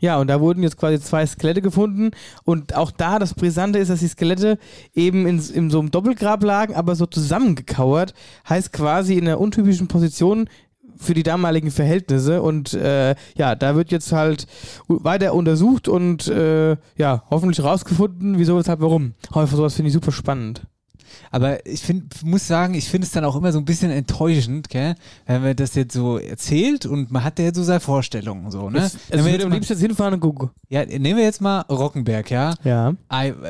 Ja, 0.00 0.18
und 0.18 0.28
da 0.28 0.40
wurden 0.40 0.62
jetzt 0.62 0.76
quasi 0.76 1.00
zwei 1.00 1.26
Skelette 1.26 1.62
gefunden. 1.62 2.10
Und 2.44 2.74
auch 2.74 2.90
da 2.90 3.18
das 3.18 3.34
Brisante 3.34 3.78
ist, 3.78 3.88
dass 3.88 4.00
die 4.00 4.08
Skelette 4.08 4.58
eben 4.94 5.26
in, 5.26 5.40
in 5.52 5.70
so 5.70 5.80
einem 5.80 5.90
Doppelgrab 5.90 6.42
lagen, 6.42 6.74
aber 6.74 6.94
so 6.94 7.06
zusammengekauert. 7.06 8.14
Heißt 8.48 8.72
quasi 8.72 9.14
in 9.14 9.26
einer 9.26 9.40
untypischen 9.40 9.88
Position 9.88 10.48
für 10.96 11.14
die 11.14 11.22
damaligen 11.22 11.70
Verhältnisse. 11.70 12.42
Und 12.42 12.74
äh, 12.74 13.14
ja, 13.36 13.54
da 13.54 13.76
wird 13.76 13.90
jetzt 13.90 14.12
halt 14.12 14.46
weiter 14.88 15.34
untersucht 15.34 15.88
und 15.88 16.28
äh, 16.28 16.76
ja, 16.96 17.22
hoffentlich 17.30 17.64
rausgefunden, 17.64 18.38
wieso, 18.38 18.56
weshalb, 18.56 18.80
warum. 18.80 19.14
Aber 19.30 19.46
sowas 19.46 19.74
finde 19.74 19.88
ich 19.88 19.94
super 19.94 20.12
spannend. 20.12 20.62
Aber 21.30 21.64
ich 21.66 21.80
find, 21.80 22.22
muss 22.24 22.46
sagen, 22.46 22.74
ich 22.74 22.88
finde 22.88 23.06
es 23.06 23.12
dann 23.12 23.24
auch 23.24 23.36
immer 23.36 23.52
so 23.52 23.58
ein 23.58 23.64
bisschen 23.64 23.90
enttäuschend, 23.90 24.68
gell? 24.68 24.94
wenn 25.26 25.42
man 25.42 25.56
das 25.56 25.74
jetzt 25.74 25.94
so 25.94 26.18
erzählt 26.18 26.86
und 26.86 27.10
man 27.10 27.24
hat 27.24 27.38
ja 27.38 27.52
so 27.54 27.62
seine 27.62 27.80
Vorstellungen. 27.80 28.50
So, 28.50 28.70
ne? 28.70 28.78
Es, 28.78 28.96
es 29.08 29.26
jetzt 29.26 29.44
am 29.44 29.52
liebsten 29.52 29.72
jetzt 29.74 29.82
hinfahren 29.82 30.14
und 30.14 30.20
gucken. 30.20 30.50
Ja, 30.68 30.84
nehmen 30.84 31.16
wir 31.16 31.24
jetzt 31.24 31.40
mal 31.40 31.60
Rockenberg, 31.62 32.30
ja? 32.30 32.54
Ja. 32.64 32.94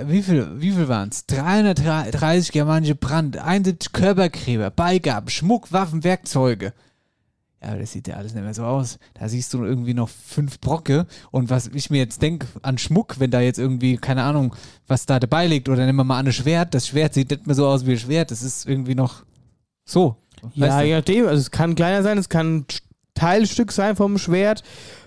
Wie 0.06 0.22
viel, 0.22 0.48
wie 0.60 0.72
viel 0.72 0.88
waren 0.88 1.08
es? 1.10 1.26
330 1.26 2.52
germanische 2.52 2.94
Brand, 2.94 3.38
71 3.38 3.92
Körpergräber, 3.92 4.70
Beigaben, 4.70 5.28
Schmuck, 5.28 5.72
Waffen, 5.72 6.04
Werkzeuge. 6.04 6.72
Ja, 7.62 7.70
aber 7.70 7.80
das 7.80 7.92
sieht 7.92 8.06
ja 8.06 8.14
alles 8.14 8.34
nicht 8.34 8.44
mehr 8.44 8.54
so 8.54 8.64
aus. 8.64 8.98
Da 9.14 9.28
siehst 9.28 9.52
du 9.52 9.64
irgendwie 9.64 9.94
noch 9.94 10.08
fünf 10.08 10.60
Brocke. 10.60 11.06
Und 11.32 11.50
was 11.50 11.66
ich 11.68 11.90
mir 11.90 11.98
jetzt 11.98 12.22
denke 12.22 12.46
an 12.62 12.78
Schmuck, 12.78 13.18
wenn 13.18 13.30
da 13.30 13.40
jetzt 13.40 13.58
irgendwie, 13.58 13.96
keine 13.96 14.22
Ahnung, 14.22 14.54
was 14.86 15.06
da 15.06 15.18
dabei 15.18 15.46
liegt, 15.48 15.68
oder 15.68 15.84
nehmen 15.84 15.96
wir 15.96 16.04
mal 16.04 16.20
an 16.20 16.26
ein 16.26 16.32
Schwert. 16.32 16.74
Das 16.74 16.86
Schwert 16.86 17.14
sieht 17.14 17.30
nicht 17.30 17.46
mehr 17.46 17.56
so 17.56 17.66
aus 17.66 17.84
wie 17.84 17.92
ein 17.92 17.98
Schwert. 17.98 18.30
Das 18.30 18.42
ist 18.42 18.66
irgendwie 18.66 18.94
noch 18.94 19.24
so. 19.84 20.16
Ja, 20.54 20.82
je 20.82 20.94
nachdem. 20.94 21.26
Also 21.26 21.40
es 21.40 21.50
kann 21.50 21.74
kleiner 21.74 22.04
sein, 22.04 22.16
es 22.16 22.28
kann 22.28 22.58
ein 22.58 22.66
Teilstück 23.14 23.72
sein 23.72 23.96
vom 23.96 24.18
Schwert. 24.18 24.62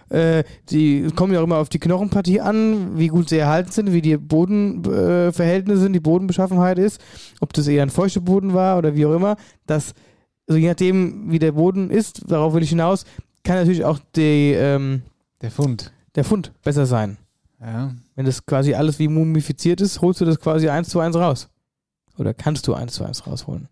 Äh, 0.10 0.44
die 0.70 1.08
kommen 1.16 1.34
ja 1.34 1.40
auch 1.40 1.46
immer 1.46 1.58
auf 1.58 1.70
die 1.70 1.80
Knochenpartie 1.80 2.42
an, 2.42 2.98
wie 2.98 3.08
gut 3.08 3.30
sie 3.30 3.38
erhalten 3.38 3.72
sind, 3.72 3.94
wie 3.94 4.02
die 4.02 4.18
Bodenverhältnisse 4.18 5.80
äh, 5.80 5.84
sind, 5.84 5.94
die 5.94 6.02
Bodenbeschaffenheit 6.02 6.78
ist, 6.80 7.00
ob 7.40 7.54
das 7.54 7.68
eher 7.68 7.84
ein 7.84 7.90
feuchter 7.90 8.20
Boden 8.20 8.54
war 8.54 8.78
oder 8.78 8.94
wie 8.94 9.06
auch 9.06 9.16
immer. 9.16 9.38
Das, 9.68 9.94
also 10.52 10.60
je 10.60 10.68
nachdem, 10.68 11.32
wie 11.32 11.40
der 11.40 11.54
Boden 11.54 11.90
ist, 11.90 12.30
darauf 12.30 12.54
will 12.54 12.62
ich 12.64 12.70
hinaus, 12.70 13.06
kann 13.46 13.56
natürlich 13.56 13.86
auch 13.86 14.00
die, 14.18 14.52
ähm, 14.52 15.02
Der 15.42 15.50
Fund. 15.50 15.94
der 16.16 16.26
Fund 16.26 16.52
besser 16.62 16.86
sein. 16.86 17.16
Ja. 17.62 17.96
Wenn 18.16 18.26
das 18.26 18.46
quasi 18.46 18.74
alles 18.74 19.00
wie 19.00 19.08
mumifiziert 19.08 19.80
ist, 19.80 20.02
holst 20.02 20.20
du 20.20 20.26
das 20.26 20.40
quasi 20.42 20.68
eins 20.68 20.90
zu 20.90 21.00
eins 21.00 21.16
raus. 21.16 21.48
Oder 22.18 22.34
kannst 22.34 22.68
du 22.68 22.74
eins 22.74 22.94
zu 22.94 23.06
eins 23.06 23.26
rausholen. 23.26 23.70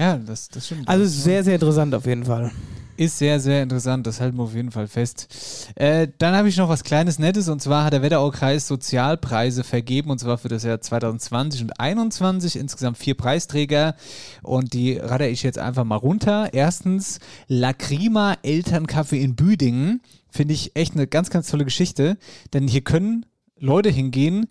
Ja, 0.00 0.16
das, 0.16 0.48
das 0.48 0.64
stimmt. 0.64 0.88
Also 0.88 1.04
sehr, 1.04 1.44
sehr 1.44 1.56
interessant 1.56 1.94
auf 1.94 2.06
jeden 2.06 2.24
Fall. 2.24 2.50
Ist 2.96 3.18
sehr, 3.18 3.38
sehr 3.38 3.62
interessant. 3.62 4.06
Das 4.06 4.18
halten 4.18 4.38
wir 4.38 4.44
auf 4.44 4.54
jeden 4.54 4.70
Fall 4.70 4.88
fest. 4.88 5.28
Äh, 5.74 6.08
dann 6.16 6.34
habe 6.34 6.48
ich 6.48 6.56
noch 6.56 6.70
was 6.70 6.84
kleines 6.84 7.18
Nettes 7.18 7.50
und 7.50 7.60
zwar 7.60 7.84
hat 7.84 7.92
der 7.92 8.00
Wetterau-Kreis 8.00 8.66
Sozialpreise 8.66 9.62
vergeben 9.62 10.10
und 10.10 10.18
zwar 10.18 10.38
für 10.38 10.48
das 10.48 10.64
Jahr 10.64 10.80
2020 10.80 11.62
und 11.62 11.68
2021. 11.76 12.56
Insgesamt 12.56 12.96
vier 12.96 13.14
Preisträger 13.14 13.94
und 14.42 14.72
die 14.72 14.96
radere 14.96 15.28
ich 15.28 15.42
jetzt 15.42 15.58
einfach 15.58 15.84
mal 15.84 15.96
runter. 15.96 16.48
Erstens 16.54 17.20
Lacrima 17.46 18.38
Elternkaffee 18.42 19.22
in 19.22 19.34
Büdingen. 19.34 20.00
Finde 20.30 20.54
ich 20.54 20.76
echt 20.76 20.94
eine 20.94 21.06
ganz, 21.06 21.28
ganz 21.28 21.50
tolle 21.50 21.64
Geschichte, 21.66 22.16
denn 22.54 22.68
hier 22.68 22.82
können 22.82 23.26
Leute 23.58 23.90
hingehen, 23.90 24.46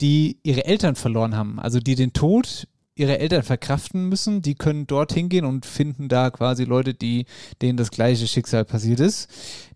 die 0.00 0.38
ihre 0.42 0.64
Eltern 0.64 0.96
verloren 0.96 1.36
haben, 1.36 1.60
also 1.60 1.80
die 1.80 1.96
den 1.96 2.14
Tod 2.14 2.66
ihrer 2.96 3.20
Eltern 3.20 3.42
verkraften 3.42 4.08
müssen, 4.08 4.42
die 4.42 4.54
können 4.54 4.86
dort 4.86 5.12
hingehen 5.12 5.44
und 5.44 5.66
finden 5.66 6.08
da 6.08 6.30
quasi 6.30 6.64
Leute, 6.64 6.94
die 6.94 7.26
denen 7.62 7.76
das 7.76 7.90
gleiche 7.90 8.26
Schicksal 8.26 8.64
passiert 8.64 9.00
ist. 9.00 9.28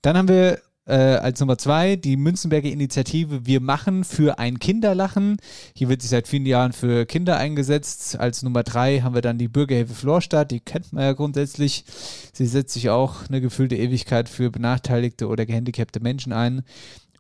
Dann 0.03 0.17
haben 0.17 0.29
wir 0.29 0.59
äh, 0.87 0.95
als 0.95 1.39
Nummer 1.39 1.59
zwei 1.59 1.97
die 1.97 2.17
Münzenberger 2.17 2.69
Initiative 2.69 3.47
Wir 3.47 3.61
machen 3.61 4.05
für 4.05 4.39
ein 4.39 4.59
Kinderlachen. 4.59 5.37
Hier 5.75 5.89
wird 5.89 6.01
sich 6.01 6.11
seit 6.11 6.27
vielen 6.27 6.47
Jahren 6.47 6.73
für 6.73 7.07
Kinder 7.07 7.37
eingesetzt. 7.37 8.19
Als 8.19 8.43
Nummer 8.43 8.63
drei 8.63 9.01
haben 9.01 9.15
wir 9.15 9.23
dann 9.23 9.39
die 9.39 9.49
Bürgerhilfe 9.49 9.95
Florstadt, 9.95 10.51
die 10.51 10.61
kennt 10.61 10.93
man 10.93 11.05
ja 11.05 11.13
grundsätzlich. 11.13 11.85
Sie 12.33 12.47
setzt 12.47 12.73
sich 12.73 12.91
auch 12.91 13.29
eine 13.29 13.41
gefüllte 13.41 13.77
Ewigkeit 13.77 14.29
für 14.29 14.51
benachteiligte 14.51 15.29
oder 15.29 15.47
gehandicapte 15.47 16.01
Menschen 16.01 16.33
ein. 16.33 16.63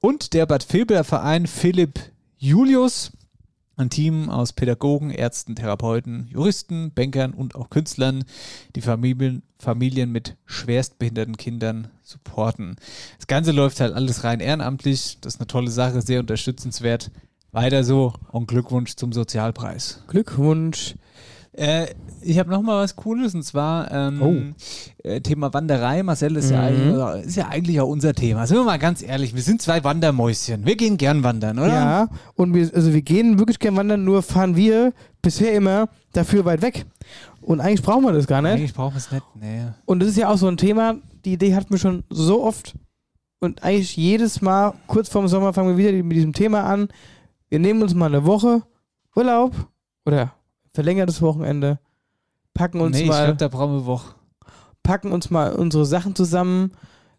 Und 0.01 0.33
der 0.33 0.47
Bad 0.47 0.73
Vilbler 0.73 1.05
Verein 1.05 1.47
Philipp 1.47 2.01
Julius, 2.39 3.13
ein 3.81 3.91
Team 3.91 4.29
aus 4.31 4.53
Pädagogen, 4.53 5.11
Ärzten, 5.11 5.57
Therapeuten, 5.57 6.29
Juristen, 6.31 6.93
Bankern 6.95 7.33
und 7.33 7.55
auch 7.55 7.71
Künstlern, 7.71 8.25
die 8.77 8.83
Familien, 8.83 9.43
Familien 9.59 10.13
mit 10.13 10.37
schwerstbehinderten 10.47 11.37
Kindern 11.37 11.89
supporten. 12.03 12.77
Das 13.17 13.27
Ganze 13.27 13.53
läuft 13.53 13.81
halt 13.81 13.95
alles 13.95 14.23
rein 14.25 14.41
ehrenamtlich. 14.41 15.19
Das 15.21 15.35
ist 15.35 15.41
eine 15.41 15.47
tolle 15.47 15.71
Sache, 15.71 16.03
sehr 16.03 16.21
unterstützenswert. 16.21 17.11
Weiter 17.53 17.83
so 17.83 18.13
und 18.31 18.47
Glückwunsch 18.47 18.95
zum 18.95 19.13
Sozialpreis. 19.13 20.05
Glückwunsch. 20.07 20.95
Äh, 21.53 21.89
ich 22.23 22.39
habe 22.39 22.49
noch 22.51 22.63
mal 22.63 22.83
was 22.83 22.95
Cooles 22.95 23.35
und 23.35 23.43
zwar 23.43 23.91
ähm, 23.91 24.55
äh, 25.03 25.21
Thema 25.21 25.53
Wanderei. 25.53 26.03
Marcel 26.03 26.37
ist, 26.37 26.51
ja 26.51 26.71
Mhm. 26.71 27.01
eigentlich, 27.01 27.27
ist 27.27 27.37
ja 27.37 27.49
eigentlich 27.49 27.81
auch 27.81 27.89
unser 27.89 28.15
Thema. 28.15 28.47
Sind 28.47 28.59
wir 28.59 28.65
mal 28.65 28.79
ganz 28.79 29.03
ehrlich, 29.03 29.35
wir 29.35 29.43
sind 29.43 29.61
zwei 29.61 29.83
Wandermäuschen. 29.83 30.65
Wir 30.65 30.77
gehen 30.77 30.97
gern 30.97 31.25
wandern, 31.25 31.59
oder? 31.59 31.69
Ja, 31.69 32.09
und 32.35 32.55
wir, 32.55 32.71
also 32.75 32.93
wir 32.93 33.03
gehen 33.03 33.39
wirklich 33.39 33.59
gern 33.59 33.77
wandern, 33.77 34.05
nur 34.05 34.23
fahren 34.23 34.55
wir 34.55 34.93
bisher 35.23 35.53
immer 35.55 35.89
dafür 36.13 36.45
weit 36.45 36.63
weg. 36.63 36.87
Und 37.41 37.61
eigentlich 37.61 37.83
brauchen 37.83 38.05
wir 38.05 38.13
das 38.13 38.27
gar 38.29 38.43
nicht. 38.43 38.53
Eigentlich 38.53 38.75
brauchen 38.75 38.95
wir 38.95 38.99
es 38.99 39.11
nicht. 39.11 39.25
Nee. 39.35 39.65
Und 39.87 40.01
das 40.01 40.11
ist 40.11 40.19
ja 40.19 40.29
auch 40.29 40.37
so 40.39 40.47
ein 40.47 40.57
Thema, 40.57 40.97
die 41.25 41.33
Idee 41.33 41.55
hatten 41.55 41.71
wir 41.71 41.79
schon 41.79 42.05
so 42.11 42.45
oft. 42.45 42.75
Und 43.41 43.65
eigentlich 43.65 43.97
jedes 43.97 44.41
Mal, 44.43 44.75
kurz 44.87 45.09
vorm 45.09 45.27
Sommer, 45.27 45.53
fangen 45.53 45.77
wir 45.77 45.77
wieder 45.79 46.03
mit 46.05 46.17
diesem 46.17 46.35
Thema 46.35 46.63
an. 46.65 46.89
Wir 47.49 47.59
nehmen 47.59 47.83
uns 47.83 47.95
mal 47.95 48.07
eine 48.07 48.25
Woche 48.27 48.63
Urlaub 49.17 49.53
oder 50.05 50.33
verlängertes 50.73 51.21
Wochenende, 51.23 51.79
packen 52.55 52.81
uns 52.81 52.97
nee, 52.97 53.03
ich 53.03 53.09
mal 53.09 53.25
glaube, 53.25 53.39
da 53.39 53.49
brauchen 53.49 53.73
wir 53.75 53.87
Woche. 53.87 54.15
packen 54.83 55.13
uns 55.13 55.31
mal 55.31 55.53
unsere 55.53 55.87
Sachen 55.87 56.15
zusammen, 56.15 56.73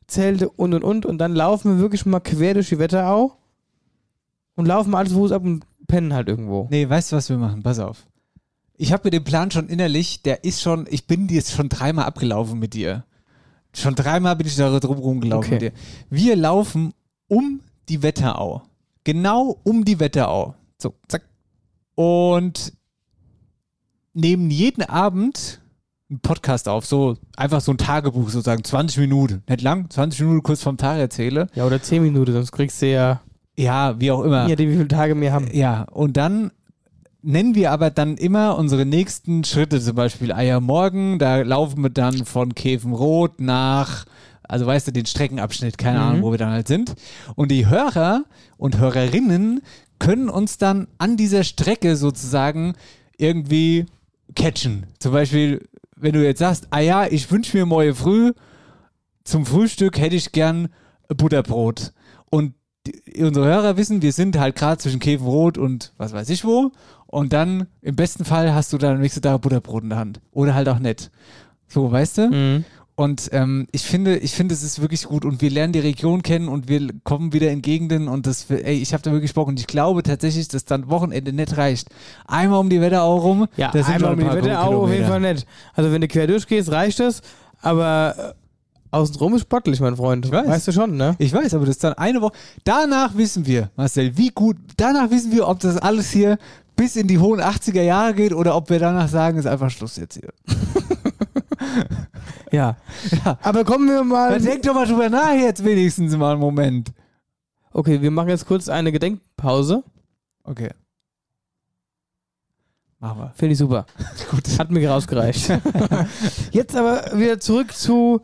Zelte 0.08 0.49
und 0.49 0.74
und 0.74 0.84
und 0.84 1.06
und 1.06 1.18
dann 1.20 1.34
laufen 1.36 1.76
wir 1.76 1.82
wirklich 1.82 2.06
mal 2.06 2.20
quer 2.20 2.54
durch 2.54 2.70
die 2.70 2.80
Wetterau 2.80 3.38
und 4.56 4.66
laufen 4.66 4.91
mal 4.91 4.99
alles 4.99 5.14
Fuß 5.14 5.32
ab 5.32 5.43
und 5.43 5.64
pennen 5.88 6.14
halt 6.14 6.28
irgendwo. 6.28 6.68
Nee, 6.70 6.88
weißt 6.88 7.12
du, 7.12 7.16
was 7.16 7.30
wir 7.30 7.38
machen? 7.38 7.64
Pass 7.64 7.80
auf. 7.80 8.06
Ich 8.76 8.91
habe 8.91 9.04
mir 9.06 9.12
den 9.12 9.24
Plan 9.24 9.52
schon 9.52 9.70
innerlich, 9.70 10.24
der 10.24 10.43
ist 10.43 10.62
schon, 10.62 10.88
ich 10.89 11.06
bin 11.08 11.28
jetzt 11.30 11.52
schon 11.52 11.70
dreimal 11.70 12.06
abgelaufen 12.06 12.60
mit 12.60 12.74
dir. 12.74 13.06
Schon 13.74 13.95
dreimal 13.95 14.36
bin 14.36 14.47
ich 14.47 14.56
da 14.56 14.80
drum 14.80 14.97
rumgelaufen 14.97 15.54
Okay. 15.54 15.66
mit 15.66 15.74
dir. 15.74 15.80
Wir 16.10 16.36
laufen 16.36 16.93
um 17.28 17.62
die 17.88 18.02
Wetterau. 18.04 18.64
Genau 19.04 19.60
um 19.64 19.86
die 19.86 19.99
Wetterau. 19.99 20.56
So, 20.78 20.95
zack, 21.08 21.24
und 21.95 22.74
nehmen 24.14 24.49
jeden 24.51 24.84
Abend 24.84 25.62
einen 26.09 26.20
Podcast 26.20 26.68
auf, 26.68 26.86
so 26.86 27.16
einfach 27.38 27.62
so 27.62 27.72
ein 27.72 27.78
Tagebuch 27.78 28.30
sozusagen, 28.30 28.64
20 28.64 28.97
Minuten, 28.97 29.43
nicht 29.47 29.62
lang, 29.62 29.89
20 29.89 30.20
Minuten 30.22 30.43
kurz 30.43 30.62
vom 30.62 30.76
Tag 30.78 30.97
erzähle. 30.99 31.47
Ja, 31.55 31.66
oder 31.66 31.82
10 31.82 32.03
Minuten, 32.03 32.34
sonst 32.34 32.51
kriegst 32.51 32.82
du 32.82 32.91
ja, 32.91 33.22
Ja, 33.57 33.99
wie 33.99 34.12
auch 34.12 34.22
immer. 34.24 34.47
ja 34.49 34.57
wie 34.57 34.68
viele 34.68 34.88
Tage 34.89 35.20
wir 35.20 35.32
haben. 35.32 35.47
Ja, 35.53 35.84
und 35.84 36.18
dann 36.18 36.51
nennen 37.22 37.55
wir 37.55 37.72
aber 37.72 37.91
dann 37.91 38.18
immer 38.18 38.57
unsere 38.57 38.86
nächsten 38.86 39.43
Schritte, 39.45 39.80
zum 39.80 39.95
Beispiel 39.95 40.34
Eier 40.34 40.59
morgen, 40.59 41.18
da 41.18 41.41
laufen 41.43 41.82
wir 41.84 41.89
dann 41.91 42.26
von 42.26 42.55
Käfenrot 42.55 43.39
nach, 43.39 44.05
also 44.43 44.66
weißt 44.66 44.88
du, 44.88 44.91
den 44.91 45.05
Streckenabschnitt, 45.05 45.78
keine 45.78 45.99
Mhm. 45.99 46.03
Ahnung, 46.05 46.22
wo 46.24 46.32
wir 46.32 46.38
dann 46.39 46.51
halt 46.51 46.68
sind. 46.68 46.93
Und 47.36 47.51
die 47.51 47.68
Hörer 47.68 48.26
und 48.57 48.80
Hörerinnen 48.80 49.62
können 49.99 50.28
uns 50.30 50.57
dann 50.57 50.88
an 50.97 51.16
dieser 51.16 51.45
Strecke 51.45 51.95
sozusagen 51.95 52.74
irgendwie 53.18 53.86
catchen. 54.36 54.88
Zum 54.99 55.11
Beispiel, 55.11 55.67
wenn 55.95 56.13
du 56.13 56.23
jetzt 56.23 56.39
sagst, 56.39 56.67
ah 56.71 56.79
ja, 56.79 57.05
ich 57.05 57.29
wünsche 57.32 57.57
mir 57.57 57.65
morgen 57.65 57.95
früh 57.95 58.32
zum 59.23 59.45
Frühstück 59.45 59.99
hätte 59.99 60.15
ich 60.15 60.32
gern 60.32 60.69
Butterbrot. 61.07 61.93
Und 62.29 62.53
die, 62.88 63.23
unsere 63.23 63.45
Hörer 63.45 63.77
wissen, 63.77 64.01
wir 64.01 64.11
sind 64.11 64.39
halt 64.39 64.55
gerade 64.55 64.77
zwischen 64.77 64.99
Käfenrot 64.99 65.57
und 65.57 65.93
was 65.97 66.13
weiß 66.13 66.29
ich 66.29 66.43
wo. 66.43 66.71
Und 67.05 67.34
dann 67.34 67.67
im 67.82 67.95
besten 67.95 68.25
Fall 68.25 68.53
hast 68.53 68.73
du 68.73 68.77
dann 68.77 68.95
am 68.95 69.01
nächsten 69.01 69.21
Tag 69.21 69.41
Butterbrot 69.41 69.84
in 69.84 69.89
der 69.89 69.99
Hand. 69.99 70.21
Oder 70.32 70.55
halt 70.55 70.69
auch 70.69 70.79
nicht. 70.79 71.11
So, 71.67 71.91
weißt 71.91 72.17
du? 72.17 72.29
Mhm. 72.29 72.65
Und 73.02 73.30
ähm, 73.32 73.66
ich 73.72 73.82
finde, 73.82 74.18
ich 74.18 74.36
finde, 74.36 74.54
es 74.54 74.62
ist 74.62 74.80
wirklich 74.80 75.06
gut 75.06 75.26
und 75.26 75.41
wir 75.41 75.49
lernen 75.49 75.74
die 75.74 75.80
Region 75.80 76.22
kennen 76.22 76.47
und 76.47 76.68
wir 76.68 76.88
kommen 77.04 77.34
wieder 77.34 77.49
in 77.49 77.64
Gegenden 77.64 78.08
und 78.08 78.28
das, 78.28 78.47
ey, 78.47 78.76
ich 78.76 78.93
habe 78.93 79.02
da 79.02 79.12
wirklich 79.12 79.34
Bock 79.34 79.47
und 79.47 79.60
ich 79.60 79.66
glaube 79.66 80.04
tatsächlich, 80.04 80.47
dass 80.49 80.66
dann 80.66 80.88
Wochenende 80.88 81.34
nicht 81.34 81.58
reicht. 81.58 81.88
Einmal 82.28 82.60
um 82.60 82.70
die 82.70 82.80
Wetterau 82.80 83.18
rum, 83.18 83.47
Ja, 83.58 83.72
einmal 83.72 84.14
um 84.14 84.20
die 84.20 84.26
Wetterau 84.28 84.84
auf 84.84 84.91
jeden. 84.91 85.08
Fall 85.08 85.20
nicht. 85.20 85.47
Also 85.74 85.91
wenn 85.91 86.02
du 86.02 86.08
quer 86.08 86.28
durchgehst, 86.28 86.72
reicht 86.72 86.99
das, 86.99 87.24
aber 87.64 88.14
äh, 88.20 88.34
außenrum 88.95 89.34
ist 89.34 89.41
sportlich, 89.41 89.80
mein 89.80 89.95
Freund. 89.95 90.32
weiß. 90.32 90.47
Weißt 90.47 90.68
du 90.68 90.72
schon, 90.72 90.95
ne? 90.95 91.16
Ich 91.18 91.34
weiß, 91.34 91.56
aber 91.56 91.66
das 91.66 91.78
ist 91.78 91.84
dann 91.84 91.93
eine 91.93 92.22
Woche. 92.22 92.34
Danach 92.66 93.18
wissen 93.18 93.47
wir, 93.47 93.72
Marcel, 93.78 94.16
wie 94.16 94.30
gut, 94.30 94.58
danach 94.78 95.10
wissen 95.10 95.32
wir, 95.32 95.47
ob 95.47 95.60
das 95.60 95.76
alles 95.78 96.12
hier 96.12 96.38
bis 96.76 96.95
in 96.95 97.08
die 97.08 97.18
hohen 97.18 97.41
80er 97.41 97.82
Jahre 97.82 98.14
geht 98.14 98.32
oder 98.32 98.56
ob 98.56 98.70
wir 98.70 98.78
danach 98.78 99.08
sagen, 99.08 99.39
ist 99.39 99.47
einfach 99.47 99.72
Schluss 99.72 99.95
jetzt 99.95 100.20
hier. 100.20 100.30
Ja. 102.52 102.78
Ja. 103.26 103.38
Aber 103.41 103.64
kommen 103.64 103.88
wir 103.88 104.04
mal. 104.04 104.32
Dann 104.32 104.43
denk 104.43 104.64
doch 104.64 104.74
mal 104.74 104.86
drüber 104.86 105.10
nach 105.10 105.34
jetzt 105.34 105.64
wenigstens 105.64 106.16
mal 106.16 106.32
einen 106.32 106.41
Moment. 106.41 106.91
Okay, 107.74 108.02
wir 108.02 108.12
machen 108.12 108.30
jetzt 108.30 108.45
kurz 108.45 108.68
eine 108.68 108.91
Gedenkpause. 108.91 109.84
Okay. 110.43 110.70
Machen 112.99 113.20
wir. 113.20 113.34
Finde 113.36 113.54
ich 113.54 113.58
super. 113.58 113.86
Gut. 114.32 114.60
Hat 114.60 114.70
mir 114.70 114.89
rausgereicht. 114.89 115.49
Jetzt 116.52 116.76
aber 116.76 117.18
wieder 117.18 117.39
zurück 117.39 117.74
zu 117.74 118.22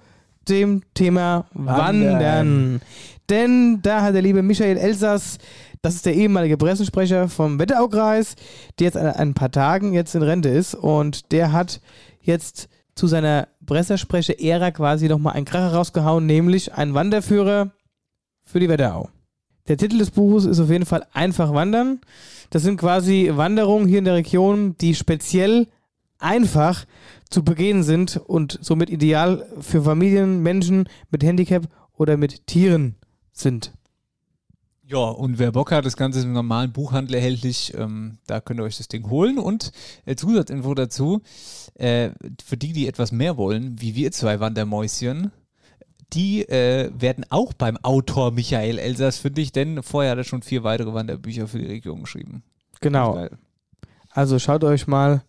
dem 0.48 0.84
Thema 0.94 1.46
Wandern. 1.54 2.14
Wandern. 2.14 2.82
Denn 3.30 3.82
da 3.82 4.04
hat 4.04 4.14
der 4.14 4.22
liebe 4.22 4.44
Michael 4.44 4.78
Elsass, 4.78 5.40
das 5.82 5.96
ist 5.96 6.06
der 6.06 6.14
ehemalige 6.14 6.58
Pressensprecher 6.58 7.28
vom 7.28 7.60
Wetteraukreis, 7.60 8.36
der 8.80 8.86
jetzt 8.86 8.98
an 8.98 9.08
ein 9.08 9.34
paar 9.34 9.52
Tagen 9.52 9.94
jetzt 9.94 10.14
in 10.14 10.22
Rente 10.22 10.50
ist 10.50 10.76
und 10.76 11.32
der 11.32 11.52
hat 11.52 11.82
jetzt 12.22 12.70
zu 12.98 13.08
seiner 13.08 13.48
Pressesprecher-Ära 13.66 14.72
quasi 14.72 15.08
nochmal 15.08 15.34
einen 15.34 15.46
Kracher 15.46 15.74
rausgehauen, 15.74 16.26
nämlich 16.26 16.74
einen 16.74 16.94
Wanderführer 16.94 17.72
für 18.44 18.60
die 18.60 18.70
Wetterau. 18.70 19.10
Der 19.68 19.78
Titel 19.78 19.98
des 19.98 20.12
Buches 20.12 20.46
ist 20.46 20.60
auf 20.60 20.70
jeden 20.70 20.86
Fall 20.86 21.06
Einfach 21.14 21.54
wandern. 21.54 22.00
Das 22.50 22.64
sind 22.64 22.78
quasi 22.78 23.32
Wanderungen 23.34 23.88
hier 23.88 24.00
in 24.00 24.06
der 24.06 24.16
Region, 24.16 24.76
die 24.80 24.96
speziell 24.96 25.68
einfach 26.20 26.86
zu 27.30 27.44
begehen 27.44 27.84
sind 27.84 28.18
und 28.18 28.58
somit 28.62 28.90
ideal 28.90 29.46
für 29.60 29.84
Familien, 29.84 30.42
Menschen 30.42 30.88
mit 31.12 31.24
Handicap 31.24 31.68
oder 31.98 32.18
mit 32.18 32.48
Tieren 32.48 32.96
sind. 33.34 33.74
Ja, 34.90 35.00
und 35.00 35.38
wer 35.38 35.52
Bock 35.52 35.74
hat, 35.74 35.86
das 35.86 35.98
Ganze 35.98 36.20
ist 36.20 36.26
im 36.26 36.32
normalen 36.32 36.72
Buchhandel 36.72 37.16
erhältlich. 37.16 37.74
Ähm, 37.78 38.20
da 38.26 38.40
könnt 38.40 38.62
ihr 38.62 38.64
euch 38.64 38.78
das 38.78 38.88
Ding 38.88 39.10
holen. 39.10 39.38
Und 39.38 39.74
äh, 40.06 40.16
Zusatzinfo 40.16 40.74
dazu, 40.76 41.22
äh, 41.76 42.12
für 42.42 42.56
die, 42.56 42.72
die 42.72 42.88
etwas 42.88 43.12
mehr 43.12 43.36
wollen, 43.36 43.82
wie 43.82 43.96
wir 43.96 44.14
zwei 44.14 44.40
Wandermäuschen, 44.40 45.32
die 46.14 46.48
äh, 46.48 46.90
werden 46.98 47.26
auch 47.30 47.52
beim 47.52 47.76
Autor 47.84 48.32
Michael 48.32 48.80
Elsass 48.80 49.18
fündig, 49.18 49.52
denn 49.52 49.84
vorher 49.84 50.12
hat 50.12 50.20
er 50.20 50.24
schon 50.24 50.42
vier 50.42 50.64
weitere 50.64 50.94
Wanderbücher 50.94 51.50
für 51.50 51.60
die 51.60 51.68
Region 51.68 52.04
geschrieben. 52.04 52.44
Genau. 52.80 53.28
Also 54.12 54.40
schaut 54.40 54.64
euch 54.64 54.88
mal 54.88 55.22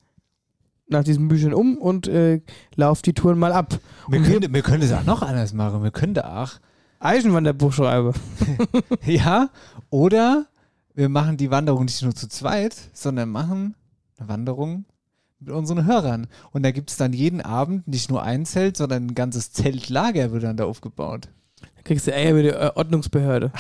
nach 0.87 1.03
diesen 1.03 1.27
Büchern 1.27 1.53
um 1.53 1.79
und 1.79 2.07
äh, 2.07 2.43
lauft 2.77 3.07
die 3.07 3.13
Touren 3.13 3.41
mal 3.41 3.53
ab. 3.53 3.81
Wir 4.07 4.21
Und 4.21 4.27
können, 4.27 4.55
wir 4.55 4.63
können 4.63 4.83
das 4.83 4.93
auch 4.93 5.05
noch 5.05 5.23
anders 5.23 5.53
machen. 5.53 5.83
Wir 5.83 5.91
können 5.91 6.15
da 6.15 6.45
auch 6.45 6.61
Eisenwanderbuch 7.01 7.73
schreibe. 7.73 8.13
Ja, 9.05 9.51
oder 9.91 10.47
wir 10.95 11.09
machen 11.09 11.37
die 11.37 11.51
Wanderung 11.51 11.85
nicht 11.85 12.03
nur 12.03 12.15
zu 12.15 12.29
zweit, 12.29 12.75
sondern 12.93 13.31
machen 13.31 13.75
eine 14.19 14.29
Wanderung 14.29 14.85
mit 15.41 15.51
unseren 15.51 15.87
Hörern. 15.87 16.27
Und 16.53 16.65
da 16.65 16.73
gibt 16.73 16.91
es 16.91 16.97
dann 16.97 17.13
jeden 17.13 17.41
Abend 17.41 17.87
nicht 17.87 18.11
nur 18.11 18.23
ein 18.23 18.45
Zelt, 18.45 18.77
sondern 18.77 19.07
ein 19.07 19.15
ganzes 19.15 19.53
Zeltlager 19.53 20.33
wird 20.33 20.43
dann 20.43 20.57
da 20.57 20.65
aufgebaut. 20.65 21.29
Da 21.61 21.83
kriegst 21.85 22.07
du 22.07 22.13
Ärger 22.13 22.35
mit 22.35 22.45
der 22.47 22.61
äh, 22.61 22.71
Ordnungsbehörde. 22.75 23.53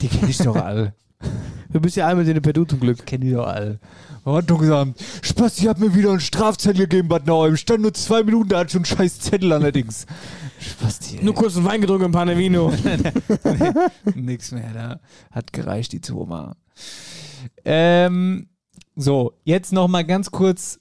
Die 0.00 0.08
kenne 0.08 0.30
ich 0.30 0.38
doch 0.38 0.56
alle. 0.56 0.94
Du 1.72 1.80
bist 1.80 1.96
ja 1.96 2.06
alle 2.06 2.16
mit 2.16 2.28
denen 2.28 2.40
per 2.40 2.52
Du 2.52 2.64
zum 2.64 2.78
Glück. 2.78 3.04
Kenne 3.04 3.24
die 3.24 3.32
doch 3.32 3.48
alle. 3.48 3.80
Ordnungsamt. 4.24 4.96
Spaß, 5.22 5.60
ihr 5.60 5.70
habt 5.70 5.80
mir 5.80 5.92
wieder 5.92 6.10
einen 6.10 6.20
Strafzettel 6.20 6.86
gegeben, 6.86 7.08
Bad 7.08 7.26
Nauheim. 7.26 7.56
Stand 7.56 7.82
nur 7.82 7.92
zwei 7.92 8.22
Minuten, 8.22 8.50
da 8.50 8.60
hat 8.60 8.70
schon 8.70 8.84
einen 8.84 8.96
scheiß 8.96 9.18
Zettel 9.18 9.52
allerdings. 9.52 10.06
Spaß, 10.64 10.98
die, 11.00 11.22
Nur 11.22 11.34
kurz 11.34 11.56
einen 11.56 11.66
Wein 11.66 11.80
getrunken, 11.80 12.06
ein 12.06 12.12
Panevino. 12.12 12.72
Nix 14.14 14.52
mehr, 14.52 14.72
da 14.72 15.00
hat 15.30 15.52
gereicht 15.52 15.92
die 15.92 16.00
Zoma. 16.00 16.56
Ähm, 17.64 18.48
so, 18.96 19.34
jetzt 19.44 19.72
noch 19.72 19.88
mal 19.88 20.04
ganz 20.04 20.30
kurz 20.30 20.78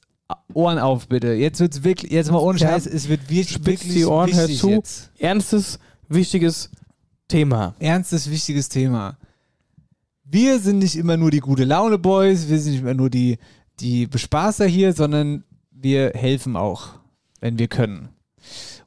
Ohren 0.54 0.80
auf, 0.80 1.08
bitte. 1.08 1.34
Jetzt 1.34 1.60
wird's 1.60 1.84
wirklich, 1.84 2.12
jetzt 2.12 2.32
mal 2.32 2.40
ohne 2.40 2.60
Ja. 2.60 2.70
Scheiß, 2.70 2.86
es 2.88 3.10
wird 3.10 3.30
wirklich, 3.30 3.66
wirklich 3.66 3.94
die 3.94 4.06
Ohren, 4.06 4.34
hör 4.34 4.44
wichtig 4.44 4.60
zu. 4.60 4.70
jetzt. 4.70 5.12
Ernstes, 5.18 5.80
wichtiges 6.08 6.70
Thema. 7.28 7.76
Ernstes, 7.80 8.30
wichtiges 8.30 8.70
Thema. 8.70 9.18
Wir 10.24 10.60
sind 10.60 10.80
nicht 10.80 10.96
immer 10.96 11.18
nur 11.18 11.32
die 11.32 11.40
gute 11.40 11.64
Laune 11.64 11.98
Boys, 11.98 12.50
wir 12.50 12.60
sind 12.60 12.74
nicht 12.74 12.82
immer 12.82 12.94
nur 12.94 13.10
die, 13.10 13.38
die 13.80 14.08
Bespaßer 14.08 14.66
hier, 14.66 14.94
sondern 14.94 15.44
wir 15.72 16.12
helfen 16.16 16.56
auch, 16.56 17.00
wenn 17.40 17.60
wir 17.60 17.68
können. 17.68 18.10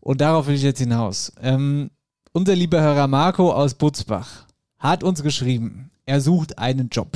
Und 0.07 0.21
darauf 0.21 0.47
will 0.47 0.55
ich 0.55 0.63
jetzt 0.63 0.79
hinaus. 0.79 1.33
Ähm, 1.43 1.91
unser 2.33 2.55
lieber 2.55 2.81
Hörer 2.81 3.09
Marco 3.09 3.51
aus 3.51 3.75
Butzbach 3.75 4.47
hat 4.79 5.03
uns 5.03 5.25
geschrieben, 5.25 5.91
er 6.05 6.21
sucht 6.21 6.61
einen 6.61 6.91
Job. 6.91 7.09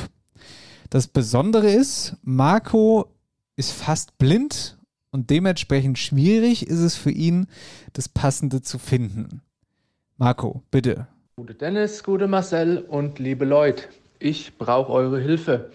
Das 0.91 1.07
Besondere 1.07 1.70
ist, 1.70 2.16
Marco 2.24 3.07
ist 3.55 3.70
fast 3.70 4.18
blind 4.18 4.76
und 5.12 5.30
dementsprechend 5.30 6.01
schwierig 6.01 6.66
ist 6.66 6.80
es 6.80 6.97
für 6.97 7.12
ihn, 7.12 7.47
das 7.93 8.09
Passende 8.09 8.61
zu 8.61 8.76
finden. 8.80 9.41
Marco, 10.16 10.64
bitte. 10.72 11.07
Gute 11.36 11.55
Dennis, 11.55 12.03
gute 12.03 12.26
Marcel 12.26 12.78
und 12.78 13.20
liebe 13.20 13.45
Leute, 13.45 13.84
ich 14.18 14.59
brauche 14.59 14.93
eure 14.93 15.20
Hilfe. 15.20 15.70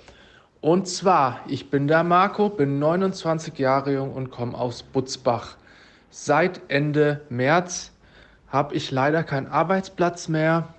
Und 0.60 0.90
zwar, 0.90 1.40
ich 1.48 1.70
bin 1.70 1.88
der 1.88 2.04
Marco, 2.04 2.50
bin 2.50 2.78
29 2.80 3.58
Jahre 3.58 3.94
jung 3.94 4.12
und 4.12 4.32
komme 4.32 4.58
aus 4.58 4.84
Butzbach. 4.84 5.56
Seit 6.18 6.62
Ende 6.70 7.20
März 7.28 7.92
habe 8.48 8.74
ich 8.74 8.90
leider 8.90 9.22
keinen 9.22 9.48
Arbeitsplatz 9.48 10.30
mehr, 10.30 10.74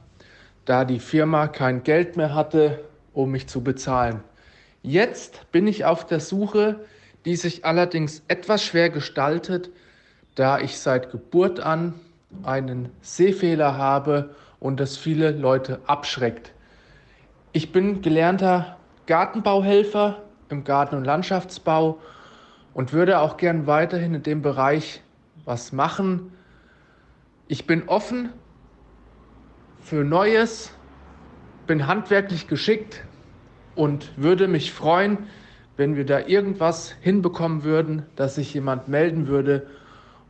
da 0.65 0.87
die 0.87 0.99
Firma 0.99 1.47
kein 1.47 1.83
Geld 1.83 2.17
mehr 2.17 2.35
hatte, 2.35 2.83
um 3.13 3.33
mich 3.33 3.47
zu 3.47 3.63
bezahlen. 3.63 4.23
Jetzt 4.83 5.53
bin 5.53 5.67
ich 5.67 5.85
auf 5.85 6.07
der 6.07 6.21
Suche, 6.21 6.81
die 7.27 7.37
sich 7.37 7.67
allerdings 7.67 8.23
etwas 8.29 8.65
schwer 8.65 8.89
gestaltet, 8.89 9.69
da 10.37 10.59
ich 10.59 10.79
seit 10.79 11.11
Geburt 11.11 11.61
an 11.61 11.93
einen 12.43 12.89
Sehfehler 13.03 13.77
habe 13.77 14.35
und 14.59 14.81
das 14.81 14.97
viele 14.97 15.33
Leute 15.33 15.81
abschreckt. 15.87 16.55
Ich 17.53 17.73
bin 17.73 18.01
gelernter 18.01 18.79
Gartenbauhelfer 19.05 20.23
im 20.49 20.65
Garten- 20.65 20.97
und 20.97 21.05
Landschaftsbau 21.05 21.99
und 22.73 22.95
würde 22.95 23.19
auch 23.19 23.37
gern 23.37 23.67
weiterhin 23.67 24.15
in 24.15 24.23
dem 24.23 24.41
Bereich 24.41 25.03
was 25.47 25.73
machen. 25.73 26.33
Ich 27.49 27.67
bin 27.67 27.89
offen 27.89 28.29
für 29.81 30.05
Neues, 30.05 30.73
bin 31.67 31.87
handwerklich 31.87 32.49
geschickt 32.49 33.03
und 33.75 34.13
würde 34.17 34.49
mich 34.49 34.73
freuen, 34.73 35.19
wenn 35.79 35.97
wir 35.97 36.05
da 36.05 36.21
irgendwas 36.21 36.95
hinbekommen 37.01 37.65
würden, 37.65 38.03
dass 38.17 38.35
sich 38.35 38.53
jemand 38.53 38.89
melden 38.89 39.29
würde 39.29 39.67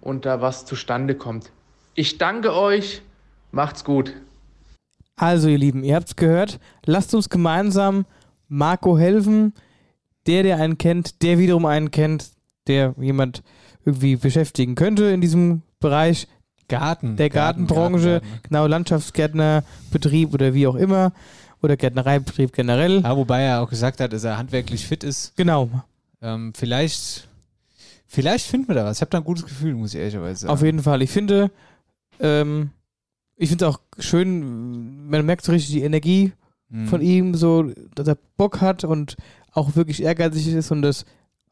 und 0.01 0.25
da 0.27 0.41
was 0.41 0.65
zustande 0.65 1.15
kommt. 1.17 1.51
Ich 1.95 2.19
danke 2.19 2.55
euch, 2.55 3.03
macht's 3.51 3.83
gut. 3.83 4.15
Also, 5.17 5.49
ihr 5.49 5.59
Lieben, 5.59 5.83
ihr 5.83 5.97
habt's 5.97 6.17
gehört. 6.17 6.61
Lasst 6.85 7.15
uns 7.15 7.31
gemeinsam 7.31 8.05
Marco 8.49 8.99
helfen. 8.99 9.55
der, 10.27 10.43
der 10.43 10.59
einen 10.59 10.77
kennt, 10.77 11.23
der 11.23 11.39
wiederum 11.39 11.65
einen 11.67 11.91
kennt, 11.91 12.33
der 12.67 12.95
jemand 12.99 13.43
irgendwie 13.87 14.17
beschäftigen 14.17 14.75
könnte 14.75 15.05
in 15.07 15.21
diesem 15.23 15.63
Bereich 15.81 16.29
Garten. 16.69 17.17
der 17.17 17.31
Garten, 17.31 17.67
Gartenbranche, 17.67 18.11
Garten, 18.21 18.27
Garten. 18.29 18.43
genau 18.49 18.67
Landschaftsgärtnerbetrieb 18.67 20.35
oder 20.35 20.53
wie 20.55 20.67
auch 20.67 20.75
immer 20.75 21.13
oder 21.63 21.77
Gärtnereibetrieb 21.77 22.53
generell. 22.53 23.01
Ja, 23.03 23.17
wobei 23.17 23.43
er 23.43 23.63
auch 23.63 23.71
gesagt 23.71 24.01
hat, 24.01 24.13
dass 24.13 24.25
er 24.25 24.37
handwerklich 24.39 24.87
fit 24.87 25.05
ist. 25.05 25.35
Genau, 25.37 25.71
Ähm, 26.23 26.53
vielleicht, 26.55 27.29
vielleicht 28.07 28.47
finden 28.47 28.69
wir 28.69 28.75
da 28.75 28.85
was. 28.85 28.99
Ich 28.99 29.01
habe 29.03 29.11
da 29.11 29.19
ein 29.19 29.25
gutes 29.25 29.45
Gefühl, 29.45 29.75
muss 29.75 29.95
ich 29.95 30.01
ehrlicherweise 30.01 30.41
sagen. 30.41 30.53
auf 30.53 30.63
jeden 30.63 30.83
Fall. 30.83 31.03
Ich 31.03 31.11
finde, 31.11 31.51
ähm, 32.21 32.71
ich 33.37 33.49
finde 33.51 33.67
es 33.67 33.75
auch 33.75 33.81
schön, 33.99 35.09
man 35.09 35.25
merkt 35.27 35.45
so 35.45 35.53
richtig 35.53 35.73
die 35.73 35.83
Energie 35.83 36.33
Mhm. 36.69 36.87
von 36.89 37.01
ihm, 37.01 37.35
so, 37.35 37.71
dass 37.95 38.09
er 38.09 38.19
Bock 38.37 38.61
hat 38.61 38.83
und 38.83 39.17
auch 39.53 39.77
wirklich 39.77 40.03
ehrgeizig 40.03 40.49
ist 40.49 40.73
und 40.73 40.83
das 40.83 41.05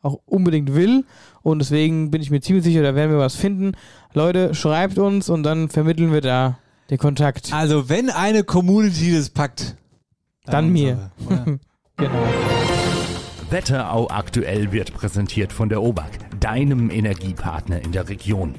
auch 0.04 0.20
unbedingt 0.26 0.74
will. 0.74 1.04
Und 1.42 1.58
deswegen 1.58 2.10
bin 2.10 2.22
ich 2.22 2.30
mir 2.30 2.40
ziemlich 2.40 2.64
sicher, 2.64 2.82
da 2.82 2.94
werden 2.94 3.10
wir 3.10 3.18
was 3.18 3.34
finden. 3.34 3.72
Leute, 4.12 4.54
schreibt 4.54 4.98
uns 4.98 5.28
und 5.28 5.42
dann 5.42 5.68
vermitteln 5.68 6.12
wir 6.12 6.20
da 6.20 6.58
den 6.90 6.98
Kontakt. 6.98 7.52
Also, 7.52 7.88
wenn 7.88 8.10
eine 8.10 8.44
Community 8.44 9.14
das 9.16 9.30
packt, 9.30 9.76
Dann 10.44 10.70
mir. 10.70 11.10
unsere? 11.28 11.60
Genau. 11.96 12.26
Wetterau 13.50 14.08
aktuell 14.10 14.72
wird 14.72 14.92
präsentiert 14.94 15.52
von 15.52 15.68
der 15.68 15.80
OBAK, 15.80 16.40
deinem 16.40 16.90
Energiepartner 16.90 17.80
in 17.82 17.92
der 17.92 18.08
Region. 18.08 18.56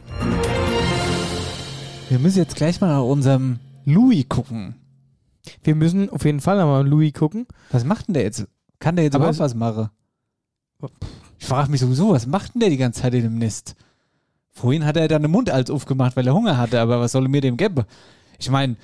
Wir 2.07 2.17
müssen 2.19 2.37
jetzt 2.37 2.55
gleich 2.55 2.79
mal 2.79 2.87
nach 2.87 3.03
unserem 3.03 3.59
Louis 3.83 4.25
gucken. 4.29 4.75
Wir 5.63 5.75
müssen 5.75 6.09
auf 6.09 6.23
jeden 6.23 6.39
Fall 6.39 6.57
nochmal 6.57 6.87
Louis 6.87 7.11
gucken. 7.11 7.45
Was 7.71 7.83
macht 7.83 8.07
denn 8.07 8.13
der 8.13 8.23
jetzt? 8.23 8.47
Kann 8.79 8.95
der 8.95 9.03
jetzt 9.03 9.15
Aber 9.15 9.25
überhaupt 9.25 9.39
was 9.39 9.53
machen? 9.53 9.89
Ich 11.45 11.49
frage 11.49 11.69
mich 11.69 11.79
sowieso, 11.79 12.09
was 12.09 12.25
macht 12.25 12.55
denn 12.55 12.61
der 12.61 12.71
die 12.71 12.77
ganze 12.77 13.03
Zeit 13.03 13.13
in 13.13 13.21
dem 13.21 13.37
Nest? 13.37 13.75
Vorhin 14.51 14.83
hat 14.83 14.97
er 14.97 15.07
dann 15.07 15.21
den 15.21 15.29
Mund 15.29 15.51
als 15.51 15.69
aufgemacht, 15.69 16.15
weil 16.15 16.25
er 16.25 16.33
Hunger 16.33 16.57
hatte, 16.57 16.79
aber 16.81 16.99
was 16.99 17.11
soll 17.11 17.23
er 17.25 17.29
mir 17.29 17.39
dem 17.39 17.55
geben? 17.55 17.83
Ich 18.39 18.49
meine, 18.49 18.77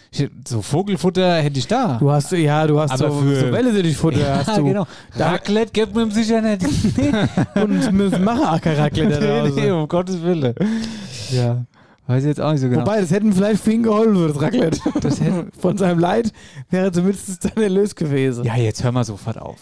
so 0.48 0.62
Vogelfutter 0.62 1.38
hätte 1.42 1.58
ich 1.58 1.66
da. 1.66 1.98
Du 1.98 2.12
hast, 2.12 2.32
ja, 2.34 2.68
du 2.68 2.80
hast 2.80 2.92
Aber 2.92 3.10
so, 3.12 3.20
für- 3.22 3.40
so 3.48 3.52
Wellensittichfutter. 3.52 4.20
ja, 4.28 4.44
hast 4.46 4.60
du. 4.60 4.64
genau. 4.66 4.86
Da- 5.18 5.32
Raclette 5.32 5.72
gibt 5.72 5.96
mir 5.96 6.10
sicher 6.12 6.40
nicht. 6.40 6.64
Und 7.56 7.92
müssen 7.94 8.24
machen 8.24 8.44
Ackerraclette 8.44 9.52
nee, 9.56 9.62
nee, 9.62 9.72
um 9.72 9.88
Gottes 9.88 10.22
Willen. 10.22 10.54
Ja, 11.32 11.66
weiß 12.06 12.22
ich 12.24 12.28
jetzt 12.30 12.42
auch 12.42 12.52
nicht 12.52 12.62
so 12.62 12.70
genau. 12.70 12.82
Wobei, 12.82 13.02
das 13.02 13.10
hätten 13.10 13.34
vielleicht 13.34 13.64
für 13.64 13.72
ihn 13.74 13.82
geholfen, 13.82 14.28
das 14.28 14.40
Raclette. 14.40 14.80
Das 15.02 15.20
hätte- 15.20 15.48
Von 15.60 15.80
seinem 15.80 15.98
Leid 15.98 16.32
wäre 16.70 16.92
zumindest 16.92 17.44
dann 17.44 17.64
erlöst 17.64 17.96
gewesen. 17.96 18.44
Ja, 18.46 18.56
jetzt 18.56 18.84
hör 18.84 18.92
mal 18.92 19.04
sofort 19.04 19.40
auf. 19.42 19.58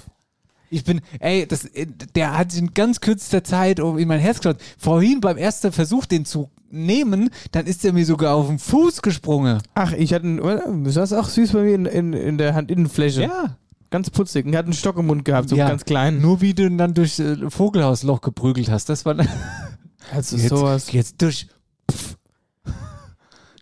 Ich 0.70 0.84
bin, 0.84 1.01
ey, 1.20 1.47
das, 1.47 1.65
äh, 1.65 1.88
der 2.15 2.38
hat 2.38 2.55
in 2.55 2.74
ganz 2.74 3.01
kürzester 3.01 3.43
Zeit 3.43 3.80
in 3.80 4.07
mein 4.07 4.20
Herz 4.20 4.39
geschaut. 4.39 4.57
Vorhin 4.78 5.20
beim 5.22 5.38
ersten 5.38 5.72
Versuch, 5.72 6.05
den 6.05 6.26
zu 6.26 6.49
nehmen, 6.70 7.32
dann 7.51 7.65
ist 7.65 7.84
er 7.84 7.93
mir 7.93 8.05
sogar 8.05 8.36
auf 8.36 8.47
den 8.47 8.59
Fuß 8.59 9.01
gesprungen. 9.01 9.59
Ach, 9.74 9.91
ich 9.93 10.13
hatte, 10.13 10.26
einen- 10.28 10.84
du 10.84 10.91
saß 10.91 11.13
auch 11.13 11.28
süß 11.28 11.53
bei 11.53 11.63
mir 11.63 11.74
in, 11.76 11.86
in, 11.86 12.13
in 12.13 12.38
der 12.38 12.53
Handinnenfläche. 12.53 13.24
Ja. 13.24 13.55
Ganz 13.89 14.11
putzig. 14.11 14.45
Und 14.45 14.53
er 14.53 14.59
hat 14.59 14.65
einen 14.65 14.74
Stock 14.74 14.97
im 14.99 15.07
Mund 15.07 15.26
gehabt, 15.26 15.49
so 15.49 15.55
Ja. 15.55 15.67
ganz 15.67 15.84
klein. 15.84 16.22
Nur 16.22 16.41
wie 16.41 16.53
du 16.53 16.67
ihn 16.67 16.78
dann 16.78 16.93
durch 16.93 17.17
äh, 17.20 17.49
Vogelhausloch 17.49 18.22
geprügelt 18.22 18.70
hast. 18.70 18.88
Das 18.89 19.03
war 19.05 19.15
Also 20.13 20.38
jetzt, 20.38 20.49
sowas. 20.49 20.91
jetzt 20.91 21.20
durch. 21.22 21.47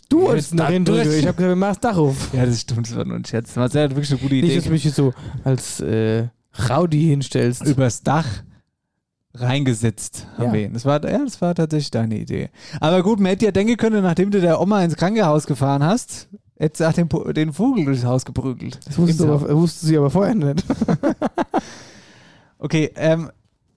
Du 0.10 0.26
da 0.28 0.36
nach 0.53 0.70
hinten 0.70 0.86
durch. 0.86 1.03
drücken. 1.03 1.20
Ich 1.20 1.28
hab 1.28 1.36
gesagt, 1.38 1.49
wir 1.51 1.55
machen 1.55 1.70
das 1.72 1.80
Dach 1.82 1.97
auf. 1.97 2.30
Ja, 2.34 2.45
das 2.45 2.62
stimmt, 2.62 2.88
das 2.89 2.95
war 2.95 3.03
nur 3.05 3.18
ein 3.18 3.26
Scherz. 3.26 3.55
Marcel 3.55 3.84
hat 3.84 3.91
wirklich 3.91 4.10
eine 4.12 4.20
gute 4.20 4.36
Idee. 4.36 4.47
Nicht, 4.47 4.58
dass 4.58 4.64
du 4.66 4.70
mich 4.72 4.93
so 4.93 5.14
als 5.43 5.80
äh, 5.82 6.28
Rowdy 6.70 7.01
hinstellst. 7.01 7.66
übers 7.66 8.03
Dach 8.03 8.26
reingesetzt 9.34 10.26
haben 10.38 10.45
Ja. 10.47 10.53
wir 10.53 10.66
ihn. 10.66 10.74
Das 10.74 10.86
war, 10.86 11.03
ja, 11.08 11.20
das 11.24 11.39
war 11.41 11.53
tatsächlich 11.53 11.91
deine 11.91 12.18
Idee. 12.18 12.49
Aber 12.80 13.03
gut, 13.03 13.20
man 13.20 13.28
hätte 13.32 13.45
ja 13.45 13.51
denken 13.51 13.78
können, 13.78 14.01
nachdem 14.03 14.32
du 14.32 14.41
der 14.41 14.60
Oma 14.60 14.84
ins 14.84 14.95
Krankenhaus 14.95 15.45
gefahren 15.45 15.84
hast, 15.84 16.28
hättest 16.58 16.82
du 16.82 16.89
auch 16.89 16.93
den, 16.93 17.34
den 17.34 17.53
Vogel 17.53 17.86
durchs 17.86 18.03
Haus 18.03 18.26
geprügelt. 18.26 18.80
Das 18.86 18.95
du, 18.95 19.28
Haus. 19.34 19.43
aber, 19.43 19.55
wusste 19.55 19.86
sie 19.86 19.97
aber 19.97 20.10
vorher 20.10 20.36
nicht. 20.36 20.64
Okay, 22.60 22.91
ähm, 22.95 23.30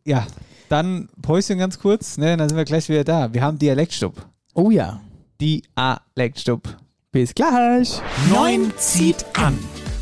ja, 0.07 0.26
dann 0.70 1.09
Päuschen 1.20 1.59
ganz 1.59 1.78
kurz, 1.78 2.16
ne, 2.16 2.37
dann 2.37 2.49
sind 2.49 2.57
wir 2.57 2.64
gleich 2.64 2.89
wieder 2.89 3.05
da. 3.05 3.33
Wir 3.35 3.43
haben 3.43 3.59
Dialektstub. 3.59 4.26
Oh 4.55 4.70
ja. 4.70 5.01
Dialektstub. 5.41 6.76
Bis 7.12 7.35
gleich. 7.35 8.01
Neun 8.31 8.72
zieht 8.78 9.24
an. 9.37 9.59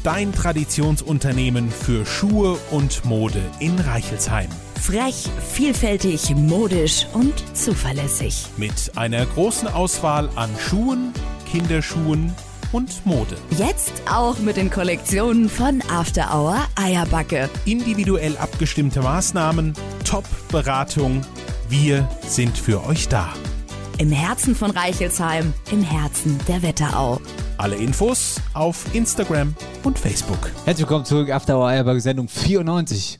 Dein 0.09 0.33
Traditionsunternehmen 0.33 1.71
für 1.71 2.07
Schuhe 2.07 2.59
und 2.71 3.05
Mode 3.05 3.43
in 3.59 3.79
Reichelsheim. 3.79 4.49
Frech, 4.81 5.29
vielfältig, 5.53 6.35
modisch 6.35 7.07
und 7.13 7.35
zuverlässig. 7.55 8.47
Mit 8.57 8.97
einer 8.97 9.27
großen 9.27 9.69
Auswahl 9.69 10.31
an 10.35 10.49
Schuhen, 10.59 11.13
Kinderschuhen 11.53 12.33
und 12.73 13.05
Mode. 13.05 13.37
Jetzt 13.59 13.93
auch 14.11 14.39
mit 14.39 14.57
den 14.57 14.71
Kollektionen 14.71 15.51
von 15.51 15.83
After 15.91 16.35
Hour 16.35 16.57
Eierbacke. 16.75 17.51
Individuell 17.67 18.35
abgestimmte 18.39 19.03
Maßnahmen, 19.03 19.75
Top-Beratung. 20.07 21.21
Wir 21.69 22.09
sind 22.27 22.57
für 22.57 22.83
euch 22.87 23.09
da. 23.09 23.35
Im 23.99 24.13
Herzen 24.13 24.55
von 24.55 24.71
Reichelsheim, 24.71 25.53
im 25.73 25.83
Herzen 25.83 26.39
der 26.47 26.63
Wetterau. 26.63 27.21
Alle 27.57 27.75
Infos 27.77 28.41
auf 28.55 28.85
Instagram 28.95 29.55
und 29.83 29.99
Facebook. 29.99 30.51
Herzlich 30.65 30.87
willkommen 30.87 31.05
zurück, 31.05 31.31
After 31.31 31.57
Hour 31.59 31.67
Eierbacke 31.69 32.01
Sendung 32.01 32.29
94. 32.29 33.19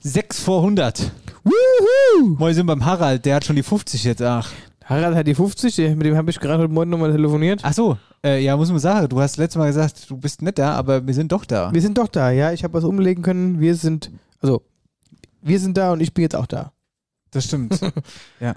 6 0.00 0.40
vor 0.40 0.60
100. 0.60 1.10
Woohoo! 1.42 2.38
Wir 2.38 2.54
sind 2.54 2.66
beim 2.66 2.84
Harald, 2.84 3.24
der 3.24 3.36
hat 3.36 3.44
schon 3.44 3.56
die 3.56 3.64
50 3.64 4.04
jetzt, 4.04 4.22
ach. 4.22 4.52
Harald 4.84 5.16
hat 5.16 5.26
die 5.26 5.34
50, 5.34 5.74
der- 5.74 5.96
mit 5.96 6.06
dem 6.06 6.16
habe 6.16 6.30
ich 6.30 6.38
gerade 6.38 6.62
heute 6.62 6.72
Morgen 6.72 6.90
nochmal 6.90 7.10
telefoniert. 7.10 7.60
Ach 7.64 7.72
so, 7.72 7.98
äh, 8.24 8.40
ja, 8.40 8.56
muss 8.56 8.70
man 8.70 8.78
sagen, 8.78 9.08
du 9.08 9.20
hast 9.20 9.36
letztes 9.36 9.58
Mal 9.58 9.66
gesagt, 9.66 10.08
du 10.08 10.16
bist 10.16 10.40
nicht 10.42 10.58
da, 10.60 10.74
aber 10.74 11.04
wir 11.04 11.14
sind 11.14 11.32
doch 11.32 11.44
da. 11.44 11.72
Wir 11.72 11.82
sind 11.82 11.98
doch 11.98 12.06
da, 12.08 12.30
ja. 12.30 12.52
Ich 12.52 12.62
habe 12.62 12.74
was 12.74 12.84
umlegen 12.84 13.24
können. 13.24 13.58
Wir 13.60 13.74
sind, 13.74 14.12
also, 14.40 14.62
wir 15.42 15.58
sind 15.58 15.76
da 15.76 15.92
und 15.92 16.00
ich 16.00 16.14
bin 16.14 16.22
jetzt 16.22 16.36
auch 16.36 16.46
da. 16.46 16.72
Das 17.32 17.44
stimmt. 17.46 17.80
ja. 18.40 18.54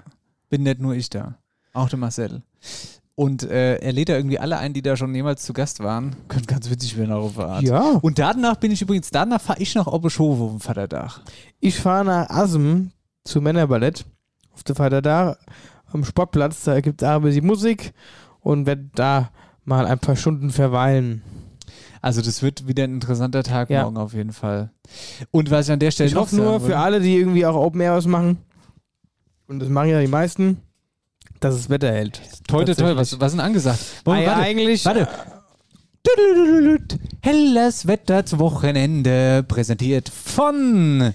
Bin 0.48 0.62
nicht 0.64 0.80
nur 0.80 0.94
ich 0.94 1.10
da. 1.10 1.36
Auch 1.72 1.88
der 1.88 1.98
Marcel. 1.98 2.42
Und 3.14 3.42
äh, 3.42 3.76
er 3.76 3.92
lädt 3.92 4.08
da 4.08 4.16
irgendwie 4.16 4.38
alle 4.38 4.56
ein, 4.58 4.72
die 4.72 4.80
da 4.82 4.96
schon 4.96 5.14
jemals 5.14 5.42
zu 5.42 5.52
Gast 5.52 5.80
waren. 5.80 6.16
Könnte 6.28 6.46
ganz 6.46 6.70
witzig 6.70 6.96
werden 6.96 7.12
auf 7.12 7.34
der 7.34 7.46
Art. 7.48 7.62
Ja. 7.62 7.98
Und 8.00 8.18
danach 8.18 8.56
bin 8.56 8.70
ich 8.72 8.80
übrigens, 8.80 9.10
danach 9.10 9.40
fahre 9.40 9.60
ich 9.60 9.74
nach 9.74 9.86
Obeschove 9.86 10.42
auf 10.44 10.50
dem 10.52 10.60
Vaterdach. 10.60 11.20
Ich 11.60 11.78
fahre 11.78 12.04
nach 12.04 12.30
Asem 12.30 12.92
zu 13.24 13.40
Männerballett 13.42 14.06
auf 14.52 14.62
der 14.64 14.74
Fahrt 14.74 15.04
da 15.04 15.36
am 15.92 16.04
Sportplatz. 16.04 16.64
Da 16.64 16.80
gibt 16.80 17.02
es 17.02 17.08
aber 17.08 17.30
die 17.30 17.42
Musik 17.42 17.92
und 18.40 18.64
werde 18.66 18.88
da 18.94 19.30
mal 19.64 19.86
ein 19.86 19.98
paar 19.98 20.16
Stunden 20.16 20.50
verweilen. 20.50 21.22
Also 22.00 22.22
das 22.22 22.42
wird 22.42 22.66
wieder 22.66 22.84
ein 22.84 22.94
interessanter 22.94 23.42
Tag 23.42 23.68
Ja. 23.68 23.82
morgen 23.82 23.98
auf 23.98 24.14
jeden 24.14 24.32
Fall. 24.32 24.70
Und 25.30 25.50
was 25.50 25.66
ich 25.66 25.72
an 25.72 25.78
der 25.78 25.90
Stelle 25.90 26.08
Ich 26.08 26.14
noch 26.14 26.22
hoffe 26.22 26.36
nur 26.36 26.58
für 26.60 26.78
alle, 26.78 27.00
die 27.00 27.16
irgendwie 27.16 27.44
auch 27.44 27.54
Open 27.54 27.82
Air 27.82 27.94
was 27.96 28.06
machen, 28.06 28.38
und 29.46 29.58
das 29.58 29.68
machen 29.68 29.90
ja 29.90 30.00
die 30.00 30.06
meisten, 30.06 30.58
dass 31.40 31.56
das 31.56 31.70
Wetter 31.70 31.90
hält. 31.92 32.20
Toi, 32.46 32.64
toi, 32.64 32.74
toi, 32.74 32.94
Tatsächlich. 32.94 32.96
was, 32.96 33.20
was 33.20 33.32
ist 33.32 33.38
denn 33.38 33.40
angesagt? 33.40 33.80
Ah, 34.04 34.16
ja, 34.16 34.26
warte, 34.26 34.42
eigentlich. 34.42 34.84
Warte. 34.84 35.08
Helles 37.22 37.86
Wetter 37.86 38.24
zum 38.24 38.38
Wochenende, 38.38 39.44
präsentiert 39.46 40.08
von 40.08 41.12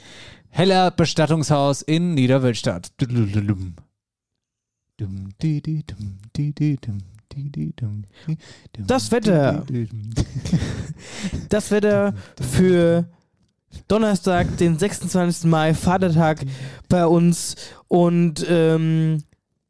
Heller 0.49 0.91
Bestattungshaus 0.91 1.81
in 1.81 2.15
dum, 2.15 3.73
Das 8.87 9.11
Wetter. 9.11 9.65
Das 11.49 11.71
Wetter 11.71 12.13
für 12.39 13.05
Donnerstag, 13.87 14.57
den 14.57 14.79
26. 14.79 15.45
Mai, 15.45 15.73
Vatertag 15.73 16.45
bei 16.87 17.05
uns. 17.05 17.55
Und 17.87 18.45
ähm, 18.47 19.23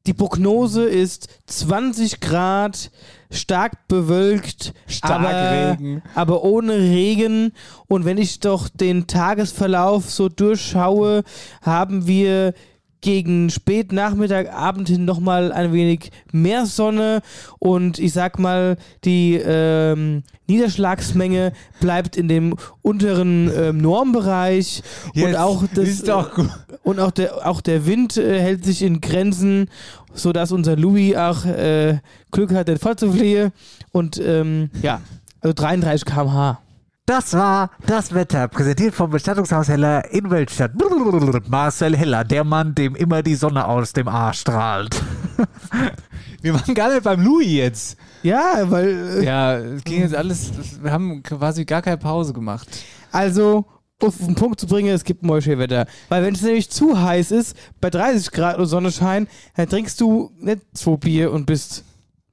die 0.06 0.14
Prognose 0.14 0.84
ist 0.84 1.28
20 1.48 2.20
Grad, 2.20 2.92
stark 3.32 3.88
bewölkt, 3.88 4.74
aber, 5.02 5.24
Starkregen. 5.24 6.04
aber 6.14 6.44
ohne 6.44 6.78
Regen. 6.78 7.54
Und 7.88 8.06
wenn 8.06 8.18
ich 8.18 8.40
doch 8.40 8.70
den 8.70 9.08
Tagesverlauf 9.08 10.10
so 10.10 10.30
durchschaue, 10.30 11.24
haben 11.62 12.08
wir 12.08 12.54
gegen 13.06 13.52
Spätnachmittag, 13.52 14.52
Abend 14.52 14.90
hin 14.90 15.06
nochmal 15.06 15.52
ein 15.52 15.72
wenig 15.72 16.10
mehr 16.32 16.66
Sonne 16.66 17.22
und 17.60 18.00
ich 18.00 18.14
sag 18.14 18.40
mal, 18.40 18.78
die 19.04 19.36
ähm, 19.36 20.24
Niederschlagsmenge 20.48 21.54
bleibt 21.80 22.18
in 22.18 22.28
dem 22.28 22.56
unteren 22.82 23.52
ähm, 23.56 23.78
Normbereich 23.78 24.82
und 25.14 25.22
Jetzt 25.22 25.38
auch 25.38 25.64
das 25.76 25.88
ist 25.88 26.08
doch 26.08 26.34
gut. 26.34 26.50
und 26.82 27.00
auch 27.00 27.12
der 27.12 27.48
auch 27.48 27.62
der 27.62 27.86
Wind 27.86 28.18
äh, 28.18 28.42
hält 28.42 28.66
sich 28.66 28.82
in 28.82 29.02
Grenzen, 29.02 29.70
sodass 30.16 30.52
unser 30.52 30.76
Louis 30.76 31.16
auch 31.16 31.46
äh, 31.46 32.00
Glück 32.32 32.56
hat, 32.56 32.68
den 32.68 32.80
vorzufliehen 32.80 33.52
und 33.92 34.18
ähm, 34.18 34.72
ja, 34.82 35.00
also 35.42 35.54
33 35.54 36.06
km/h. 36.06 36.58
Das 37.08 37.34
war 37.34 37.70
das 37.86 38.16
Wetter, 38.16 38.48
präsentiert 38.48 38.96
vom 38.96 39.12
Bestattungshaus 39.12 39.68
Heller 39.68 40.12
in 40.12 40.32
Weltstadt. 40.32 40.72
Marcel 41.48 41.96
Heller, 41.96 42.24
der 42.24 42.44
Mann, 42.44 42.74
dem 42.74 42.96
immer 42.96 43.22
die 43.22 43.36
Sonne 43.36 43.68
aus 43.68 43.94
dem 43.94 44.08
Arsch 44.08 44.40
strahlt. 44.40 45.00
Wir 46.42 46.56
waren 46.56 46.74
gar 46.74 46.92
nicht 46.92 47.04
beim 47.04 47.22
Louis 47.22 47.48
jetzt. 47.48 47.98
Ja, 48.24 48.60
weil. 48.72 49.20
äh, 49.20 49.24
Ja, 49.24 49.56
es 49.56 49.84
ging 49.84 50.02
jetzt 50.02 50.16
alles, 50.16 50.52
wir 50.82 50.92
haben 50.92 51.22
quasi 51.22 51.64
gar 51.66 51.84
keine 51.84 51.98
Pause 51.98 52.34
gemacht. 52.34 52.68
Also, 53.12 53.66
um 54.02 54.08
auf 54.08 54.18
den 54.18 54.34
Punkt 54.34 54.60
zu 54.60 54.66
bringen, 54.66 54.94
es 54.94 55.04
gibt 55.04 55.22
Moschee-Wetter. 55.22 55.86
Weil 56.10 56.24
wenn 56.24 56.34
es 56.34 56.42
nämlich 56.42 56.72
zu 56.72 57.00
heiß 57.00 57.30
ist, 57.30 57.56
bei 57.82 57.92
30 57.92 58.32
Grad 58.32 58.58
und 58.58 58.66
Sonnenschein, 58.66 59.28
dann 59.56 59.70
trinkst 59.70 60.02
du 60.02 60.32
nicht 60.40 60.62
zwei 60.74 60.98
Bier 60.98 61.32
und 61.32 61.46
bist 61.46 61.84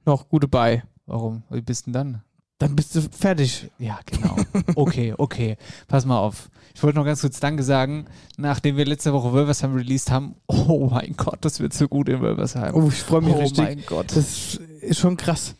noch 0.05 0.29
gut 0.29 0.43
dabei. 0.43 0.83
Warum? 1.05 1.43
Wie 1.51 1.61
bist 1.61 1.85
du 1.85 1.91
denn 1.91 2.11
dann? 2.11 2.23
Dann 2.63 2.77
bist 2.77 2.95
du 2.95 3.01
fertig. 3.01 3.69
Ja, 3.77 3.99
genau. 4.05 4.37
Okay, 4.75 5.13
okay. 5.17 5.57
Pass 5.89 6.05
mal 6.05 6.17
auf. 6.17 6.49
Ich 6.73 6.81
wollte 6.81 6.97
noch 6.97 7.03
ganz 7.03 7.19
kurz 7.19 7.41
Danke 7.41 7.61
sagen, 7.61 8.05
nachdem 8.37 8.77
wir 8.77 8.85
letzte 8.85 9.11
Woche 9.11 9.33
Wölversheim 9.33 9.75
released 9.75 10.09
haben. 10.11 10.35
Oh 10.47 10.87
mein 10.89 11.13
Gott, 11.17 11.39
das 11.41 11.59
wird 11.59 11.73
so 11.73 11.89
gut 11.89 12.07
in 12.07 12.21
Wölversheim. 12.21 12.73
Oh, 12.73 12.87
ich 12.87 13.01
freue 13.01 13.19
mich 13.19 13.33
oh 13.33 13.39
richtig. 13.39 13.57
mein 13.57 13.83
Gott. 13.85 14.15
Das 14.15 14.55
ist 14.79 14.97
schon 14.97 15.17
krass. 15.17 15.55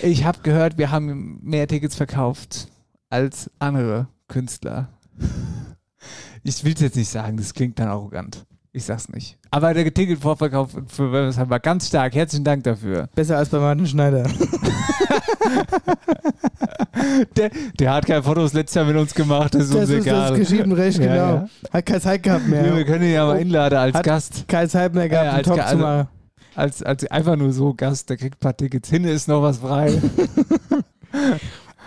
Ich 0.00 0.24
habe 0.24 0.38
gehört, 0.42 0.78
wir 0.78 0.90
haben 0.90 1.38
mehr 1.42 1.68
Tickets 1.68 1.96
verkauft 1.96 2.68
als 3.10 3.50
andere 3.58 4.08
Künstler. 4.28 4.88
Ich 6.42 6.64
will 6.64 6.72
es 6.72 6.80
jetzt 6.80 6.96
nicht 6.96 7.10
sagen, 7.10 7.36
das 7.36 7.52
klingt 7.52 7.78
dann 7.78 7.88
arrogant. 7.88 8.46
Ich 8.74 8.84
sag's 8.84 9.08
nicht. 9.10 9.38
Aber 9.50 9.74
der 9.74 9.92
Ticketvorverkauf 9.92 10.70
für 10.88 11.12
Wölversheim 11.12 11.50
war 11.50 11.60
ganz 11.60 11.88
stark. 11.88 12.14
Herzlichen 12.14 12.44
Dank 12.44 12.64
dafür. 12.64 13.08
Besser 13.14 13.36
als 13.36 13.50
bei 13.50 13.58
Martin 13.58 13.86
Schneider. 13.86 14.24
Der, 17.36 17.50
der 17.78 17.92
hat 17.94 18.06
keine 18.06 18.22
Fotos 18.22 18.52
letztes 18.52 18.74
Jahr 18.76 18.84
mit 18.84 18.96
uns 18.96 19.12
gemacht, 19.14 19.54
das 19.54 19.64
ist 19.64 19.74
Das 19.74 19.80
uns 19.82 19.90
ist 19.90 20.06
egal. 20.06 20.30
das 20.30 20.38
geschrieben 20.38 20.72
Recht, 20.72 20.98
Ja, 20.98 21.04
genau. 21.12 21.34
ja. 21.34 21.48
Hat 21.72 21.86
keine 21.86 22.00
Zeit 22.00 22.22
gehabt 22.22 22.46
mehr. 22.46 22.64
Ja, 22.66 22.76
wir 22.76 22.84
können 22.84 23.04
ihn 23.04 23.12
ja 23.12 23.26
mal 23.26 23.36
einladen 23.38 23.78
als 23.78 23.94
Hat 23.96 24.04
Gast. 24.04 24.44
Keine 24.46 24.68
Zeit 24.68 24.94
mehr 24.94 25.08
gehabt, 25.08 25.26
Ja, 25.26 25.32
als 25.32 25.46
Talk 25.48 25.56
Ga- 25.56 25.66
zu 25.68 25.76
machen. 25.78 26.08
also, 26.54 26.84
als, 26.84 27.00
als 27.02 27.10
einfach 27.10 27.36
nur 27.36 27.52
so 27.52 27.74
Gast, 27.74 28.08
der 28.08 28.16
kriegt 28.18 28.36
ein 28.36 28.40
paar 28.40 28.56
Tickets. 28.56 28.88
Hinne 28.88 29.10
ist 29.10 29.26
noch 29.28 29.42
was 29.42 29.58
frei. 29.58 30.00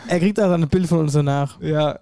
Er 0.07 0.19
kriegt 0.19 0.39
auch 0.39 0.51
ein 0.51 0.67
Bild 0.67 0.85
von 0.87 0.99
uns 0.99 1.13
danach. 1.13 1.59
ja. 1.61 1.97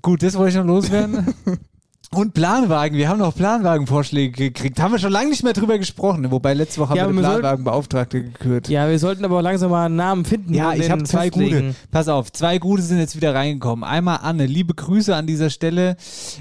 Gut, 0.00 0.22
das 0.22 0.34
wollte 0.36 0.50
ich 0.50 0.56
noch 0.56 0.64
loswerden. 0.64 1.26
Und 2.16 2.32
Planwagen, 2.32 2.96
wir 2.96 3.10
haben 3.10 3.18
noch 3.18 3.34
Planwagenvorschläge 3.34 4.50
gekriegt. 4.50 4.80
Haben 4.80 4.92
wir 4.92 4.98
schon 4.98 5.12
lange 5.12 5.28
nicht 5.28 5.42
mehr 5.42 5.52
drüber 5.52 5.76
gesprochen. 5.76 6.30
Wobei 6.30 6.54
letzte 6.54 6.80
Woche 6.80 6.96
Ja, 6.96 7.02
haben 7.02 7.14
wir 7.14 7.22
wir 7.22 7.28
Planwagenbeauftragte 7.28 8.22
gekürt. 8.22 8.68
Ja, 8.68 8.88
wir 8.88 8.98
sollten 8.98 9.22
aber 9.24 9.36
auch 9.38 9.42
langsam 9.42 9.70
mal 9.70 9.84
einen 9.84 9.96
Namen 9.96 10.24
finden. 10.24 10.54
Ja, 10.54 10.72
ich 10.72 10.90
habe 10.90 11.04
zwei 11.04 11.24
festlegen. 11.26 11.68
gute. 11.68 11.74
Pass 11.90 12.08
auf, 12.08 12.32
zwei 12.32 12.58
gute 12.58 12.82
sind 12.82 12.98
jetzt 12.98 13.16
wieder 13.16 13.34
reingekommen. 13.34 13.84
Einmal 13.84 14.20
Anne, 14.22 14.46
liebe 14.46 14.72
Grüße 14.72 15.14
an 15.14 15.26
dieser 15.26 15.50
Stelle. 15.50 15.96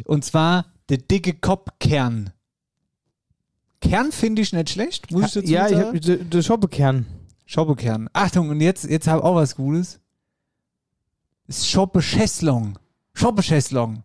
Und 0.06 0.24
zwar 0.24 0.66
der 0.88 0.98
dicke 1.00 1.34
Kopfkern. 1.34 2.30
Kern 3.82 4.14
finde 4.14 4.44
ich 4.44 4.54
nicht 4.54 4.70
schlecht, 4.70 5.12
muss 5.12 5.26
ich 5.28 5.34
dazu 5.34 5.52
Ja, 5.52 5.66
ich 5.68 5.76
sagen. 5.76 5.88
habe 5.88 6.00
den 6.00 6.42
Schoppekern. 6.44 7.06
Schoppekern. 7.46 8.10
Achtung, 8.14 8.48
und 8.50 8.62
jetzt, 8.62 8.86
jetzt 8.90 9.08
habe 9.08 9.20
ich 9.20 9.26
auch 9.26 9.36
was 9.36 9.56
Gutes. 9.58 10.00
Das 11.48 11.58
ist 11.58 11.70
Schoppe 11.70 12.00
Chaiselong. 12.00 12.80
Schoppe 13.14 13.42
Chaiselong. 13.42 14.04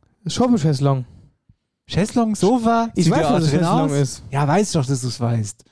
Chaiselong, 1.90 2.34
Sofa. 2.36 2.90
Ich 2.94 3.04
sieht 3.04 3.12
weiß, 3.12 3.20
ja 3.22 3.32
was 3.34 3.64
aus. 3.66 3.92
ist. 3.92 4.22
Ja, 4.30 4.46
weiß 4.46 4.72
doch, 4.72 4.86
dass 4.86 5.00
du 5.00 5.08
es 5.08 5.20
weißt. 5.20 5.64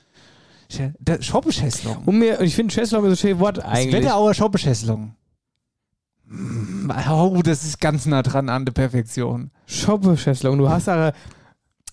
Sch- 0.71 0.93
der 0.99 1.21
Schoppe 1.21 1.49
Chaiselong. 1.51 2.03
Und 2.05 2.19
mir, 2.19 2.41
ich 2.41 2.53
finde 2.55 2.73
Schäslong 2.73 3.05
ist 3.05 3.11
ein 3.11 3.17
schönes 3.17 3.39
Wort 3.39 3.57
Das 3.57 3.65
eigentlich. 3.65 3.93
Wetterauer 4.03 4.33
Schoppe 4.33 4.57
Chaiselong. 4.59 5.15
Mm, 6.25 6.91
Oh, 7.09 7.41
das 7.43 7.63
ist 7.63 7.79
ganz 7.79 8.05
nah 8.05 8.21
dran 8.21 8.49
an 8.49 8.65
der 8.65 8.73
Perfektion. 8.73 9.51
Schoppeschäslong. 9.65 10.57
Du 10.57 10.69
hast 10.69 10.89
aber, 10.89 11.13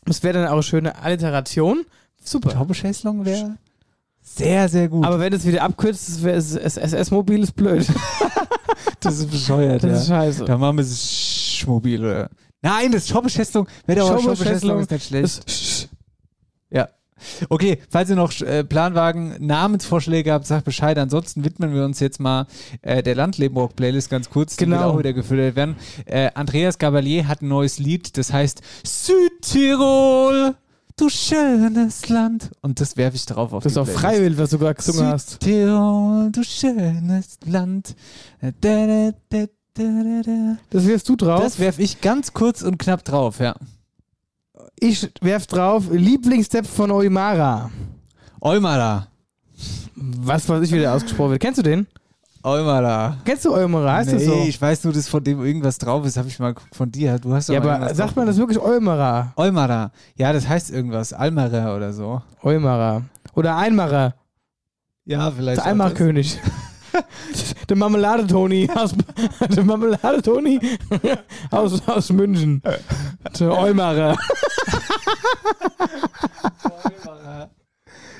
das 0.05 0.23
wäre 0.23 0.39
dann 0.41 0.49
auch 0.49 0.55
eine 0.55 0.63
schöne 0.63 0.99
Alliteration. 1.03 1.85
Super. 2.23 2.51
Schoppe 2.51 2.75
Chaiselong 2.75 3.25
wäre 3.25 3.57
sehr, 4.23 4.69
sehr 4.69 4.89
gut. 4.89 5.05
Aber 5.07 5.21
wenn 5.21 5.33
es 5.33 5.47
wieder 5.47 5.63
abkürzt, 5.63 6.09
das 6.09 6.23
wäre- 6.23 6.37
das 6.37 6.77
SS-Mobil 6.77 7.43
ist 7.45 7.53
blöd. 7.55 7.87
das 9.01 9.19
ist 9.21 9.31
bescheuert. 9.31 9.85
Das 9.85 9.91
ja. 9.91 9.97
ist 9.99 10.07
scheiße. 10.09 10.45
Da 10.45 10.59
machen 10.59 10.79
wir 10.79 10.83
es 10.83 11.55
Schmobil, 11.57 12.05
oder? 12.05 12.29
Nein, 12.63 12.93
das 12.93 13.09
Schoppe-Chaiselong. 13.09 13.69
Wetterauer 13.87 14.21
Schoppe-Chaiselong 14.21 14.81
ist 14.81 14.91
nicht 14.91 15.07
schlecht. 15.07 15.25
ist 15.47 15.89
Ja. 16.71 16.89
Okay, 17.49 17.79
falls 17.89 18.11
ihr 18.11 18.17
noch 18.17 18.31
äh, 18.43 18.63
Planwagen, 18.63 19.37
Namensvorschläge 19.45 20.33
habt, 20.33 20.47
sagt 20.47 20.65
Bescheid. 20.65 20.99
Ansonsten 20.99 21.45
widmen 21.45 21.73
wir 21.75 21.85
uns 21.85 21.99
jetzt 22.01 22.21
mal 22.21 22.47
äh, 22.83 23.03
der 23.03 23.15
Landlebenrock-Playlist 23.15 24.11
ganz 24.11 24.29
kurz. 24.29 24.57
Die 24.57 24.65
Genau. 24.65 24.77
will 24.79 24.85
auch 24.85 24.99
wieder 24.99 25.13
gefüllt 25.15 25.57
werden. 25.57 25.77
Äh, 26.05 26.31
Andreas 26.35 26.79
Gabalier 26.79 27.27
hat 27.27 27.41
ein 27.43 27.49
neues 27.49 27.79
Lied, 27.79 28.19
das 28.19 28.33
heißt 28.33 28.61
Südtirol, 28.85 30.57
du 30.97 31.09
schönes 31.09 32.09
Land. 32.09 32.51
Und 32.63 32.81
das 32.81 32.97
werfe 32.97 33.17
ich 33.17 33.25
drauf 33.27 33.53
auf 33.53 33.63
Das 33.63 33.73
ist 33.73 33.77
die 33.77 33.81
auch 33.81 33.89
freiwillig, 33.89 34.39
was 34.39 34.51
du 34.51 34.59
gerade 34.59 34.75
gesungen 34.75 35.07
hast. 35.07 35.31
Südtirol, 35.31 36.31
du 36.33 36.43
schönes 36.43 37.39
Land. 37.47 37.95
Da, 38.41 38.51
da, 38.61 39.11
da, 39.31 39.45
da. 39.47 39.47
Das 40.71 40.87
wirfst 40.87 41.09
du 41.09 41.17
drauf. 41.17 41.43
Das 41.43 41.59
werfe 41.59 41.83
ich 41.83 42.01
ganz 42.01 42.33
kurz 42.33 42.63
und 42.63 42.79
knapp 42.79 43.05
drauf, 43.05 43.39
ja. 43.41 43.55
ich 44.79 45.11
werf 45.21 45.47
drauf 45.47 45.85
Lieblingsstep 45.91 46.67
von 46.67 46.91
Oimara. 46.91 47.71
Eumara. 48.41 49.09
Was 49.95 50.49
weiß 50.49 50.63
ich, 50.63 50.73
wie 50.73 50.79
der 50.79 50.95
ausgesprochen 50.95 51.33
wird. 51.33 51.43
Kennst 51.43 51.59
du 51.59 51.63
den? 51.63 51.87
Eumara. 52.43 53.17
Kennst 53.25 53.45
du 53.45 53.53
Eumara? 53.53 53.95
Heißt 53.95 54.13
nee, 54.13 54.19
das 54.19 54.27
so? 54.27 54.45
ich 54.47 54.61
weiß 54.61 54.85
nur, 54.85 54.93
dass 54.93 55.09
von 55.09 55.25
dem 55.25 55.45
irgendwas 55.45 55.79
drauf 55.79 56.07
ist, 56.07 56.17
habe 56.17 56.29
ich 56.29 56.39
mal 56.39 56.55
geguckt 56.55 56.77
von 56.77 56.91
dir. 56.93 57.19
Du 57.19 57.35
hast 57.35 57.49
Ja, 57.49 57.61
aber 57.61 57.93
sagt 57.93 58.15
man 58.15 58.27
das 58.27 58.37
wirklich 58.37 58.61
Eumara? 58.61 59.33
Eumara. 59.37 59.91
Ja, 60.15 60.33
das 60.33 60.47
heißt 60.49 60.71
irgendwas. 60.71 61.13
Almara 61.13 61.75
oder 61.75 61.93
so. 61.93 62.23
Eumara. 62.43 63.03
Oder 63.35 63.57
Einmacher. 63.57 64.15
Ja, 65.05 65.31
vielleicht. 65.31 65.59
Der 65.59 65.67
Einmachkönig. 65.67 66.39
der 67.69 67.77
Marmelade-Toni 67.77 68.69
aus, 68.75 68.95
der 69.55 69.65
Marmelade-Toni 69.65 70.61
aus, 71.51 71.87
aus 71.89 72.11
München. 72.11 72.63
Der 73.39 73.53
Eumarer. 73.53 74.17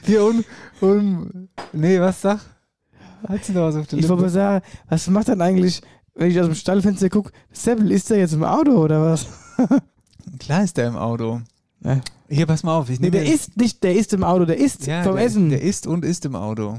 Hier 0.05 0.25
und, 0.25 0.45
und. 0.81 1.49
Nee, 1.73 2.01
was 2.01 2.21
sag? 2.21 2.41
Hast 3.29 3.49
du 3.49 3.53
noch 3.55 3.63
was 3.63 3.77
auf 3.77 3.87
der 3.87 3.99
Ich 3.99 4.09
wollte 4.09 4.23
mal 4.23 4.29
sagen, 4.31 4.65
was 4.89 5.09
macht 5.09 5.29
dann 5.29 5.41
eigentlich, 5.41 5.81
wenn 6.15 6.31
ich 6.31 6.39
aus 6.39 6.47
dem 6.47 6.55
Stallfenster 6.55 7.09
gucke, 7.09 7.33
Seppel, 7.51 7.91
ist 7.91 8.09
der 8.11 8.19
jetzt 8.19 8.33
im 8.35 8.45
Auto 8.45 8.73
oder 8.73 9.03
was? 9.03 9.27
Klar 10.39 10.63
ist 10.63 10.77
der 10.77 10.89
im 10.89 10.97
Auto. 10.97 11.41
Ja. 11.83 12.01
Hier, 12.29 12.47
pass 12.47 12.63
mal 12.63 12.77
auf. 12.77 12.91
Ich 12.91 13.01
Nee, 13.01 13.11
nehme 13.11 13.25
der 13.25 13.33
ist 13.33 13.57
nicht, 13.57 13.83
der 13.83 13.95
ist 13.95 14.13
im 14.13 14.23
Auto, 14.25 14.45
der 14.45 14.59
ist 14.59 14.87
ja, 14.87 15.03
vom 15.03 15.17
der, 15.17 15.25
Essen. 15.25 15.51
Der 15.51 15.63
ist 15.63 15.87
und 15.87 16.05
ist 16.05 16.25
im 16.25 16.37
Auto. 16.37 16.79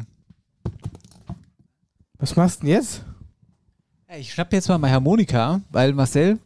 Was 2.19 2.35
machst 2.35 2.61
du 2.61 2.65
denn 2.65 2.75
jetzt? 2.75 3.03
Ich 4.17 4.33
schnapp 4.33 4.53
jetzt 4.53 4.69
mal 4.69 4.77
meine 4.77 4.93
Harmonika, 4.93 5.61
weil 5.69 5.93
Marcel, 5.93 6.39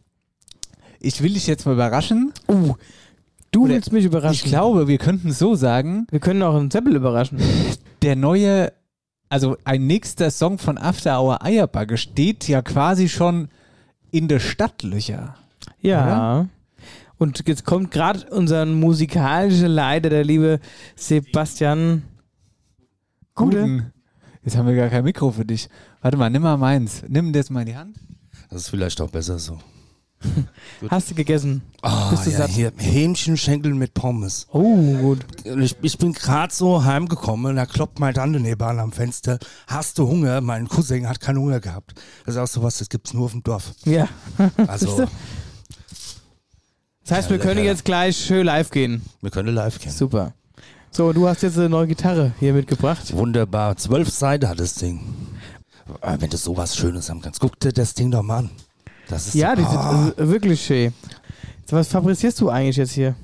ich 0.99 1.22
will 1.22 1.34
dich 1.34 1.47
jetzt 1.47 1.65
mal 1.65 1.74
überraschen. 1.74 2.34
Oh, 2.47 2.76
du 3.51 3.63
Oder 3.65 3.74
willst 3.76 3.91
mich 3.91 4.05
überraschen. 4.05 4.34
Ich 4.34 4.43
glaube, 4.43 4.88
wir 4.88 4.97
könnten 4.97 5.30
es 5.30 5.39
so 5.39 5.55
sagen, 5.55 6.07
Wir 6.09 6.19
können 6.19 6.41
auch 6.41 6.55
einen 6.55 6.72
Seppel 6.72 6.95
überraschen. 6.95 7.39
der 8.01 8.15
neue, 8.15 8.74
also 9.30 9.57
ein 9.63 9.88
nächster 9.88 10.32
Song 10.32 10.57
von 10.57 10.78
After 10.78 11.22
Hour 11.22 11.43
Eierbagge 11.43 11.97
steht 11.97 12.47
ja 12.47 12.61
quasi 12.61 13.07
schon 13.09 13.49
in 14.11 14.28
der 14.28 14.39
Stadtlöcher. 14.39 15.36
Ja. 15.80 16.47
Und 17.17 17.47
jetzt 17.47 17.65
kommt 17.65 17.91
gerade 17.91 18.26
unser 18.32 18.65
musikalischer 18.65 19.67
Leiter, 19.67 20.09
der 20.09 20.24
liebe 20.24 20.59
Sebastian. 20.95 22.03
Guten. 23.36 23.93
Jetzt 24.44 24.58
haben 24.58 24.68
wir 24.68 24.76
gar 24.76 24.89
kein 24.89 25.04
Mikro 25.04 25.32
für 25.32 25.46
dich. 25.46 25.70
Warte 26.02 26.18
mal, 26.18 26.30
nimm 26.30 26.42
mal 26.42 26.58
meins. 26.58 27.04
Nimm 27.08 27.32
das 27.34 27.50
mal 27.50 27.62
in 27.62 27.66
die 27.68 27.76
Hand. 27.76 27.98
Das 28.50 28.62
ist 28.64 28.70
vielleicht 28.70 29.00
auch 29.02 29.10
besser 29.10 29.38
so. 29.39 29.60
Hast 30.89 31.10
du 31.10 31.16
gegessen? 31.16 31.64
Ah, 31.82 32.12
Bist 32.12 32.28
du 32.28 32.30
ja, 32.32 32.38
satt? 32.39 32.52
hier 32.52 32.72
Hähnchenschenkel 32.78 33.74
mit 33.74 33.94
Pommes. 33.96 34.46
Oh, 34.52 34.76
gut. 34.98 35.26
Ich, 35.44 35.76
ich 35.82 35.98
bin 35.98 36.14
gerade 36.14 36.54
so 36.54 36.84
heimgekommen, 36.84 37.56
da 37.56 37.66
kloppt 37.66 38.00
mein 38.00 38.14
Tante 38.14 38.39
nebenan 38.39 38.80
am 38.80 38.92
Fenster. 38.92 39.39
Hast 39.68 39.98
du 39.98 40.08
Hunger? 40.08 40.42
Mein 40.42 40.68
Cousin 40.68 41.08
hat 41.08 41.20
keinen 41.22 41.39
Hunger 41.39 41.60
gehabt. 41.60 41.96
Das 42.26 42.36
ist 42.36 42.39
auch 42.42 42.48
sowas, 42.48 42.78
das 42.78 42.89
gibt's 42.89 43.14
nur 43.14 43.26
auf 43.26 43.32
dem 43.32 43.42
Dorf. 43.44 43.74
Ja. 43.86 44.08
Also? 44.68 45.08
Das 47.04 47.18
heißt, 47.18 47.30
wir 47.30 47.38
Ja, 47.38 47.44
können 47.44 47.56
lecker. 47.58 47.70
jetzt 47.72 47.84
gleich 47.86 48.16
schön 48.18 48.46
live 48.46 48.70
gehen. 48.70 49.02
wir 49.22 49.32
können 49.32 49.54
live 49.54 49.80
gehen. 49.80 49.92
Super. 49.92 50.34
So, 50.94 51.14
du 51.14 51.26
hast 51.26 51.42
jetzt 51.42 51.58
eine 51.58 51.70
neue 51.70 51.88
Gitarre 51.88 52.34
hier 52.38 52.52
mitgebracht. 52.54 53.16
Wunderbar. 53.16 53.78
Zwölf 53.78 54.10
Seiten 54.10 54.50
hat 54.50 54.60
das 54.60 54.76
Ding. 54.76 55.00
Äh, 56.02 56.18
Wenn 56.20 56.30
du 56.30 56.36
sowas 56.36 56.76
Schönes 56.76 57.10
haben 57.10 57.22
kannst, 57.22 57.39
guck 57.39 57.58
dir 57.62 57.72
das 57.72 57.94
Ding 57.94 58.12
doch 58.12 58.22
mal 58.22 58.39
an. 58.39 58.50
Das 59.08 59.28
ist 59.28 59.36
Ja, 59.36 59.52
so, 59.52 59.56
die 59.56 59.70
sind 59.70 59.78
ah, 59.78 60.12
äh, 60.18 60.28
wirklich 60.28 60.62
schön. 60.62 60.94
Was 61.70 61.88
fabrizierst 61.88 62.42
du 62.42 62.50
eigentlich 62.50 62.76
jetzt 62.76 62.92
hier? 62.92 63.16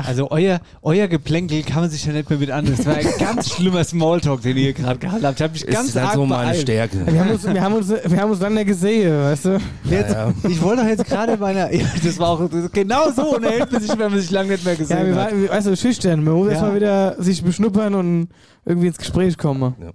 Also 0.00 0.30
euer, 0.30 0.60
euer 0.82 1.08
Geplänkel 1.08 1.62
kann 1.62 1.82
man 1.82 1.90
sich 1.90 2.04
ja 2.06 2.12
nicht 2.12 2.28
mehr 2.30 2.38
mit 2.38 2.50
an. 2.50 2.64
Das 2.66 2.84
war 2.86 2.94
ein 2.94 3.06
ganz 3.18 3.50
schlimmer 3.50 3.84
Smalltalk, 3.84 4.42
den 4.42 4.56
ihr 4.56 4.62
hier 4.64 4.72
gerade 4.72 4.98
gehabt 4.98 5.22
habt. 5.22 5.36
Ich 5.36 5.42
habe 5.42 5.52
mich 5.52 5.64
Ist 5.64 5.72
ganz 5.74 5.94
halt 5.94 6.06
arg 6.06 6.14
so 6.14 6.26
meine 6.26 6.42
beeilt. 6.50 6.60
Stärke. 6.62 7.06
Wir 7.06 7.20
haben 7.20 7.30
uns, 7.30 7.44
wir 7.44 7.60
haben 7.62 7.74
uns, 7.74 7.88
wir 7.90 8.20
haben 8.20 8.30
uns 8.30 8.40
lange 8.40 8.54
nicht 8.56 8.66
gesehen, 8.66 9.22
weißt 9.22 9.44
du? 9.44 9.60
Jetzt, 9.84 10.12
Ja, 10.12 10.28
ja. 10.28 10.34
Ich 10.48 10.60
wollte 10.62 10.82
doch 10.82 10.88
jetzt 10.88 11.04
gerade 11.04 11.36
meiner. 11.36 11.72
Ja, 11.74 11.86
das 12.02 12.18
war 12.18 12.28
auch 12.30 12.48
genau 12.72 13.10
so 13.10 13.36
unterhält 13.36 13.70
man 13.72 13.80
sich, 13.82 13.90
wenn 13.90 14.10
man 14.10 14.18
sich 14.20 14.30
lange 14.30 14.52
nicht 14.52 14.64
mehr 14.64 14.76
gesehen 14.76 14.96
Ja, 14.98 15.06
wir 15.06 15.14
hat. 15.14 15.32
waren, 15.32 15.48
weißt 15.48 15.66
du, 15.68 15.76
schüchtern. 15.76 16.22
Man 16.24 16.34
muss 16.34 16.46
Ja. 16.46 16.52
erst 16.52 16.62
mal 16.62 16.74
wieder 16.74 17.22
sich 17.22 17.42
beschnuppern 17.42 17.94
und 17.94 18.28
irgendwie 18.64 18.86
ins 18.88 18.98
Gespräch 18.98 19.36
kommen. 19.38 19.74
Ja. 19.80 19.90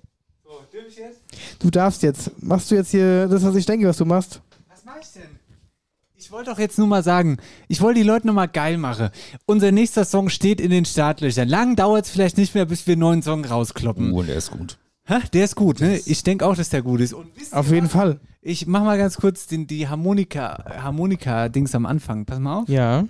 Du 1.60 1.70
darfst 1.70 2.04
jetzt. 2.04 2.32
Machst 2.41 2.72
du 2.72 2.76
jetzt 2.76 2.91
hier 2.91 3.28
das, 3.28 3.43
was 3.43 3.56
ich 3.56 3.66
denke, 3.66 3.88
was 3.88 3.97
du 3.97 4.06
machst? 4.06 4.41
Was 4.70 4.84
mach 4.86 4.93
ich 5.02 5.08
denn? 5.14 5.38
Ich 6.30 6.34
wollte 6.34 6.51
doch 6.51 6.59
jetzt 6.59 6.77
nur 6.77 6.86
mal 6.86 7.01
sagen, 7.01 7.38
ich 7.69 7.82
wollte 7.82 8.01
die 8.01 8.05
Leute 8.05 8.27
nur 8.27 8.36
mal 8.36 8.45
geil 8.45 8.77
machen. 8.77 9.09
Unser 9.47 9.71
nächster 9.71 10.05
Song 10.05 10.30
steht 10.30 10.61
in 10.61 10.69
den 10.69 10.86
Startlöchern. 10.86 11.49
Lang 11.49 11.75
dauert 11.75 12.05
es 12.05 12.11
vielleicht 12.11 12.38
nicht 12.38 12.53
mehr, 12.53 12.65
bis 12.65 12.86
wir 12.86 12.91
einen 12.91 12.99
neuen 12.99 13.23
Song 13.23 13.43
rauskloppen. 13.43 14.11
Uh, 14.11 14.19
und 14.19 14.27
der 14.27 14.36
ist 14.36 14.51
gut. 14.51 14.77
Hä? 15.05 15.15
Der 15.34 15.45
ist 15.45 15.55
gut, 15.55 15.80
ne? 15.80 15.99
Ich 16.05 16.21
denke 16.21 16.45
auch, 16.45 16.55
dass 16.55 16.69
der 16.69 16.84
gut 16.84 17.01
ist. 17.01 17.15
Auf 17.51 17.71
jeden 17.71 17.89
Fall. 17.89 18.19
Ich 18.43 18.67
mach 18.67 18.84
mal 18.84 18.99
ganz 18.99 19.17
kurz 19.17 19.47
den, 19.47 19.65
die 19.65 19.88
Harmonika, 19.88 20.65
Harmonika-Dings 20.84 21.73
am 21.73 21.88
Anfang. 21.88 22.25
Pass 22.25 22.38
mal 22.38 22.57
auf. 22.57 22.69
Ja. 22.69 23.05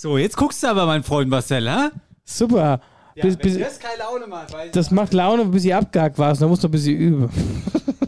So, 0.00 0.16
jetzt 0.16 0.36
guckst 0.36 0.62
du 0.62 0.68
aber, 0.68 0.86
mein 0.86 1.02
Freund 1.02 1.28
Marcel, 1.28 1.68
hä? 1.68 1.88
Super. 2.24 2.80
bis, 3.20 3.36
bis, 3.36 3.58
das 3.58 3.80
keine 3.80 3.98
Laune 3.98 4.28
macht, 4.28 4.52
weiß 4.52 4.70
das 4.70 4.92
macht 4.92 5.12
Laune, 5.12 5.46
bis 5.46 5.64
ihr 5.64 5.76
abgehakt 5.76 6.16
warst. 6.18 6.40
Da 6.40 6.46
musst 6.46 6.62
du 6.62 6.68
ein 6.68 6.70
bisschen 6.70 6.96
üben. 6.96 7.28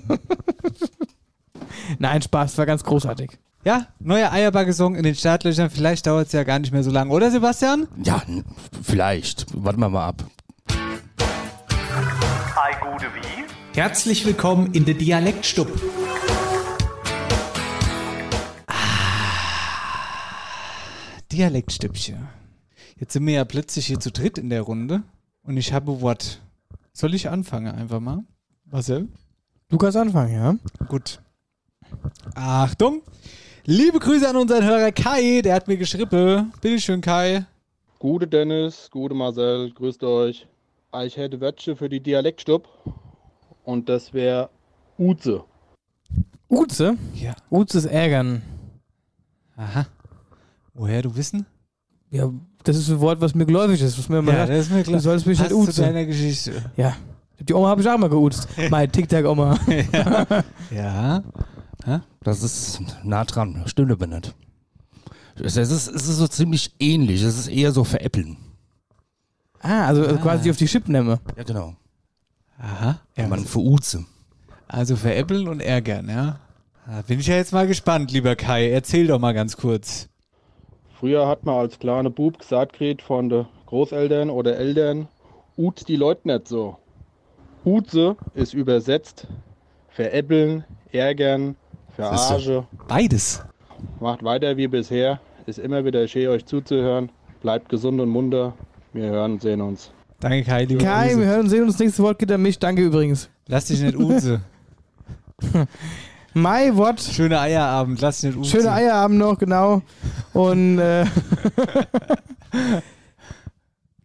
Nein, 1.98 2.22
Spaß. 2.22 2.58
War 2.58 2.66
ganz 2.66 2.84
großartig. 2.84 3.32
Ja, 3.64 3.88
neuer 3.98 4.30
Eierbagge-Song 4.30 4.94
in 4.94 5.02
den 5.02 5.16
Startlöchern. 5.16 5.68
Vielleicht 5.68 6.06
dauert 6.06 6.28
es 6.28 6.32
ja 6.32 6.44
gar 6.44 6.60
nicht 6.60 6.70
mehr 6.70 6.84
so 6.84 6.92
lange, 6.92 7.10
oder 7.10 7.28
Sebastian? 7.28 7.88
Ja, 8.04 8.22
vielleicht. 8.84 9.46
Warten 9.52 9.80
wir 9.80 9.88
mal 9.88 10.06
ab. 10.06 10.24
Herzlich 13.74 14.24
willkommen 14.24 14.74
in 14.74 14.84
der 14.84 14.94
Dialektstub. 14.94 15.68
Dialektstüppchen. 21.40 22.28
Jetzt 22.98 23.14
sind 23.14 23.26
wir 23.26 23.32
ja 23.32 23.46
plötzlich 23.46 23.86
hier 23.86 23.98
zu 23.98 24.12
dritt 24.12 24.36
in 24.36 24.50
der 24.50 24.60
Runde 24.60 25.04
und 25.42 25.56
ich 25.56 25.72
habe 25.72 26.02
Wort. 26.02 26.42
Soll 26.92 27.14
ich 27.14 27.30
anfangen 27.30 27.74
einfach 27.74 27.98
mal? 27.98 28.24
Marcel? 28.66 29.08
Du 29.70 29.78
kannst 29.78 29.96
anfangen, 29.96 30.34
ja? 30.34 30.56
Gut. 30.86 31.22
Achtung! 32.34 33.00
Liebe 33.64 34.00
Grüße 34.00 34.28
an 34.28 34.36
unseren 34.36 34.64
Hörer 34.64 34.92
Kai, 34.92 35.40
der 35.40 35.54
hat 35.54 35.66
mir 35.66 35.78
geschrieben. 35.78 36.52
Bitteschön, 36.60 37.00
Kai. 37.00 37.46
Gute 37.98 38.26
Dennis, 38.26 38.90
gute 38.90 39.14
Marcel, 39.14 39.72
grüßt 39.72 40.02
euch. 40.02 40.46
Ich 41.04 41.16
hätte 41.16 41.40
Wörtchen 41.40 41.74
für 41.74 41.88
die 41.88 42.00
Dialektstub 42.00 42.68
und 43.64 43.88
das 43.88 44.12
wäre 44.12 44.50
Uze. 44.98 45.42
Uze? 46.50 46.98
Ja. 47.14 47.34
Uzes 47.48 47.86
Ärgern. 47.86 48.42
Aha. 49.56 49.86
Woher 50.80 51.02
du 51.02 51.14
wissen? 51.14 51.44
Ja, 52.10 52.30
das 52.64 52.78
ist 52.78 52.88
ein 52.88 53.00
Wort, 53.00 53.20
was 53.20 53.34
mir 53.34 53.44
geläufig 53.44 53.82
ist. 53.82 53.98
Was 53.98 54.08
mir 54.08 54.20
immer 54.20 54.32
Ja, 54.32 54.38
sagt, 54.38 54.50
das 54.50 54.58
ist 54.60 54.72
mir 54.72 54.82
klar. 54.82 54.96
Du 54.96 55.02
sollst 55.02 55.26
mich 55.26 55.38
Passt 55.38 55.52
nicht 55.52 55.72
zu 55.74 55.82
deiner 55.82 56.06
Geschichte. 56.06 56.72
Ja. 56.74 56.96
Die 57.38 57.52
Oma 57.52 57.68
habe 57.68 57.82
ich 57.82 57.88
auch 57.88 57.98
mal 57.98 58.08
geuzt. 58.08 58.48
Meine 58.70 58.90
Tic-Tac-Oma. 58.90 59.58
Ja. 60.70 61.22
Das 62.22 62.42
ist 62.42 62.80
nah 63.04 63.24
dran. 63.24 63.62
Stimmt 63.66 63.92
aber 63.92 64.06
nicht. 64.06 64.34
Es 65.38 65.56
ist, 65.58 65.70
es 65.70 65.86
ist 65.86 66.16
so 66.16 66.26
ziemlich 66.28 66.74
ähnlich. 66.78 67.22
Es 67.22 67.38
ist 67.38 67.48
eher 67.48 67.72
so 67.72 67.84
veräppeln. 67.84 68.38
ah, 69.60 69.86
also 69.86 70.02
quasi 70.16 70.50
auf 70.50 70.56
die 70.56 70.66
Chip 70.66 70.88
nehme. 70.88 71.20
Ja, 71.36 71.42
genau. 71.42 71.76
Aha. 72.58 73.00
Ja, 73.16 73.28
man 73.28 73.44
veruze. 73.44 74.06
Also 74.66 74.96
veräppeln 74.96 75.46
und 75.46 75.60
ärgern, 75.60 76.08
ja. 76.08 76.38
Da 76.86 77.02
bin 77.02 77.20
ich 77.20 77.26
ja 77.26 77.36
jetzt 77.36 77.52
mal 77.52 77.66
gespannt, 77.66 78.12
lieber 78.12 78.34
Kai. 78.34 78.70
Erzähl 78.70 79.06
doch 79.06 79.18
mal 79.18 79.34
ganz 79.34 79.58
kurz. 79.58 80.08
Früher 81.00 81.26
hat 81.26 81.46
man 81.46 81.54
als 81.56 81.78
kleiner 81.78 82.10
Bub 82.10 82.38
gesagt 82.38 82.74
kriegt 82.74 83.00
von 83.00 83.30
den 83.30 83.46
Großeltern 83.64 84.28
oder 84.28 84.58
Eltern, 84.58 85.08
Ut 85.56 85.88
die 85.88 85.96
Leute 85.96 86.28
nicht 86.28 86.46
so. 86.46 86.76
Uze 87.64 88.16
ist 88.34 88.52
übersetzt 88.52 89.26
veräppeln, 89.88 90.64
ärgern, 90.92 91.56
verarschen. 91.96 92.66
Beides. 92.86 93.42
Macht 93.98 94.22
weiter 94.22 94.58
wie 94.58 94.68
bisher. 94.68 95.20
Ist 95.46 95.58
immer 95.58 95.86
wieder 95.86 96.06
schön, 96.06 96.28
euch 96.28 96.44
zuzuhören. 96.44 97.10
Bleibt 97.40 97.70
gesund 97.70 97.98
und 97.98 98.10
munter. 98.10 98.52
Wir 98.92 99.06
hören 99.06 99.32
und 99.32 99.42
sehen 99.42 99.62
uns. 99.62 99.92
Danke, 100.20 100.44
Kai, 100.44 100.64
liebe 100.64 100.84
Kai, 100.84 101.08
Grüße. 101.08 101.20
wir 101.20 101.26
hören 101.26 101.40
und 101.40 101.48
sehen 101.48 101.62
uns. 101.62 101.78
Nächstes 101.78 102.04
Wort 102.04 102.18
geht 102.18 102.30
an 102.30 102.42
mich. 102.42 102.58
Danke 102.58 102.82
übrigens. 102.82 103.30
Lass 103.46 103.66
dich 103.66 103.80
nicht 103.80 103.96
uze. 103.96 104.42
Mai 106.34 106.74
Wort. 106.76 107.00
Schöner 107.00 107.40
Eierabend, 107.40 108.00
lass 108.00 108.22
nicht 108.22 108.36
uze. 108.36 108.50
Schöne 108.50 108.72
Eierabend 108.72 109.18
noch, 109.18 109.38
genau. 109.38 109.82
Und 110.32 110.78
äh, 110.78 111.04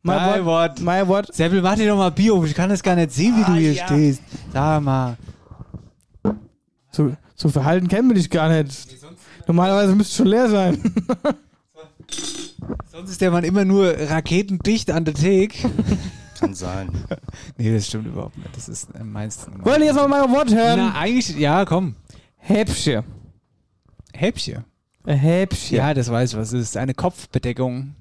Mein 0.05 0.45
Wort. 0.45 0.82
Mein 0.82 1.07
Wort. 1.07 1.34
Seppel, 1.34 1.63
mach 1.63 1.76
dir 1.76 1.89
doch 1.89 1.97
mal 1.97 2.11
Bio. 2.11 2.43
Ich 2.45 2.53
kann 2.53 2.69
das 2.69 2.84
gar 2.84 2.95
nicht 2.95 3.11
sehen, 3.11 3.36
wie 3.38 3.43
du 3.43 3.53
hier 3.53 3.73
ja. 3.73 3.86
stehst. 3.86 4.21
Sag 4.53 4.84
mal. 4.84 5.17
So, 6.91 7.11
so 7.36 7.49
Verhalten 7.49 7.88
kennen 7.88 8.09
wir 8.09 8.15
dich 8.15 8.30
gar 8.30 8.49
nicht. 8.49 8.88
Normalerweise 9.47 9.95
müsste 9.95 10.11
es 10.11 10.17
schon 10.17 10.28
leer 10.28 10.47
sein. 10.47 10.78
Sonst 12.91 13.09
ist 13.09 13.21
der 13.21 13.32
Mann 13.32 13.43
immer 13.43 13.65
nur 13.65 13.93
raketendicht 13.97 14.91
an 14.91 15.05
der 15.05 15.15
Theke. 15.15 15.69
Kann 16.46 16.54
sein. 16.56 16.89
nee, 17.58 17.74
das 17.74 17.88
stimmt 17.88 18.08
überhaupt 18.08 18.38
nicht. 18.38 18.56
Das 18.56 18.70
ist 18.70 18.89
äh, 18.96 19.04
meins. 19.04 19.48
Wollen 19.60 19.82
wir 19.82 19.88
jetzt 19.88 19.96
mal 19.96 20.08
mein 20.08 20.32
Wort 20.32 20.54
hören? 20.54 20.78
Na, 20.78 21.00
eigentlich, 21.00 21.36
ja, 21.38 21.66
komm. 21.66 21.96
Häppchen. 22.38 23.04
Häppchen. 24.14 24.64
Ein 25.04 25.18
Häppchen. 25.18 25.78
Ja, 25.78 25.93
das 25.93 26.10
weiß 26.10 26.32
ich, 26.32 26.38
was 26.38 26.54
es 26.54 26.70
ist. 26.70 26.78
Eine 26.78 26.93
Kopfbedeckung. 26.93 27.96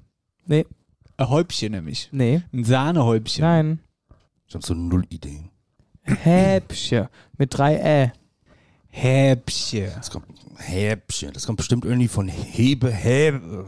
Nee. 0.45 0.65
Ein 1.17 1.29
Häubchen 1.29 1.71
nämlich. 1.71 2.09
Nee. 2.11 2.41
Ein 2.53 2.63
Sahnehäubchen. 2.63 3.41
Nein. 3.43 3.79
Ich 4.47 4.53
habe 4.53 4.65
so 4.65 4.73
null 4.73 5.05
Idee. 5.09 5.49
Häppchen. 6.03 7.07
Mit 7.37 7.57
drei 7.57 7.75
Ä. 7.77 8.11
Häppchen. 8.89 9.91
Das 9.95 10.09
kommt, 10.09 10.27
Häppchen. 10.57 11.33
Das 11.33 11.45
kommt 11.45 11.57
bestimmt 11.57 11.85
irgendwie 11.85 12.07
von 12.07 12.27
Hebe, 12.27 12.91
Hebe. 12.91 13.65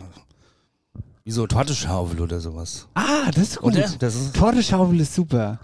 Wie 1.28 1.32
so 1.32 1.46
Torteschaufel 1.46 2.22
oder 2.22 2.40
sowas. 2.40 2.88
Ah, 2.94 3.30
das 3.34 3.50
ist 3.50 3.58
gut. 3.58 3.74
Oder? 3.74 3.90
Das 4.00 4.16
ist- 4.16 4.34
Torteschaufel 4.34 4.98
ist 5.02 5.14
super. 5.14 5.60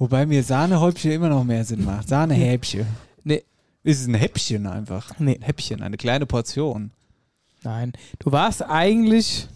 Wobei 0.00 0.26
mir 0.26 0.42
Sahnehäubchen 0.42 1.12
immer 1.12 1.28
noch 1.28 1.44
mehr 1.44 1.64
Sinn 1.64 1.84
macht. 1.84 2.08
Sahnehäppchen. 2.08 2.84
Nee. 3.22 3.44
Ist 3.84 4.00
es 4.00 4.08
ein 4.08 4.14
Häppchen 4.14 4.66
einfach? 4.66 5.12
Nee. 5.20 5.36
Ein 5.36 5.42
Häppchen, 5.42 5.82
eine 5.82 5.96
kleine 5.96 6.26
Portion. 6.26 6.90
Nein. 7.62 7.92
Du 8.18 8.32
warst 8.32 8.62
eigentlich. 8.64 9.46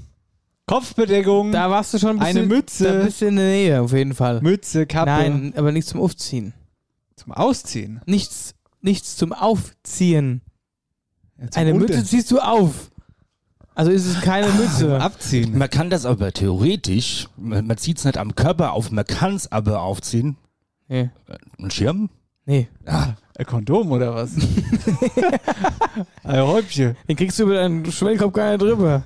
Kopfbedeckung. 0.66 1.50
Da 1.50 1.70
warst 1.70 1.92
du 1.94 1.98
schon 1.98 2.10
ein 2.10 2.18
bisschen. 2.20 2.36
Eine 2.38 2.46
Mütze. 2.46 2.84
Da 2.98 3.04
bist 3.04 3.20
du 3.20 3.26
in 3.26 3.34
der 3.34 3.46
Nähe, 3.46 3.82
auf 3.82 3.92
jeden 3.92 4.14
Fall. 4.14 4.40
Mütze, 4.42 4.86
Kappe. 4.86 5.10
Nein, 5.10 5.54
aber 5.56 5.72
nichts 5.72 5.90
zum 5.90 6.00
Aufziehen. 6.00 6.54
Zum 7.16 7.32
Ausziehen. 7.32 8.00
Nichts, 8.06 8.54
nichts 8.80 9.16
zum 9.16 9.32
Aufziehen. 9.32 10.42
Ja, 11.40 11.50
zum 11.50 11.60
Eine 11.62 11.74
Unter- 11.74 11.86
Mütze 11.88 12.04
ziehst 12.04 12.30
du 12.30 12.38
auf. 12.38 12.92
Also 13.76 13.90
ist 13.90 14.06
es 14.06 14.20
keine 14.22 14.48
Mütze. 14.52 14.98
Abziehen. 15.00 15.56
Man 15.56 15.68
kann 15.68 15.90
das 15.90 16.06
aber 16.06 16.32
theoretisch, 16.32 17.28
man, 17.36 17.66
man 17.66 17.76
zieht 17.76 17.98
es 17.98 18.04
nicht 18.06 18.16
am 18.16 18.34
Körper 18.34 18.72
auf, 18.72 18.90
man 18.90 19.04
kann 19.04 19.34
es 19.36 19.52
aber 19.52 19.82
aufziehen. 19.82 20.38
Nee. 20.88 21.10
Ein 21.58 21.70
Schirm? 21.70 22.08
Nee. 22.46 22.68
Ah, 22.86 23.08
Ein 23.36 23.44
Kondom 23.44 23.92
oder 23.92 24.14
was? 24.14 24.30
ein 26.24 26.40
Häubchen. 26.40 26.96
Den 27.06 27.16
kriegst 27.16 27.38
du 27.38 27.42
über 27.42 27.54
deinen 27.54 27.84
Schwellkopf 27.92 28.32
gar 28.32 28.52
nicht 28.52 28.62
drüber. 28.62 29.02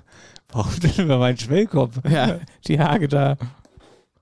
Warum 0.52 0.72
denn 0.80 1.04
über 1.04 1.18
meinen 1.18 1.38
Schwellkopf? 1.38 1.96
Ja, 2.08 2.38
die 2.66 2.78
Haare 2.78 3.08
da. 3.08 3.36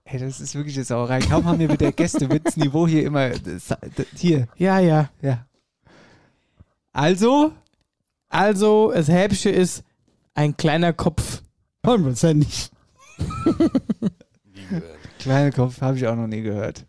Hey, 0.05 0.19
das 0.21 0.41
ist 0.41 0.55
wirklich 0.55 0.77
eine 0.77 0.85
Sauerei. 0.85 1.19
Kaum 1.19 1.45
haben 1.45 1.59
wir 1.59 1.69
mit 1.69 1.83
der 1.83 1.93
Gästewitz-Niveau 1.93 2.89
hier 2.89 3.05
immer. 3.05 3.29
Das, 3.31 3.67
das, 3.69 4.07
hier. 4.17 4.49
Ja, 4.57 4.79
ja. 4.79 5.11
Ja. 5.21 5.45
Also? 6.95 7.53
Also, 8.31 8.93
das 8.95 9.09
Häppchen 9.09 9.53
ist 9.53 9.85
ein 10.39 10.57
kleiner 10.57 10.93
Kopf. 10.93 11.43
Hundertprozentig. 11.85 12.71
Kleiner 15.19 15.51
Kopf 15.51 15.81
habe 15.81 15.97
ich 15.97 16.07
auch 16.07 16.15
noch 16.15 16.29
nie 16.29 16.43
gehört. 16.43 16.87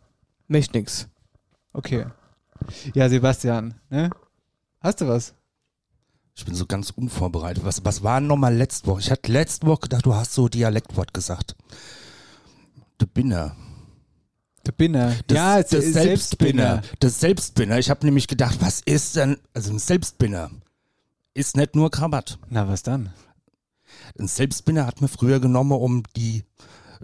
Nicht 0.47 0.76
nix. 0.76 1.08
Okay. 1.74 2.06
Ja, 2.93 3.10
Sebastian, 3.10 3.74
ne? 3.89 4.12
Hast 4.82 5.02
du 5.02 5.08
was? 5.08 5.34
Ich 6.36 6.45
bin 6.45 6.54
so 6.54 6.68
ganz 6.68 6.91
unvorbereitet. 6.91 7.66
Was, 7.66 7.84
was 7.84 8.04
war 8.04 8.22
nochmal 8.22 8.56
letzte 8.56 8.86
Woche? 8.88 9.00
Ich 9.00 9.10
hatte 9.10 9.32
letzte 9.32 9.66
Woche 9.66 9.82
gedacht, 9.82 10.06
du 10.06 10.14
hast 10.14 10.34
so 10.34 10.47
Dialektwort 10.47 11.12
gesagt. 11.14 11.56
Der 13.02 13.08
Binner. 13.08 13.56
Der 14.64 14.74
Binner. 14.74 15.16
Das, 15.26 15.36
ja, 15.36 15.64
das 15.64 15.86
Selbstbinner. 15.86 16.84
Das 17.00 17.20
Selbstbinner. 17.20 17.80
Ich 17.80 17.89
habe 17.89 18.06
nämlich 18.06 18.28
gedacht, 18.28 18.58
was 18.62 18.82
ist 18.82 19.16
denn, 19.16 19.38
also 19.54 19.72
ein 19.72 19.80
Selbstbinner 19.80 20.52
ist 21.34 21.58
nicht 21.58 21.76
nur 21.76 21.89
Krabat. 21.89 22.38
Na, 22.50 22.68
was 22.68 22.84
dann? 22.84 23.12
Ein 24.19 24.27
Selbstbinner 24.27 24.85
hat 24.85 25.01
man 25.01 25.09
früher 25.09 25.39
genommen, 25.39 25.71
um 25.71 26.03
die, 26.15 26.43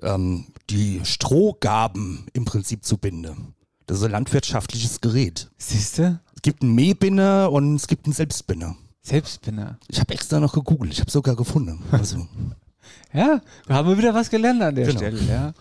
ähm, 0.01 0.47
die 0.69 1.01
Strohgaben 1.03 2.25
im 2.33 2.45
Prinzip 2.45 2.83
zu 2.86 2.97
binden. 2.97 3.53
Das 3.88 3.99
ist 3.99 4.03
ein 4.03 4.11
landwirtschaftliches 4.11 5.01
Gerät. 5.01 5.51
Siehst 5.57 5.99
du? 5.99 6.19
Es 6.36 6.41
gibt 6.41 6.63
einen 6.63 6.73
Mähbinder 6.75 7.51
und 7.51 7.75
es 7.75 7.88
gibt 7.88 8.05
einen 8.05 8.13
Selbstbinner. 8.13 8.75
Selbstbinner. 9.03 9.77
Ich 9.88 9.99
habe 9.99 10.13
extra 10.13 10.39
noch 10.39 10.53
gegoogelt, 10.53 10.91
ich 10.93 10.99
habe 11.01 11.11
sogar 11.11 11.36
gefunden. 11.36 11.83
Also, 11.91 12.27
Ja, 13.13 13.41
da 13.67 13.73
haben 13.75 13.88
wir 13.89 13.97
wieder 13.97 14.13
was 14.13 14.29
gelernt 14.29 14.61
an 14.61 14.75
der 14.75 14.86
Genau. 14.88 14.97
Stelle, 14.99 15.21
ja. 15.23 15.53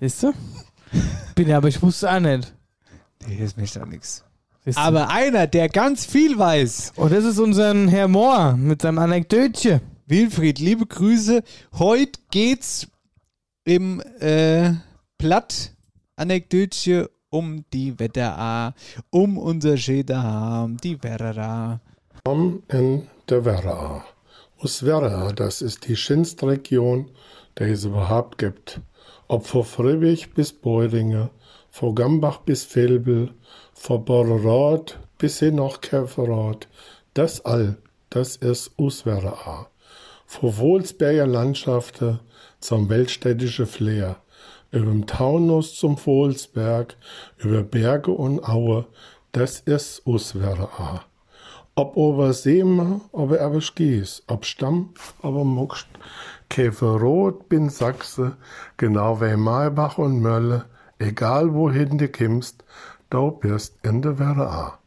Siehst 0.00 0.22
du? 0.22 0.32
Bin 1.34 1.48
ja, 1.48 1.56
aber 1.58 1.68
ich 1.68 1.80
wusste 1.82 2.10
auch 2.10 2.20
nicht. 2.20 2.54
Nee, 3.26 3.36
ist 3.44 3.56
mir 3.56 3.66
da 3.66 3.84
nichts. 3.84 4.24
Aber 4.74 5.08
einer, 5.08 5.46
der 5.46 5.68
ganz 5.68 6.04
viel 6.04 6.38
weiß. 6.38 6.92
Und 6.96 7.12
das 7.12 7.24
ist 7.24 7.38
unser 7.38 7.74
Herr 7.88 8.06
Mohr 8.08 8.56
mit 8.56 8.82
seinem 8.82 8.98
Anekdötchen. 8.98 9.80
Wilfried, 10.10 10.58
liebe 10.58 10.86
Grüße. 10.86 11.42
Heute 11.78 12.18
geht's 12.30 12.88
im 13.64 14.00
äh, 14.20 14.72
Platt-Anekdötchen 15.18 17.08
um 17.28 17.66
die 17.74 17.98
Wetterau, 17.98 18.72
um 19.10 19.36
unser 19.36 19.76
Schäderham, 19.76 20.78
die 20.78 21.02
Werra. 21.02 21.82
Am 22.24 22.62
in 22.68 23.06
der 23.28 23.44
Werra. 23.44 24.02
Aus 24.56 24.82
Werra, 24.82 25.32
das 25.32 25.60
ist 25.60 25.86
die 25.86 25.96
schönste 25.96 26.46
Region, 26.46 27.10
die 27.58 27.64
es 27.64 27.84
überhaupt 27.84 28.38
gibt. 28.38 28.80
Ob 29.26 29.46
von 29.46 29.64
Friedrich 29.64 30.32
bis 30.32 30.54
Beuringe, 30.54 31.28
von 31.68 31.94
Gambach 31.94 32.38
bis 32.38 32.64
Velbel, 32.74 33.34
von 33.74 34.06
Borrerath 34.06 34.98
bis 35.18 35.40
hin 35.40 35.56
nach 35.56 35.82
Käferath, 35.82 36.66
das 37.12 37.44
all, 37.44 37.76
das 38.08 38.36
ist 38.36 38.70
aus 38.78 39.04
Werra. 40.28 40.40
Von 40.40 40.58
Wohlsberger 40.58 41.26
Landschaften 41.26 42.20
zum 42.60 42.88
weltstädtische 42.88 43.66
Flair, 43.66 44.16
über 44.70 44.90
dem 44.90 45.06
Taunus 45.06 45.74
zum 45.74 45.96
Wohlsberg, 46.04 46.96
über 47.38 47.62
Berge 47.62 48.10
und 48.10 48.44
Aue, 48.44 48.86
das 49.32 49.60
ist 49.60 50.06
aus 50.06 50.38
Werra. 50.38 51.04
Ob 51.74 51.96
over 51.96 52.32
Seema, 52.32 53.00
ob 53.12 53.32
er 53.32 53.60
Skies, 53.60 54.22
ob 54.26 54.44
Stamm, 54.44 54.94
ob 55.22 55.44
Muckst, 55.44 55.86
Käferrot 56.48 57.48
bin 57.48 57.70
Sachse, 57.70 58.36
genau 58.76 59.20
wie 59.20 59.36
Maybach 59.36 59.98
und 59.98 60.20
Mölle, 60.20 60.64
egal 60.98 61.54
wohin 61.54 61.98
du 61.98 62.08
kimmst, 62.08 62.64
du 63.10 63.30
bist 63.30 63.78
in 63.84 64.02
der 64.02 64.18
Werra. 64.18 64.77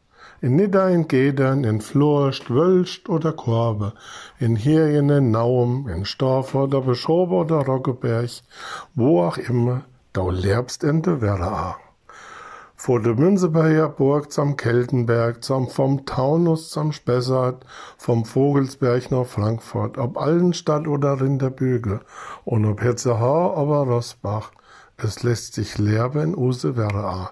In 0.44 0.56
Nidda, 0.56 0.88
in 0.88 1.06
Gedern, 1.06 1.62
in 1.62 1.80
Flurst, 1.80 2.50
Wölst 2.50 3.08
oder 3.08 3.32
Korbe, 3.32 3.92
in 4.40 4.56
Hirjen, 4.56 5.08
in 5.08 5.30
Naum, 5.30 5.86
in 5.86 6.04
Storf 6.04 6.56
oder 6.56 6.80
Beschobe 6.80 7.32
oder 7.36 7.64
Roggeberg, 7.64 8.28
wo 8.96 9.22
auch 9.22 9.38
immer, 9.38 9.82
du 10.12 10.30
lebst 10.30 10.82
in 10.82 11.00
der 11.02 11.20
Werra. 11.20 11.76
Vor 12.74 13.00
der 13.00 13.14
Münzeberger 13.14 13.88
Burg 13.88 14.32
zum 14.32 14.56
Keltenberg, 14.56 15.44
zum, 15.44 15.68
vom 15.68 16.06
Taunus 16.06 16.70
zum 16.70 16.90
Spessart, 16.90 17.64
vom 17.96 18.24
Vogelsberg 18.24 19.12
nach 19.12 19.26
Frankfurt, 19.26 19.96
ob 19.96 20.16
Allenstadt 20.16 20.88
oder 20.88 21.20
Rinderbügel, 21.20 22.00
und 22.44 22.64
ob 22.64 22.82
Hetzehar 22.82 23.56
oder 23.56 23.88
Rossbach, 23.88 24.50
es 24.96 25.22
lässt 25.22 25.54
sich 25.54 25.78
lerben 25.78 26.20
in 26.20 26.36
Use 26.36 26.76
Werra. 26.76 27.30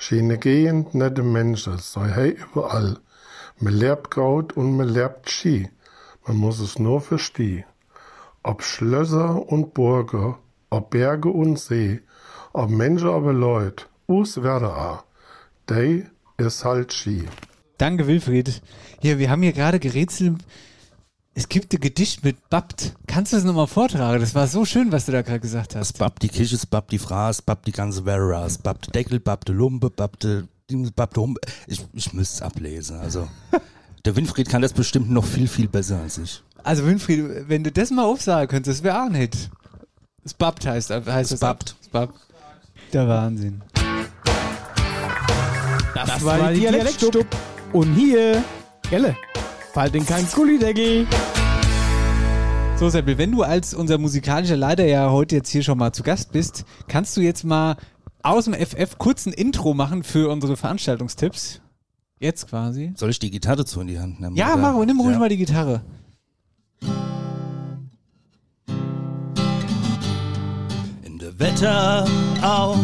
Schiene 0.00 0.38
gehend, 0.38 0.94
nette 0.94 1.24
Menschen, 1.24 1.76
sei 1.78 2.08
hey 2.08 2.30
überall. 2.30 2.98
Man 3.58 3.74
lerbt 3.74 4.12
Gaut 4.12 4.56
und 4.56 4.76
man 4.76 4.88
lerbt 4.88 5.28
Ski. 5.28 5.68
Man 6.24 6.36
muss 6.36 6.60
es 6.60 6.78
nur 6.78 7.00
verstehen. 7.00 7.64
Ob 8.44 8.62
Schlösser 8.62 9.48
und 9.48 9.74
Burge, 9.74 10.36
ob 10.70 10.90
Berge 10.90 11.28
und 11.28 11.58
See, 11.58 12.00
ob 12.52 12.70
Menschen, 12.70 13.08
aber 13.08 13.32
Leute, 13.32 13.86
us 14.06 14.40
Werra. 14.42 15.02
Dei 15.66 16.08
ist 16.36 16.64
halt 16.64 16.92
Ski. 16.92 17.24
Danke, 17.76 18.06
Wilfried. 18.06 18.62
Hier, 19.00 19.18
wir 19.18 19.30
haben 19.30 19.42
hier 19.42 19.52
gerade 19.52 19.80
gerätselt. 19.80 20.36
Es 21.38 21.48
gibt 21.48 21.72
ein 21.72 21.78
Gedicht 21.78 22.24
mit 22.24 22.50
Babt. 22.50 22.96
Kannst 23.06 23.32
du 23.32 23.36
das 23.36 23.44
nochmal 23.44 23.68
vortragen? 23.68 24.20
Das 24.20 24.34
war 24.34 24.48
so 24.48 24.64
schön, 24.64 24.90
was 24.90 25.06
du 25.06 25.12
da 25.12 25.22
gerade 25.22 25.38
gesagt 25.38 25.76
hast. 25.76 25.90
es 25.90 25.92
babbt 25.92 26.24
die 26.24 26.28
Kiche, 26.28 26.56
es 26.56 26.66
babbt 26.66 26.90
die 26.90 26.98
Fraß, 26.98 27.36
es 27.36 27.42
babbt 27.42 27.68
die 27.68 27.70
ganze 27.70 28.04
Werra, 28.04 28.44
es 28.44 28.58
babbt 28.58 28.86
der 28.86 28.92
Deckel, 28.94 29.20
babbt 29.20 29.46
die 29.46 29.52
Lumpe, 29.52 29.88
babbt 29.88 30.24
die 30.24 30.42
Humpe. 31.16 31.40
Ich, 31.68 31.86
ich 31.92 32.12
müsste 32.12 32.34
es 32.34 32.42
ablesen. 32.42 32.98
Also, 32.98 33.28
der 34.04 34.16
Winfried 34.16 34.48
kann 34.48 34.62
das 34.62 34.72
bestimmt 34.72 35.10
noch 35.10 35.24
viel, 35.24 35.46
viel 35.46 35.68
besser 35.68 36.00
als 36.00 36.18
ich. 36.18 36.42
Also, 36.64 36.84
Wilfried, 36.84 37.48
wenn 37.48 37.62
du 37.62 37.70
das 37.70 37.92
mal 37.92 38.04
aufsagen 38.04 38.48
könntest, 38.48 38.80
das 38.80 38.82
wäre 38.84 39.00
auch 39.00 39.06
ein 39.06 39.14
Hit. 39.14 39.48
Das 40.24 40.34
Babt 40.34 40.66
heißt, 40.66 40.90
heißt 40.90 41.30
das. 41.30 41.38
Babt. 41.38 41.76
Das 41.78 41.88
Babt. 41.88 42.18
Der 42.92 43.06
Wahnsinn. 43.06 43.62
Das, 45.94 46.24
war 46.24 46.52
die 46.52 46.58
Dialektstub. 46.58 47.24
Und 47.72 47.94
hier, 47.94 48.42
Gelle, 48.90 49.14
fall 49.78 49.90
den 49.92 50.04
kein 50.04 50.26
Gullideckel. 50.34 51.06
So, 52.80 52.88
Seppel, 52.88 53.16
wenn 53.16 53.30
du 53.30 53.44
als 53.44 53.74
unser 53.74 53.96
musikalischer 53.96 54.56
Leiter 54.56 54.84
ja 54.84 55.12
heute 55.12 55.36
jetzt 55.36 55.50
hier 55.50 55.62
schon 55.62 55.78
mal 55.78 55.92
zu 55.92 56.02
Gast 56.02 56.32
bist, 56.32 56.64
kannst 56.88 57.16
du 57.16 57.20
jetzt 57.20 57.44
mal 57.44 57.76
aus 58.24 58.46
dem 58.46 58.54
FF 58.54 58.98
kurz 58.98 59.26
ein 59.26 59.32
Intro 59.32 59.74
machen 59.74 60.02
für 60.02 60.30
unsere 60.30 60.56
Veranstaltungstipps? 60.56 61.60
Jetzt 62.18 62.48
quasi. 62.48 62.92
Soll 62.96 63.10
ich 63.10 63.20
die 63.20 63.30
Gitarre 63.30 63.64
zu 63.64 63.80
in 63.80 63.86
die 63.86 64.00
Hand 64.00 64.20
nehmen? 64.20 64.34
Ja, 64.34 64.54
oder? 64.54 64.72
mach, 64.72 64.84
nimm 64.84 64.98
ruhig 64.98 65.12
Ja. 65.12 65.18
mal 65.20 65.28
die 65.28 65.36
Gitarre. 65.36 65.82
In 71.04 71.18
der 71.20 71.38
Wetterau 71.38 72.76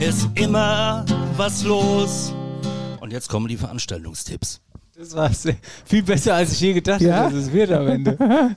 ist 0.00 0.28
immer 0.34 1.06
was 1.38 1.64
los. 1.64 2.34
Und 3.00 3.10
jetzt 3.10 3.30
kommen 3.30 3.48
die 3.48 3.56
Veranstaltungstipps. 3.56 4.60
Das 4.96 5.14
war 5.16 5.30
viel 5.84 6.02
besser, 6.04 6.34
als 6.36 6.52
ich 6.52 6.60
je 6.60 6.72
gedacht 6.74 7.00
Ja? 7.00 7.24
hätte, 7.24 7.34
dass 7.34 7.44
es 7.46 7.52
wird 7.52 7.70
am 7.72 7.88
Ende. 7.88 8.16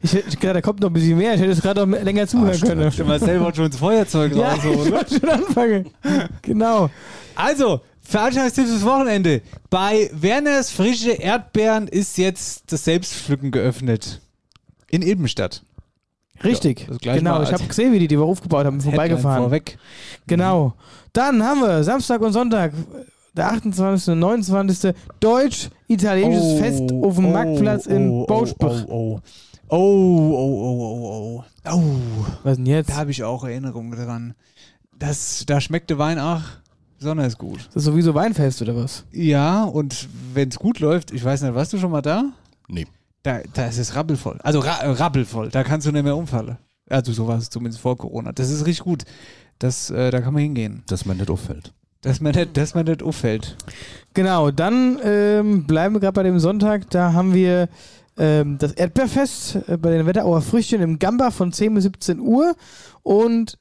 Ich 0.00 0.12
hätte 0.12 0.36
gedacht, 0.36 0.54
da 0.54 0.60
kommt 0.60 0.80
noch 0.80 0.90
ein 0.90 0.92
bisschen 0.92 1.18
mehr. 1.18 1.34
Ich 1.34 1.40
hätte 1.40 1.50
es 1.50 1.60
gerade 1.60 1.84
noch 1.84 2.00
länger 2.02 2.26
zuhören 2.28 2.60
können. 2.60 2.88
Du 2.96 3.04
mal 3.04 3.18
selber 3.18 3.52
schon 3.52 3.66
ins 3.66 3.76
Feuerzeug 3.78 4.32
Ja, 4.36 4.50
raus. 4.50 4.58
ich 4.62 4.66
oder? 4.76 4.90
wollte 4.92 5.18
schon 5.18 5.28
anfangen. 5.28 5.90
Genau. 6.42 6.88
Also, 7.34 7.80
Veranstaltungstipps 8.02 8.70
fürs 8.70 8.84
Wochenende. 8.84 9.42
Bei 9.70 10.08
Werners 10.12 10.70
frische 10.70 11.10
Erdbeeren 11.10 11.88
ist 11.88 12.16
jetzt 12.16 12.70
das 12.72 12.84
Selbstpflücken 12.84 13.50
geöffnet. 13.50 14.20
In 14.88 15.02
Ilbenstadt. 15.02 15.62
Richtig. 16.44 16.86
Ja, 17.02 17.16
genau. 17.16 17.42
Ich 17.42 17.52
habe 17.52 17.64
gesehen, 17.64 17.92
wie 17.92 17.98
die 17.98 18.06
die 18.08 18.18
Woche 18.20 18.28
aufgebaut 18.30 18.66
haben, 18.66 18.76
Headline 18.76 18.92
vorbeigefahren. 18.94 19.42
Vorweg. 19.42 19.78
Genau. 20.28 20.74
Dann 21.12 21.42
haben 21.42 21.60
wir 21.60 21.82
Samstag 21.82 22.20
und 22.20 22.32
Sonntag, 22.32 22.72
der 23.38 23.52
28. 23.52 24.12
und 24.12 24.18
29. 24.18 24.94
Deutsch-Italienisches 25.20 26.44
Oh, 26.44 26.56
Fest 26.58 26.92
auf 26.92 27.16
dem 27.16 27.26
oh, 27.26 27.32
Marktplatz 27.32 27.86
in 27.86 28.10
oh, 28.10 28.26
Bauspach. 28.26 28.84
Oh, 28.88 29.20
oh, 29.68 29.76
oh, 29.76 29.78
oh, 29.78 30.80
oh, 30.80 31.44
oh. 31.44 31.44
Oh, 31.70 32.26
Was 32.42 32.56
denn 32.56 32.66
jetzt? 32.66 32.90
da 32.90 32.96
habe 32.96 33.10
ich 33.10 33.22
auch 33.24 33.44
Erinnerungen 33.44 33.92
dran. 33.92 34.34
Das, 34.98 35.44
da 35.46 35.60
schmeckt 35.60 35.90
der 35.90 35.98
Wein 35.98 36.18
auch 36.18 36.42
besonders 36.98 37.38
gut. 37.38 37.66
Das 37.68 37.76
ist 37.76 37.84
sowieso 37.84 38.14
Weinfest 38.14 38.60
oder 38.62 38.76
was? 38.76 39.04
Ja, 39.12 39.64
und 39.64 40.08
wenn 40.34 40.48
es 40.48 40.58
gut 40.58 40.80
läuft, 40.80 41.12
ich 41.12 41.24
weiß 41.24 41.42
nicht, 41.42 41.54
warst 41.54 41.72
du 41.72 41.78
schon 41.78 41.90
mal 41.90 42.02
da? 42.02 42.32
Nee. 42.68 42.86
Da, 43.22 43.40
da 43.52 43.66
ist 43.66 43.78
es 43.78 43.94
rabbelvoll. 43.94 44.38
Also 44.42 44.60
ra 44.60 44.78
rabbelvoll. 44.92 45.50
Da 45.50 45.64
kannst 45.64 45.86
du 45.86 45.92
nicht 45.92 46.04
mehr 46.04 46.16
umfallen. 46.16 46.58
Also 46.88 47.12
so 47.12 47.26
war 47.28 47.38
es 47.38 47.50
zumindest 47.50 47.80
vor 47.80 47.96
Corona. 47.96 48.32
Das 48.32 48.50
ist 48.50 48.64
richtig 48.66 48.84
gut. 48.84 49.04
Das, 49.58 49.90
äh, 49.90 50.10
da 50.10 50.20
kann 50.20 50.34
man 50.34 50.42
hingehen. 50.42 50.82
Dass 50.86 51.04
man 51.04 51.18
nicht 51.18 51.30
auffällt. 51.30 51.72
Dass 52.02 52.20
man 52.20 52.34
nicht, 52.34 52.56
dass 52.56 52.74
man 52.74 52.84
nicht 52.86 53.02
auffällt. 53.02 53.56
Genau, 54.14 54.50
dann 54.50 54.98
ähm, 55.04 55.66
bleiben 55.66 55.94
wir 55.94 56.00
gerade 56.00 56.12
bei 56.14 56.22
dem 56.22 56.38
Sonntag. 56.38 56.88
Da 56.90 57.12
haben 57.12 57.34
wir 57.34 57.68
ähm, 58.16 58.56
das 58.58 58.72
Erdbeerfest 58.72 59.58
äh, 59.68 59.76
bei 59.76 59.90
den 59.90 60.06
Wetterauer 60.06 60.40
Früchtchen 60.42 60.80
im 60.80 60.98
Gamba 60.98 61.30
von 61.30 61.52
10 61.52 61.74
bis 61.74 61.84
17 61.84 62.20
Uhr. 62.20 62.54
Und 63.02 63.58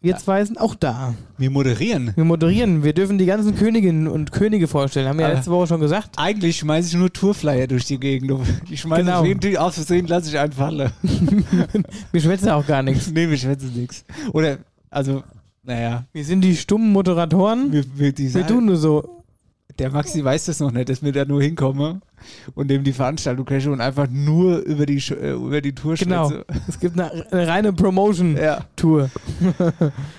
wir 0.00 0.16
zwei 0.18 0.44
sind 0.44 0.60
auch 0.60 0.76
da. 0.76 1.14
Wir 1.36 1.50
moderieren. 1.50 2.12
Wir 2.14 2.24
moderieren. 2.24 2.84
Wir 2.84 2.92
dürfen 2.92 3.18
die 3.18 3.26
ganzen 3.26 3.56
Königinnen 3.56 4.06
und 4.06 4.30
Könige 4.30 4.68
vorstellen. 4.68 5.08
Haben 5.08 5.18
wir 5.18 5.26
ja 5.28 5.34
letzte 5.34 5.50
Woche 5.50 5.66
schon 5.66 5.80
gesagt. 5.80 6.10
Eigentlich 6.16 6.58
schmeiße 6.58 6.88
ich 6.90 6.94
nur 6.94 7.12
Tourflyer 7.12 7.66
durch 7.66 7.84
die 7.86 7.98
Gegend. 7.98 8.32
Ich 8.70 8.82
schmeiße 8.82 9.02
Genau. 9.02 9.24
jeden 9.24 9.56
aus 9.56 9.74
Versehen, 9.74 10.06
lasse 10.06 10.28
ich 10.30 10.38
einen 10.38 10.52
fallen. 10.52 10.92
Wir 12.12 12.20
schwätzen 12.20 12.50
auch 12.50 12.64
gar 12.64 12.84
nichts. 12.84 13.10
nee, 13.10 13.28
wir 13.28 13.36
schwätzen 13.36 13.72
nichts. 13.74 14.04
Oder, 14.32 14.58
also, 14.90 15.24
naja. 15.64 16.04
Wir 16.12 16.24
sind 16.24 16.42
die 16.42 16.56
stummen 16.56 16.92
Moderatoren. 16.92 17.72
Wir, 17.72 17.84
wir, 17.94 18.16
Wir 18.16 18.46
tun 18.46 18.66
nur 18.66 18.76
so. 18.76 19.22
Der 19.78 19.90
Maxi 19.90 20.22
weiß 20.22 20.44
das 20.44 20.60
noch 20.60 20.70
nicht, 20.70 20.88
dass 20.88 21.02
wir 21.02 21.10
da 21.10 21.24
nur 21.24 21.42
hinkommen. 21.42 22.00
und 22.54 22.68
dem 22.68 22.84
die 22.84 22.92
Veranstaltung 22.92 23.44
crashe 23.44 23.72
und 23.72 23.80
einfach 23.80 24.06
nur 24.08 24.58
über 24.58 24.86
die, 24.86 24.98
äh, 25.10 25.32
über 25.32 25.60
die 25.60 25.74
Tour 25.74 25.94
Genau. 25.96 26.30
Es 26.68 26.78
gibt 26.78 26.98
eine, 26.98 27.26
eine 27.32 27.48
reine 27.48 27.72
Promotion-Tour. 27.72 29.10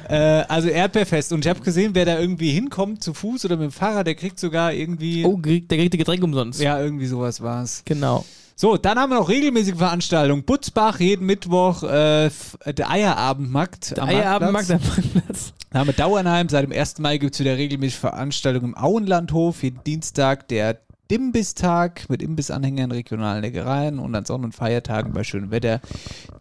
Äh, 0.09 0.15
also 0.15 0.67
Erdbeerfest. 0.67 1.31
Und 1.31 1.45
ich 1.45 1.49
habe 1.49 1.61
gesehen, 1.61 1.91
wer 1.95 2.05
da 2.05 2.19
irgendwie 2.19 2.51
hinkommt, 2.51 3.01
zu 3.01 3.13
Fuß 3.13 3.45
oder 3.45 3.55
mit 3.55 3.69
dem 3.69 3.71
Fahrrad, 3.71 4.07
der 4.07 4.15
kriegt 4.15 4.39
sogar 4.39 4.73
irgendwie. 4.73 5.25
Oh, 5.25 5.37
der 5.41 5.77
kriegt 5.77 5.93
die 5.93 5.97
Getränke 5.97 6.25
umsonst. 6.25 6.61
Ja, 6.61 6.79
irgendwie 6.79 7.05
sowas 7.05 7.41
war's. 7.41 7.81
Genau. 7.85 8.25
So, 8.57 8.77
dann 8.77 8.97
haben 8.97 9.09
wir 9.09 9.19
noch 9.19 9.27
regelmäßige 9.27 9.75
Veranstaltungen. 9.75 10.45
Butzbach 10.45 11.01
jeden 11.01 11.25
Mittwoch, 11.25 11.83
äh, 11.83 12.27
äh, 12.27 12.31
der 12.73 12.89
Eierabendmarkt. 12.89 13.97
Der 13.97 14.05
Eierabendmarkt 14.05 14.71
am 14.71 14.79
Marktplatz. 14.81 15.53
Dann 15.71 15.79
haben 15.81 15.87
wir 15.87 15.93
Dauernheim. 15.93 16.47
Seit 16.47 16.63
dem 16.63 16.71
1. 16.71 16.99
Mai 16.99 17.17
gibt 17.17 17.33
es 17.33 17.41
wieder 17.41 17.57
regelmäßig 17.57 17.99
Veranstaltungen 17.99 18.67
im 18.67 18.77
Auenlandhof. 18.77 19.61
Jeden 19.61 19.83
Dienstag 19.83 20.47
der 20.47 20.79
Dimbistag 21.11 22.09
mit 22.09 22.21
Imbissanhängern, 22.21 22.91
regionalen 22.91 23.41
Leckereien 23.41 23.99
und 23.99 24.15
an 24.15 24.23
Sonn- 24.23 24.45
und 24.45 24.55
Feiertagen 24.55 25.11
bei 25.11 25.25
schönem 25.25 25.51
Wetter. 25.51 25.81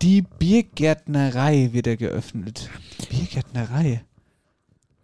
Die 0.01 0.23
Biergärtnerei 0.23 1.71
wird 1.73 1.89
ja 1.89 1.97
geöffnet. 1.97 2.71
Biergärtnerei. 3.11 4.05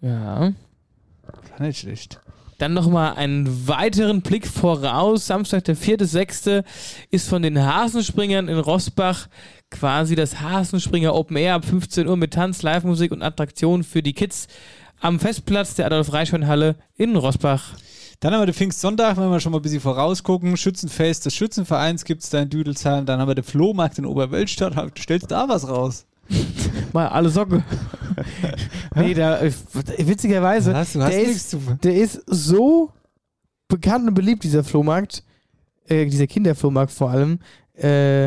Ja. 0.01 0.53
War 1.59 1.61
nicht 1.67 1.81
schlecht. 1.81 2.21
Dann 2.61 2.75
nochmal 2.75 3.15
einen 3.15 3.69
weiteren 3.69 4.21
Blick 4.21 4.47
voraus. 4.47 5.27
Samstag, 5.27 5.65
der 5.65 5.79
4.6. 5.79 6.63
ist 7.11 7.27
von 7.27 7.41
den 7.41 7.59
Hasenspringern 7.59 8.49
in 8.49 8.59
Rossbach 8.59 9.29
quasi 9.71 10.15
das 10.15 10.43
Hasenspringer 10.43 11.15
Open 11.15 11.39
Air 11.39 11.55
ab 11.55 11.65
15 11.65 12.07
Uhr 12.07 12.19
mit 12.19 12.35
Tanz, 12.35 12.61
Live-Musik 12.61 13.13
und 13.13 13.23
Attraktionen 13.23 13.83
für 13.83 14.03
die 14.03 14.13
Kids 14.13 14.47
am 15.01 15.19
Festplatz 15.19 15.75
der 15.77 15.87
Adolf-Reichhorn-Halle 15.87 16.77
in 16.97 17.17
Rossbach. 17.17 17.77
Dann 18.21 18.35
haben 18.35 18.43
wir 18.43 18.47
den 18.47 18.55
Pfingstsonntag, 18.55 19.17
wenn 19.17 19.31
wir 19.31 19.41
schon 19.41 19.53
mal 19.53 19.61
ein 19.61 19.63
bisschen 19.63 19.81
vorausgucken. 19.81 20.59
Schützenfest 20.59 21.25
des 21.25 21.35
Schützenvereins 21.35 22.05
gibt 22.05 22.23
es 22.23 22.29
da 22.29 22.43
in 22.43 22.51
Düdelsheim. 22.51 23.07
Dann 23.07 23.21
haben 23.21 23.29
wir 23.29 23.35
den 23.35 23.45
Flohmarkt 23.45 23.97
in 23.97 24.05
Oberweltstadt. 24.05 24.77
Du 24.77 25.01
stellst 25.01 25.31
da 25.31 25.49
was 25.49 25.67
raus. 25.67 26.05
Mal 26.93 27.09
alle 27.09 27.29
Socke. 27.29 27.63
nee, 28.95 29.15
da, 29.15 29.41
äh, 29.41 29.53
witzigerweise, 29.99 30.73
Was? 30.73 30.93
Du 30.93 31.03
hast 31.03 31.13
der, 31.13 31.23
ist, 31.23 31.51
zu- 31.51 31.61
der 31.83 31.95
ist 31.97 32.23
so 32.27 32.91
bekannt 33.69 34.09
und 34.09 34.15
beliebt, 34.15 34.43
dieser 34.45 34.65
Flohmarkt, 34.65 35.25
äh, 35.87 36.07
dieser 36.07 36.27
Kinderflohmarkt 36.27 36.93
vor 36.93 37.11
allem. 37.11 37.39
Äh, 37.75 38.27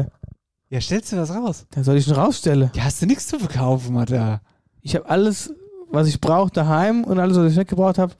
ja, 0.69 0.81
stellst 0.81 1.11
du 1.11 1.17
was 1.17 1.29
raus? 1.33 1.65
Da 1.71 1.83
soll 1.83 1.97
ich 1.97 2.05
schon 2.05 2.15
rausstellen. 2.15 2.71
Ja, 2.75 2.85
hast 2.85 3.01
du 3.01 3.05
nichts 3.05 3.27
zu 3.27 3.37
verkaufen, 3.39 3.95
Alter. 3.97 4.41
Ich 4.81 4.95
habe 4.95 5.07
alles, 5.09 5.53
was 5.91 6.07
ich 6.07 6.19
brauche, 6.19 6.51
daheim 6.51 7.03
und 7.03 7.19
alles, 7.19 7.37
was 7.37 7.51
ich 7.51 7.57
nicht 7.57 7.69
gebraucht 7.69 7.97
habe, 7.97 8.13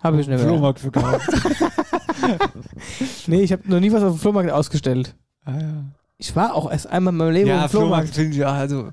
habe 0.00 0.20
ich 0.20 0.26
nicht 0.26 0.38
mehr. 0.38 0.46
Flohmarkt 0.46 0.80
verkauft. 0.80 1.28
nee, 3.26 3.42
ich 3.42 3.52
habe 3.52 3.62
noch 3.66 3.80
nie 3.80 3.92
was 3.92 4.02
auf 4.02 4.14
dem 4.14 4.18
Flohmarkt 4.18 4.50
ausgestellt. 4.50 5.14
Ah, 5.44 5.58
ja. 5.58 5.84
Ich 6.16 6.34
war 6.34 6.54
auch 6.54 6.70
erst 6.70 6.86
einmal 6.88 7.12
in 7.12 7.18
meinem 7.18 7.32
Leben 7.32 7.48
ja, 7.48 7.64
auf 7.64 7.70
dem 7.70 7.80
Flohmarkt 7.80 8.08
Flohmarkt. 8.08 8.14
finde 8.14 8.30
ich 8.32 8.36
ja, 8.38 8.52
also. 8.52 8.90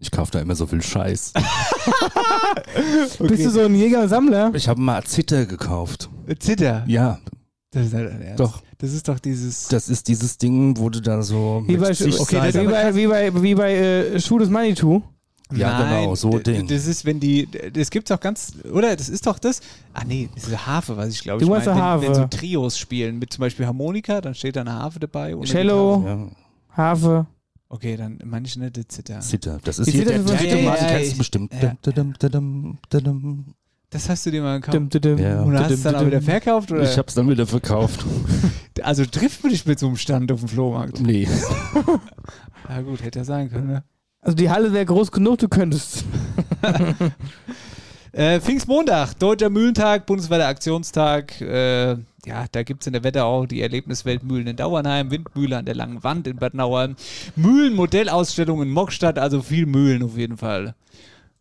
Ich 0.00 0.10
kaufe 0.10 0.30
da 0.30 0.40
immer 0.40 0.54
so 0.54 0.66
viel 0.66 0.80
Scheiß. 0.82 1.32
Bist 3.18 3.44
du 3.44 3.50
so 3.50 3.60
ein 3.62 3.74
Jäger 3.74 4.02
und 4.02 4.08
Sammler? 4.08 4.52
Ich 4.54 4.68
habe 4.68 4.80
mal 4.80 5.02
Zitter 5.04 5.44
gekauft. 5.46 6.08
Zitter? 6.38 6.84
Ja. 6.86 7.18
Das 7.72 7.86
ist 7.86 7.94
halt 7.94 8.12
Ernst. 8.20 8.40
Doch. 8.40 8.62
Das 8.78 8.92
ist 8.92 9.08
doch 9.08 9.18
dieses. 9.18 9.66
Das 9.68 9.88
ist 9.88 10.06
dieses 10.06 10.38
Ding, 10.38 10.76
wo 10.78 10.88
du 10.88 11.00
da 11.00 11.20
so. 11.22 11.64
Wie 11.66 11.76
bei, 11.76 11.92
zig 11.92 12.18
okay, 12.18 12.40
wie 12.54 12.66
bei, 12.66 12.94
wie 12.94 13.06
bei, 13.08 13.42
wie 13.42 13.54
bei 13.54 13.74
äh, 13.74 14.20
Schuh 14.20 14.38
des 14.38 14.48
Manitou. 14.48 15.02
Ja, 15.52 15.82
genau, 15.82 16.14
so 16.14 16.38
Ding. 16.38 16.68
Das 16.68 16.86
ist, 16.86 17.04
wenn 17.06 17.18
die, 17.20 17.48
das 17.72 17.90
gibt's 17.90 18.10
auch 18.12 18.20
ganz, 18.20 18.52
oder? 18.70 18.94
Das 18.94 19.08
ist 19.08 19.26
doch 19.26 19.38
das. 19.38 19.60
Ah 19.94 20.02
nee, 20.06 20.28
das 20.34 20.46
ist 20.46 20.66
Harfe, 20.66 20.96
was 20.96 21.08
ich 21.08 21.22
glaube 21.22 21.40
Du 21.40 21.46
ich 21.46 21.50
meinst 21.50 21.66
meine. 21.66 21.82
eine 21.82 22.00
Wenn, 22.02 22.08
wenn 22.08 22.14
so 22.14 22.20
Harfe. 22.22 22.36
Trios 22.36 22.78
spielen 22.78 23.18
mit 23.18 23.32
zum 23.32 23.40
Beispiel 23.40 23.66
Harmonika, 23.66 24.20
dann 24.20 24.34
steht 24.34 24.56
da 24.56 24.60
eine 24.60 24.74
Harfe 24.74 25.00
dabei. 25.00 25.34
Cello, 25.44 25.98
Gitarre. 26.00 26.30
Harfe. 26.70 27.26
Okay, 27.70 27.96
dann 27.96 28.18
meine 28.24 28.46
ich 28.46 28.56
nicht 28.56 28.76
die 28.76 28.88
Zither. 28.88 29.20
Zitter. 29.20 29.58
Das 29.62 29.78
ist 29.78 29.86
Die 29.86 29.92
hier 29.92 30.06
Zither 30.06 30.18
der 30.22 30.36
dritte 30.36 30.46
Ja, 30.58 30.64
Mann, 30.70 30.78
ja, 30.80 30.86
kennst 30.86 31.06
ich- 31.06 31.12
du 31.12 31.18
bestimmt. 31.18 31.52
ja. 31.60 31.76
Das 33.90 34.08
hast 34.08 34.26
du 34.26 34.30
dir 34.30 34.42
mal 34.42 34.60
gekauft. 34.60 34.76
Dum, 34.76 34.88
dum, 34.90 35.00
dum. 35.00 35.18
Ja. 35.18 35.42
Und 35.42 35.58
hast 35.58 35.70
es 35.70 35.82
dann 35.82 35.94
auch 35.94 36.06
wieder 36.06 36.20
verkauft? 36.20 36.70
Oder? 36.72 36.82
Ich 36.82 36.98
hab's 36.98 37.14
dann 37.14 37.28
wieder 37.28 37.46
verkauft. 37.46 38.04
also 38.82 39.04
trifft 39.06 39.42
man 39.42 39.52
dich 39.52 39.64
mit 39.66 39.78
so 39.78 39.86
einem 39.86 39.96
Stand 39.96 40.30
auf 40.32 40.40
dem 40.40 40.48
Flohmarkt? 40.48 41.00
Nee. 41.00 41.26
Ja 42.68 42.82
gut, 42.82 43.02
hätte 43.02 43.20
ja 43.20 43.24
sein 43.24 43.50
können. 43.50 43.68
Ne? 43.68 43.82
Also 44.20 44.36
die 44.36 44.50
Halle 44.50 44.70
wäre 44.74 44.84
groß 44.84 45.10
genug, 45.10 45.38
du 45.38 45.48
könntest. 45.48 46.04
Äh, 48.12 48.40
Pfingstmontag, 48.40 49.18
Deutscher 49.18 49.50
Mühlentag, 49.50 50.06
bundesweiter 50.06 50.46
Aktionstag. 50.48 51.40
Äh, 51.40 51.96
ja, 52.28 52.44
da 52.52 52.62
gibt 52.62 52.82
es 52.82 52.86
in 52.86 52.92
der 52.92 53.04
Wetterau 53.04 53.46
die 53.46 53.62
Erlebniswelt 53.62 54.22
Mühlen 54.22 54.46
in 54.46 54.56
Dauernheim, 54.56 55.10
Windmühle 55.10 55.56
an 55.58 55.64
der 55.64 55.74
Langen 55.74 56.04
Wand 56.04 56.26
in 56.26 56.36
Bad 56.36 56.54
Nauheim, 56.54 56.94
Mühlen-Modellausstellung 57.36 58.62
in 58.62 58.70
Mockstadt, 58.70 59.18
also 59.18 59.42
viel 59.42 59.66
Mühlen 59.66 60.02
auf 60.02 60.16
jeden 60.16 60.36
Fall. 60.36 60.74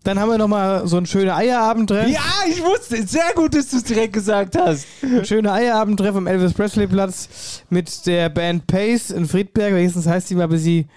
Dann 0.03 0.19
haben 0.19 0.29
wir 0.29 0.37
nochmal 0.37 0.87
so 0.87 0.95
einen 0.97 1.05
schönen 1.05 1.31
Eierabendtreff. 1.31 2.07
Ja, 2.09 2.21
ich 2.49 2.63
wusste, 2.63 3.05
sehr 3.05 3.33
gut, 3.35 3.53
dass 3.53 3.69
du 3.69 3.77
es 3.77 3.83
direkt 3.83 4.13
gesagt 4.13 4.57
hast. 4.57 4.85
Ein 5.03 5.25
schöner 5.25 5.53
Eierabendtreff 5.53 6.15
am 6.15 6.27
Elvis 6.27 6.53
Presley 6.53 6.87
Platz 6.87 7.63
mit 7.69 8.05
der 8.05 8.29
Band 8.29 8.65
Pace 8.67 9.11
in 9.11 9.25
Friedberg. 9.27 9.73
Wenigstens 9.73 10.07
heißt 10.07 10.29
die 10.29 10.35
mal 10.35 10.43
ein 10.43 10.49
bisschen 10.49 10.87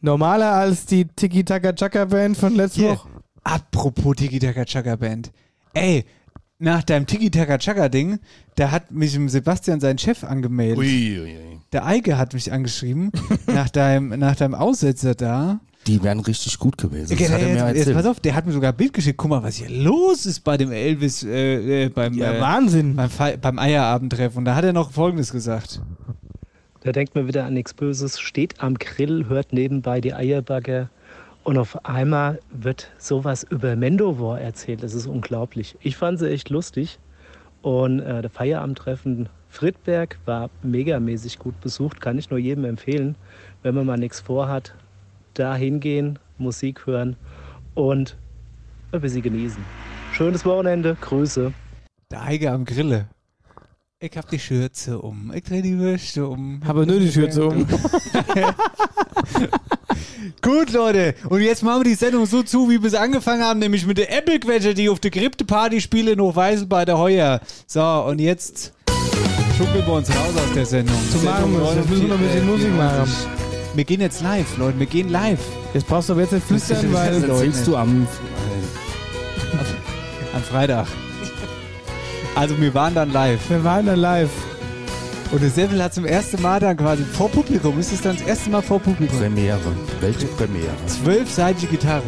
normaler 0.00 0.52
als 0.52 0.84
die 0.86 1.04
Tiki 1.04 1.44
Taka 1.44 1.72
Chaka 1.74 2.06
Band 2.06 2.36
von 2.36 2.56
letzter 2.56 2.80
Hier, 2.80 2.90
Woche. 2.90 3.08
apropos 3.44 4.16
Tiki 4.16 4.40
Taka 4.40 4.64
Chaka 4.64 4.96
Band. 4.96 5.30
Ey, 5.74 6.04
nach 6.58 6.82
deinem 6.82 7.06
Tiki 7.06 7.30
Taka 7.30 7.58
Chaka 7.58 7.88
Ding, 7.88 8.18
da 8.54 8.70
hat 8.70 8.90
mich 8.90 9.14
im 9.14 9.28
Sebastian 9.28 9.80
sein 9.80 9.98
Chef 9.98 10.24
angemeldet. 10.24 10.78
Ui, 10.78 11.18
ui, 11.20 11.36
ui. 11.36 11.60
Der 11.72 11.84
Eike 11.84 12.16
hat 12.16 12.32
mich 12.34 12.52
angeschrieben 12.52 13.10
nach 13.46 13.68
deinem, 13.68 14.18
nach 14.18 14.36
deinem 14.36 14.54
Aussetzer 14.54 15.14
da. 15.14 15.60
Die 15.86 16.02
wären 16.02 16.18
richtig 16.20 16.58
gut 16.58 16.78
gewesen. 16.78 17.12
Okay, 17.12 17.24
Das 17.24 17.32
hat 17.32 17.40
er 17.42 17.48
mir 17.48 17.74
jetzt, 17.74 17.86
jetzt 17.86 17.94
pass 17.94 18.06
auf, 18.06 18.18
der 18.18 18.34
hat 18.34 18.44
mir 18.46 18.52
sogar 18.52 18.72
ein 18.72 18.76
Bild 18.76 18.92
geschickt. 18.92 19.16
Guck 19.18 19.30
mal, 19.30 19.42
was 19.42 19.56
hier 19.56 19.70
los 19.70 20.26
ist 20.26 20.40
bei 20.40 20.56
dem 20.56 20.72
Elvis, 20.72 21.22
äh, 21.22 21.84
äh, 21.84 21.88
beim, 21.90 22.14
Ja, 22.14 22.32
äh, 22.34 22.40
Wahnsinn. 22.40 22.96
beim, 22.96 23.10
Fe 23.10 23.38
beim 23.40 23.58
Eierabendtreff. 23.58 24.36
Und 24.36 24.46
da 24.46 24.56
hat 24.56 24.64
er 24.64 24.72
noch 24.72 24.90
Folgendes 24.90 25.30
gesagt. 25.30 25.80
Da 26.80 26.92
denkt 26.92 27.14
man 27.14 27.26
wieder 27.28 27.44
an 27.44 27.54
nichts 27.54 27.74
Böses, 27.74 28.18
steht 28.18 28.60
am 28.60 28.74
Grill, 28.74 29.26
hört 29.28 29.52
nebenbei 29.52 30.00
die 30.00 30.14
Eierbagger 30.14 30.88
und 31.46 31.58
auf 31.58 31.84
einmal 31.84 32.40
wird 32.50 32.90
sowas 32.98 33.46
über 33.48 33.76
Mendovor 33.76 34.40
erzählt. 34.40 34.82
Das 34.82 34.94
ist 34.94 35.06
unglaublich. 35.06 35.76
Ich 35.80 35.96
fand 35.96 36.18
sie 36.18 36.28
echt 36.28 36.50
lustig 36.50 36.98
und 37.62 38.00
äh, 38.00 38.20
der 38.20 38.30
Feierabendtreffen 38.30 39.28
Friedberg 39.48 40.18
war 40.24 40.50
megamäßig 40.64 41.38
gut 41.38 41.60
besucht, 41.60 42.00
kann 42.00 42.18
ich 42.18 42.30
nur 42.30 42.40
jedem 42.40 42.64
empfehlen, 42.64 43.14
wenn 43.62 43.76
man 43.76 43.86
mal 43.86 43.96
nichts 43.96 44.18
vorhat, 44.18 44.74
da 45.34 45.54
hingehen, 45.54 46.18
Musik 46.36 46.84
hören 46.84 47.14
und 47.76 48.16
ein 48.90 49.00
bisschen 49.00 49.22
genießen. 49.22 49.64
Schönes 50.14 50.44
Wochenende, 50.44 50.96
Grüße. 51.00 51.52
Der 52.10 52.22
Eike 52.24 52.50
am 52.50 52.64
Grille. 52.64 53.06
Ich 53.98 54.14
hab 54.14 54.28
die 54.28 54.38
Schürze 54.38 54.98
um, 54.98 55.32
ich 55.34 55.42
dreh 55.42 55.62
die 55.62 55.78
Würste 55.78 56.26
um. 56.26 56.60
Habe 56.66 56.86
nur 56.86 57.00
die 57.00 57.10
Schürze 57.10 57.46
um. 57.46 57.66
Gut, 60.42 60.70
Leute. 60.70 61.14
Und 61.30 61.40
jetzt 61.40 61.62
machen 61.62 61.80
wir 61.80 61.84
die 61.84 61.94
Sendung 61.94 62.26
so 62.26 62.42
zu, 62.42 62.68
wie 62.68 62.78
wir 62.78 62.88
es 62.88 62.94
angefangen 62.94 63.42
haben, 63.42 63.58
nämlich 63.58 63.86
mit 63.86 63.96
der 63.96 64.14
Apple-Quetsche, 64.14 64.74
die 64.74 64.90
auf 64.90 65.00
der 65.00 65.10
Krypte-Party 65.10 65.80
spiele 65.80 66.10
in 66.10 66.20
Hochweisel 66.20 66.66
bei 66.66 66.84
der 66.84 66.98
Heuer. 66.98 67.40
So, 67.66 67.82
und 67.82 68.18
jetzt 68.18 68.74
schuckeln 69.56 69.86
wir 69.86 69.94
uns 69.94 70.10
raus 70.10 70.34
aus 70.36 70.52
der 70.54 70.66
Sendung. 70.66 70.96
So 71.10 71.18
machen 71.20 71.54
wir. 71.54 71.74
Jetzt 71.74 71.88
müssen 71.88 72.02
wir 72.02 72.08
noch 72.08 72.18
ein 72.18 72.24
bisschen 72.26 72.46
Musik 72.46 72.76
machen. 72.76 73.10
Wir 73.74 73.84
gehen 73.84 74.02
jetzt 74.02 74.20
live, 74.20 74.58
Leute. 74.58 74.78
Wir 74.78 74.86
gehen 74.86 75.08
live. 75.08 75.40
Jetzt 75.72 75.86
brauchst 75.86 76.10
du 76.10 76.12
aber 76.12 76.20
jetzt 76.20 76.32
nicht 76.32 76.46
flüstern, 76.46 76.82
Das 76.82 76.92
weil... 76.92 77.24
Erzählst 77.24 77.66
du 77.66 77.74
am. 77.74 78.06
Am 80.34 80.42
Freitag. 80.42 80.86
Also, 82.36 82.60
wir 82.60 82.72
waren 82.74 82.94
dann 82.94 83.12
live. 83.12 83.50
Wir 83.50 83.64
waren 83.64 83.86
dann 83.86 83.98
live. 83.98 84.30
Und 85.32 85.42
der 85.42 85.50
Seville 85.50 85.82
hat 85.82 85.94
zum 85.94 86.04
ersten 86.04 86.40
Mal 86.40 86.60
dann 86.60 86.76
quasi 86.76 87.02
vor 87.02 87.28
Publikum, 87.28 87.80
ist 87.80 87.92
es 87.92 88.02
dann 88.02 88.16
das 88.16 88.26
erste 88.26 88.50
Mal 88.50 88.62
vor 88.62 88.78
Publikum? 88.78 89.18
Premiere. 89.18 89.58
Weltpremiere. 90.00 90.70
Zwölfseitige 90.86 91.66
Gitarre. 91.66 92.04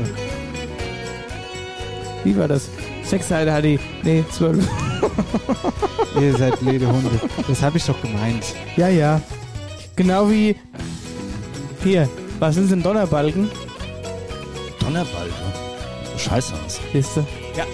Wie 2.23 2.37
war 2.37 2.47
das? 2.47 2.69
Sechs 3.03 3.29
Seite 3.29 3.53
hatte 3.53 3.69
ich. 3.69 3.81
Nee, 4.03 4.23
zwölf. 4.31 4.69
Ihr 6.21 6.37
seid 6.37 6.61
blöde 6.61 6.87
Hunde. 6.87 7.11
Das 7.49 7.63
habe 7.63 7.79
ich 7.79 7.87
doch 7.87 8.01
gemeint. 8.03 8.45
Ja, 8.77 8.89
ja. 8.89 9.21
Genau 9.97 10.31
wie... 10.31 10.55
Hier, 11.83 12.09
was 12.39 12.55
sind 12.57 12.71
denn 12.71 12.83
Donnerbalken? 12.83 13.51
Donnerbalken. 14.79 15.33
Scheiße 16.19 16.55
aus. 16.65 16.81
Siehst 16.93 17.17
du? 17.17 17.21
Ja 17.57 17.65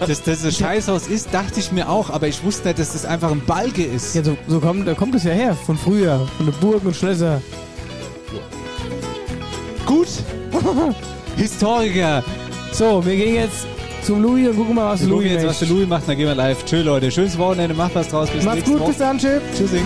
dass 0.00 0.22
das 0.22 0.44
ein 0.44 0.52
Scheißhaus 0.52 1.08
ist, 1.08 1.32
dachte 1.32 1.60
ich 1.60 1.72
mir 1.72 1.88
auch, 1.88 2.10
aber 2.10 2.28
ich 2.28 2.42
wusste 2.44 2.68
nicht, 2.68 2.78
dass 2.78 2.92
das 2.92 3.04
einfach 3.04 3.30
ein 3.30 3.44
Balge 3.44 3.84
ist. 3.84 4.14
Ja, 4.14 4.22
so, 4.22 4.36
so 4.46 4.60
kommt, 4.60 4.86
da 4.86 4.94
kommt 4.94 5.14
es 5.14 5.24
ja 5.24 5.32
her, 5.32 5.54
von 5.54 5.76
früher, 5.76 6.26
von 6.36 6.46
den 6.46 6.54
Burgen 6.60 6.86
und 6.86 6.96
Schlösser. 6.96 7.40
Gut. 9.84 10.08
Historiker. 11.36 12.22
So, 12.72 13.04
wir 13.04 13.16
gehen 13.16 13.34
jetzt 13.36 13.66
zum 14.02 14.22
Louis 14.22 14.48
und 14.48 14.56
gucken 14.56 14.74
mal, 14.74 14.92
was 14.92 15.00
wir 15.00 15.08
Louis 15.08 15.30
jetzt, 15.30 15.46
was 15.46 15.58
der 15.58 15.68
Louis 15.68 15.88
macht, 15.88 16.08
dann 16.08 16.16
gehen 16.16 16.26
wir 16.26 16.34
live. 16.34 16.64
Tschö, 16.64 16.82
Leute. 16.82 17.10
Schönes 17.10 17.36
Wochenende. 17.36 17.74
Macht 17.74 17.94
was 17.94 18.08
draus. 18.08 18.30
Bis 18.30 18.44
Macht's 18.44 18.64
gut. 18.64 18.78
Woche. 18.78 18.88
Bis 18.88 18.98
dann. 18.98 19.18
Tschö. 19.18 19.40
Tschüssing. 19.56 19.84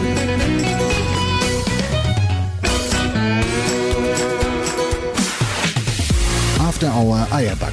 After 6.59 6.93
Hour 6.95 7.27
Eierback 7.31 7.73